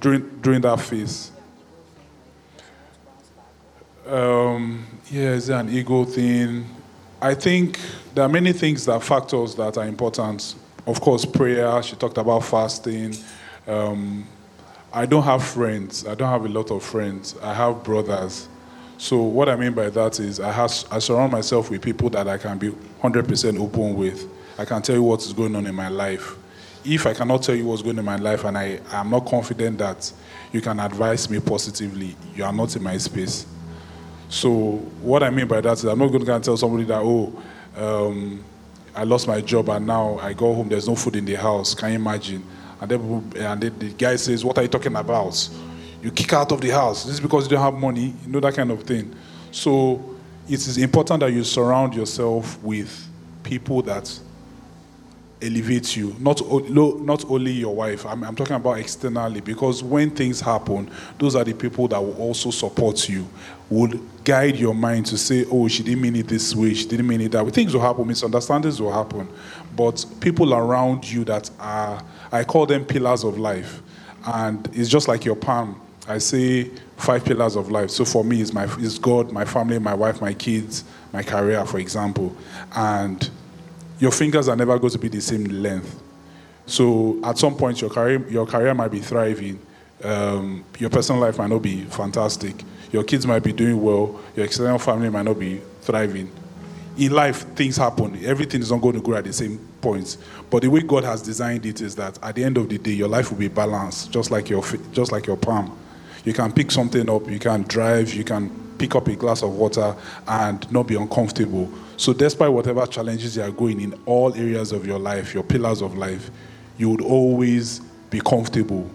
[0.01, 1.33] during during that phase?
[4.07, 6.65] Um, yeah, is there an ego thing?
[7.21, 7.81] I think
[8.15, 10.55] there are many things that factors that are important.
[10.87, 11.83] Of course, prayer.
[11.83, 13.17] She talked about fasting.
[13.67, 14.25] Um,
[14.93, 16.07] I don't have friends.
[16.07, 17.35] I don't have a lot of friends.
[17.43, 18.49] I have brothers.
[18.99, 22.27] So what I mean by that is I, have, I surround myself with people that
[22.27, 24.29] I can be 100% open with.
[24.59, 26.37] I can tell you what is going on in my life.
[26.85, 29.27] if I cannot tell you what's going on in my life and I am not
[29.27, 30.11] confident that
[30.53, 33.47] you can advise me positively, you are not in my space.
[34.29, 37.43] So what I mean by that is I'm not going to tell somebody that, oh,
[37.77, 38.45] um,
[38.95, 41.75] I lost my job and now I go home, there's no food in the house.
[41.75, 42.45] Can you imagine?
[42.81, 45.49] And then, and then the guy says, what are you talking about?
[46.03, 47.05] You kick out of the house.
[47.05, 49.15] This is because you don't have money, you know, that kind of thing.
[49.51, 50.17] So
[50.49, 53.07] it is important that you surround yourself with
[53.43, 54.19] people that
[55.41, 56.15] elevate you.
[56.19, 61.37] Not, not only your wife, I'm, I'm talking about externally, because when things happen, those
[61.37, 63.29] are the people that will also support you,
[63.71, 67.07] would guide your mind to say, oh, she didn't mean it this way, she didn't
[67.07, 67.51] mean it that way.
[67.51, 69.29] Things will happen, misunderstandings will happen.
[69.77, 72.03] But people around you that are,
[72.33, 73.83] I call them pillars of life.
[74.27, 75.81] And it's just like your palm.
[76.09, 77.91] I say five pillars of life.
[77.91, 81.65] So for me, it's, my, it's God, my family, my wife, my kids, my career,
[81.67, 82.35] for example.
[82.75, 83.29] And
[83.99, 86.03] your fingers are never going to be the same length.
[86.65, 89.59] So at some point, your career, your career might be thriving.
[90.03, 92.55] Um, your personal life might not be fantastic.
[92.91, 94.19] Your kids might be doing well.
[94.35, 96.31] Your external family might not be thriving.
[96.97, 98.25] In life, things happen.
[98.25, 100.17] Everything is not going to grow at the same points.
[100.49, 102.93] But the way God has designed it is that at the end of the day,
[102.93, 105.77] your life will be balanced, just like your, just like your palm.
[106.29, 109.55] You can pick something up, you can drive, you can pick up a glass of
[109.55, 109.97] water
[110.27, 111.73] and not be uncomfortable.
[111.97, 115.81] So, despite whatever challenges you are going in all areas of your life, your pillars
[115.81, 116.31] of life,
[116.77, 117.79] you would always
[118.11, 118.91] be comfortable.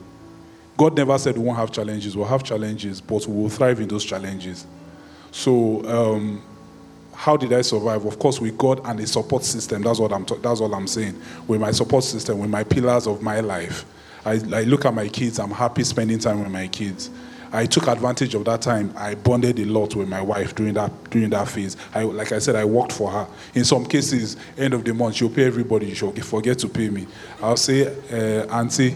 [0.78, 2.16] God never said we won't have challenges.
[2.16, 4.68] We'll have challenges, but we will thrive in those challenges.
[5.32, 6.44] So, um,
[7.16, 8.06] how did I survive?
[8.06, 9.82] Of course, with God and a support system.
[9.82, 10.28] That's what I'm.
[10.44, 11.20] That's all I'm saying.
[11.48, 13.86] With my support system, with my pillars of my life,
[14.26, 15.40] I, I look at my kids.
[15.40, 17.10] I'm happy spending time with my kids.
[17.56, 18.92] I took advantage of that time.
[18.98, 21.78] I bonded a lot with my wife during that during that phase.
[21.94, 23.28] I, like I said, I worked for her.
[23.54, 25.94] In some cases, end of the month, she'll pay everybody.
[25.94, 27.06] She'll forget to pay me.
[27.44, 28.96] I'll say, uh, Auntie,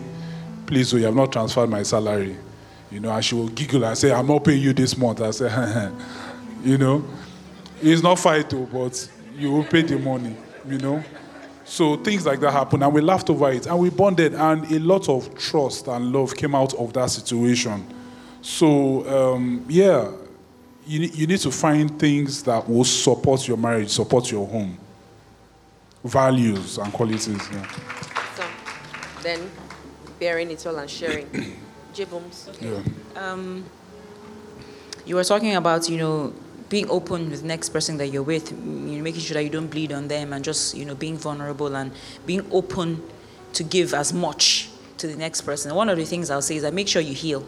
[0.66, 2.36] please, oh, you have not transferred my salary.
[2.90, 5.22] You know, and she will giggle and say, I'm not paying you this month.
[5.22, 5.92] I say,
[6.64, 7.06] you know,
[7.80, 10.36] it's not fight, though, but you will pay the money,
[10.66, 11.04] you know.
[11.68, 14.80] So things like that happened, and we laughed over it, and we bonded, and a
[14.80, 17.86] lot of trust and love came out of that situation.
[18.42, 20.10] So, um, yeah,
[20.86, 24.78] you, you need to find things that will support your marriage, support your home,
[26.06, 27.28] values and qualities.
[27.52, 27.68] Yeah.
[28.36, 28.44] So,
[29.22, 29.52] then
[30.22, 31.28] bearing it all and sharing.
[31.94, 32.50] J-Booms.
[32.62, 32.82] Yeah.
[33.18, 33.66] Um,
[35.06, 36.34] you were talking about, you know,
[36.70, 39.50] being open with the next person that you're with, you know, making sure that you
[39.50, 41.92] don't bleed on them and just, you know, being vulnerable and
[42.26, 43.02] being open
[43.54, 45.74] to give as much to the next person.
[45.74, 47.46] One of the things I'll say is that make sure you heal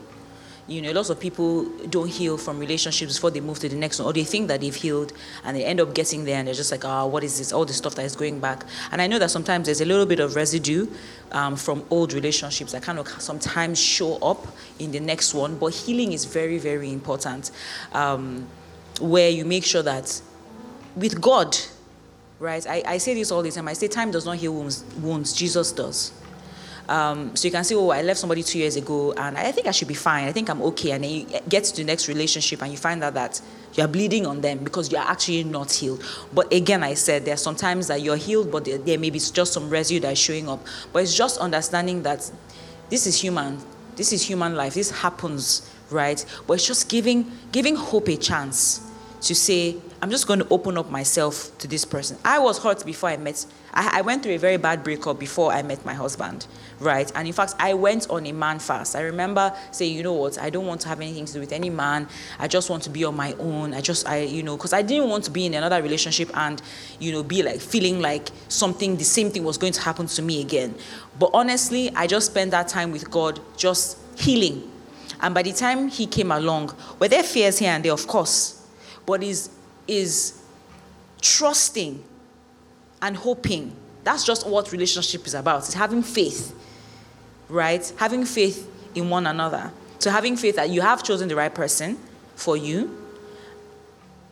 [0.70, 4.00] you know, lots of people don't heal from relationships before they move to the next
[4.00, 5.14] one, or they think that they've healed
[5.44, 7.52] and they end up getting there and they're just like, ah, oh, what is this?
[7.52, 8.64] All the stuff that is going back.
[8.92, 10.88] And I know that sometimes there's a little bit of residue
[11.32, 14.46] um, from old relationships that kind of sometimes show up
[14.78, 17.50] in the next one, but healing is very, very important.
[17.92, 18.48] Um,
[19.00, 20.22] where you make sure that
[20.96, 21.58] with God,
[22.40, 22.66] right?
[22.68, 23.68] I, I say this all the time.
[23.68, 26.12] I say time does not heal wounds, wounds Jesus does.
[26.90, 29.68] Um, so you can say, oh, I left somebody two years ago and I think
[29.68, 30.28] I should be fine.
[30.28, 30.92] I think I'm okay.
[30.92, 33.40] And then you get to the next relationship and you find out that
[33.76, 36.04] you're bleeding on them because you're actually not healed.
[36.34, 39.20] But again, I said there are sometimes that you're healed, but there, there may be
[39.20, 40.66] just some residue that is showing up.
[40.92, 42.30] But it's just understanding that
[42.90, 43.60] this is human.
[43.96, 44.74] This is human life.
[44.74, 46.26] This happens, right?
[46.48, 48.89] But it's just giving giving hope a chance
[49.22, 52.18] to say, I'm just going to open up myself to this person.
[52.24, 55.52] I was hurt before I met, I, I, went through a very bad breakup before
[55.52, 56.48] I met my husband,
[56.80, 57.12] right?
[57.16, 58.96] And in fact, I went on a man fast.
[58.96, 61.52] I remember saying, you know what, I don't want to have anything to do with
[61.52, 62.08] any man.
[62.40, 63.74] I just want to be on my own.
[63.74, 66.62] I just, I, you know, because I didn't want to be in another relationship and,
[67.00, 70.22] you know, be like feeling like something, the same thing was going to happen to
[70.22, 70.76] me again.
[71.20, 74.72] But honestly, I just spent that time with God just healing.
[75.22, 77.92] And by the time he came along, were there fears here and there?
[77.92, 78.59] Of course
[79.10, 79.50] but is,
[79.88, 80.40] is
[81.20, 82.04] trusting
[83.02, 83.76] and hoping.
[84.04, 85.60] That's just what relationship is about.
[85.60, 86.56] It's having faith,
[87.50, 87.92] right?
[87.98, 89.72] Having faith in one another.
[89.98, 91.98] So having faith that you have chosen the right person
[92.36, 93.04] for you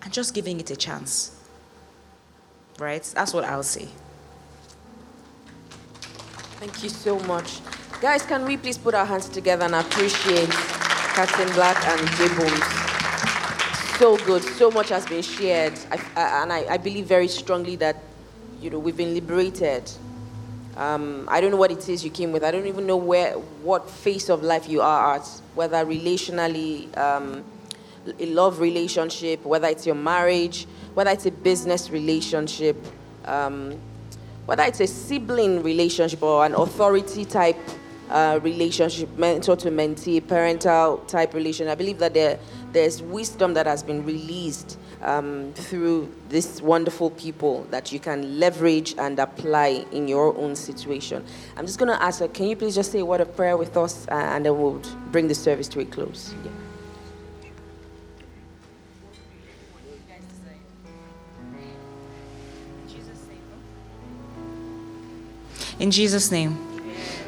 [0.04, 1.36] and just giving it a chance.
[2.78, 3.04] Right?
[3.16, 3.88] That's what I'll say.
[6.60, 7.62] Thank you so much.
[8.00, 12.97] Guys, can we please put our hands together and appreciate Captain Black and J Booms?
[13.98, 14.44] So good.
[14.44, 17.98] So much has been shared, I, I, and I, I, believe very strongly that
[18.62, 19.90] you know we've been liberated.
[20.76, 22.44] Um, I don't know what it is you came with.
[22.44, 25.26] I don't even know where, what phase of life you are at,
[25.56, 27.44] whether relationally, um,
[28.20, 32.78] a love relationship, whether it's your marriage, whether it's a business relationship.
[33.26, 33.80] Um,
[34.46, 37.58] whether it's a sibling relationship or an authority type
[38.10, 41.68] uh, relationship, mentor to mentee, parental type relation.
[41.68, 42.40] I believe that there,
[42.72, 48.96] there's wisdom that has been released um, through these wonderful people that you can leverage
[48.98, 51.24] and apply in your own situation.
[51.56, 53.58] I'm just going to ask her, can you please just say a word of prayer
[53.58, 54.82] with us uh, and then we'll
[55.12, 56.34] bring the service to a close?
[56.44, 56.52] Yeah.
[65.80, 66.67] In Jesus' name.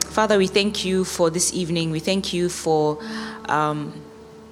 [0.09, 1.91] Father, we thank you for this evening.
[1.91, 2.97] We thank you for
[3.45, 3.93] um,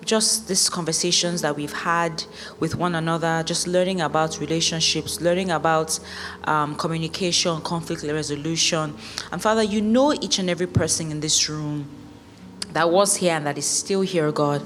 [0.05, 2.23] just these conversations that we've had
[2.59, 5.99] with one another, just learning about relationships, learning about
[6.43, 8.95] um, communication, conflict resolution.
[9.31, 11.87] And Father, you know each and every person in this room
[12.73, 14.61] that was here and that is still here, God.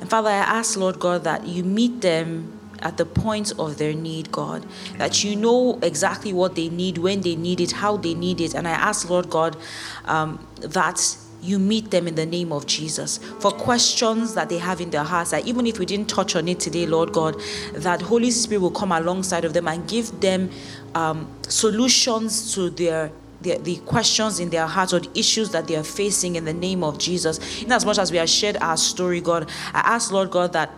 [0.00, 3.94] And Father, I ask, Lord God, that you meet them at the point of their
[3.94, 4.66] need, God.
[4.98, 8.54] That you know exactly what they need, when they need it, how they need it.
[8.54, 9.56] And I ask, Lord God,
[10.04, 13.18] um, that you meet them in the name of Jesus.
[13.40, 16.46] For questions that they have in their hearts, that even if we didn't touch on
[16.48, 17.40] it today, Lord God,
[17.74, 20.50] that Holy Spirit will come alongside of them and give them
[20.94, 23.10] um, solutions to their
[23.42, 26.52] the, the, questions in their hearts or the issues that they are facing in the
[26.52, 27.62] name of Jesus.
[27.62, 30.70] In as much as we have shared our story, God, I ask, Lord God, that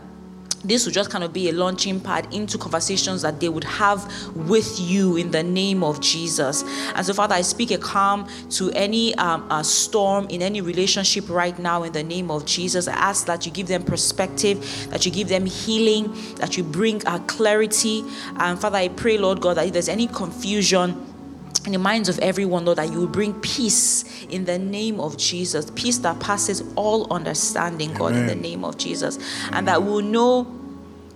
[0.64, 4.10] this would just kind of be a launching pad into conversations that they would have
[4.34, 6.64] with you in the name of Jesus.
[6.94, 11.58] And so, Father, I speak a calm to any um, storm in any relationship right
[11.58, 12.88] now in the name of Jesus.
[12.88, 17.06] I ask that you give them perspective, that you give them healing, that you bring
[17.06, 18.04] uh, clarity.
[18.36, 21.13] And Father, I pray, Lord God, that if there's any confusion,
[21.66, 25.16] in the minds of everyone, Lord, that you will bring peace in the name of
[25.16, 25.70] Jesus.
[25.74, 28.22] Peace that passes all understanding, God, Amen.
[28.22, 29.18] in the name of Jesus.
[29.50, 30.63] And that we'll know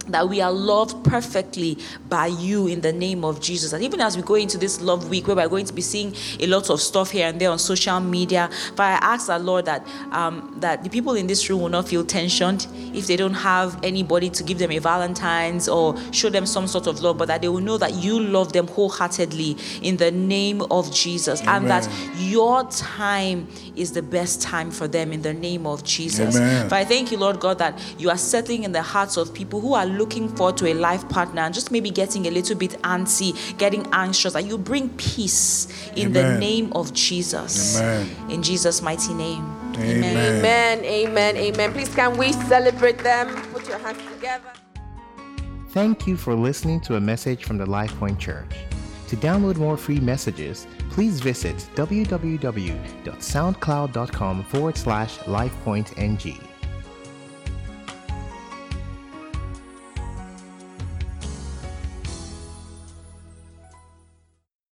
[0.09, 1.78] that we are loved perfectly
[2.09, 3.72] by you in the name of Jesus.
[3.72, 6.14] And even as we go into this love week where we're going to be seeing
[6.40, 9.66] a lot of stuff here and there on social media, but I ask our Lord
[9.66, 13.35] that um, that the people in this room will not feel tensioned if they don't
[13.35, 17.28] have anybody to give them a Valentine's or show them some sort of love, but
[17.28, 21.62] that they will know that you love them wholeheartedly in the name of Jesus Amen.
[21.62, 26.36] and that your time is the best time for them in the name of Jesus.
[26.36, 26.68] Amen.
[26.68, 29.60] But I thank you, Lord God, that you are settling in the hearts of people
[29.60, 32.70] who are looking forward to a life partner and just maybe getting a little bit
[32.83, 36.12] antsy, getting anxious, that you bring peace in Amen.
[36.12, 37.79] the name of Jesus.
[37.79, 38.09] Amen.
[38.31, 39.45] In Jesus' mighty name.
[39.77, 40.39] Amen.
[40.39, 40.85] Amen.
[40.85, 41.37] Amen.
[41.37, 41.73] Amen.
[41.73, 43.35] Please can we celebrate them?
[43.53, 44.53] Put your hands together.
[45.70, 48.51] Thank you for listening to a message from the LifePoint Church.
[49.09, 56.48] To download more free messages, please visit www.soundcloud.com forward slash lifepointng.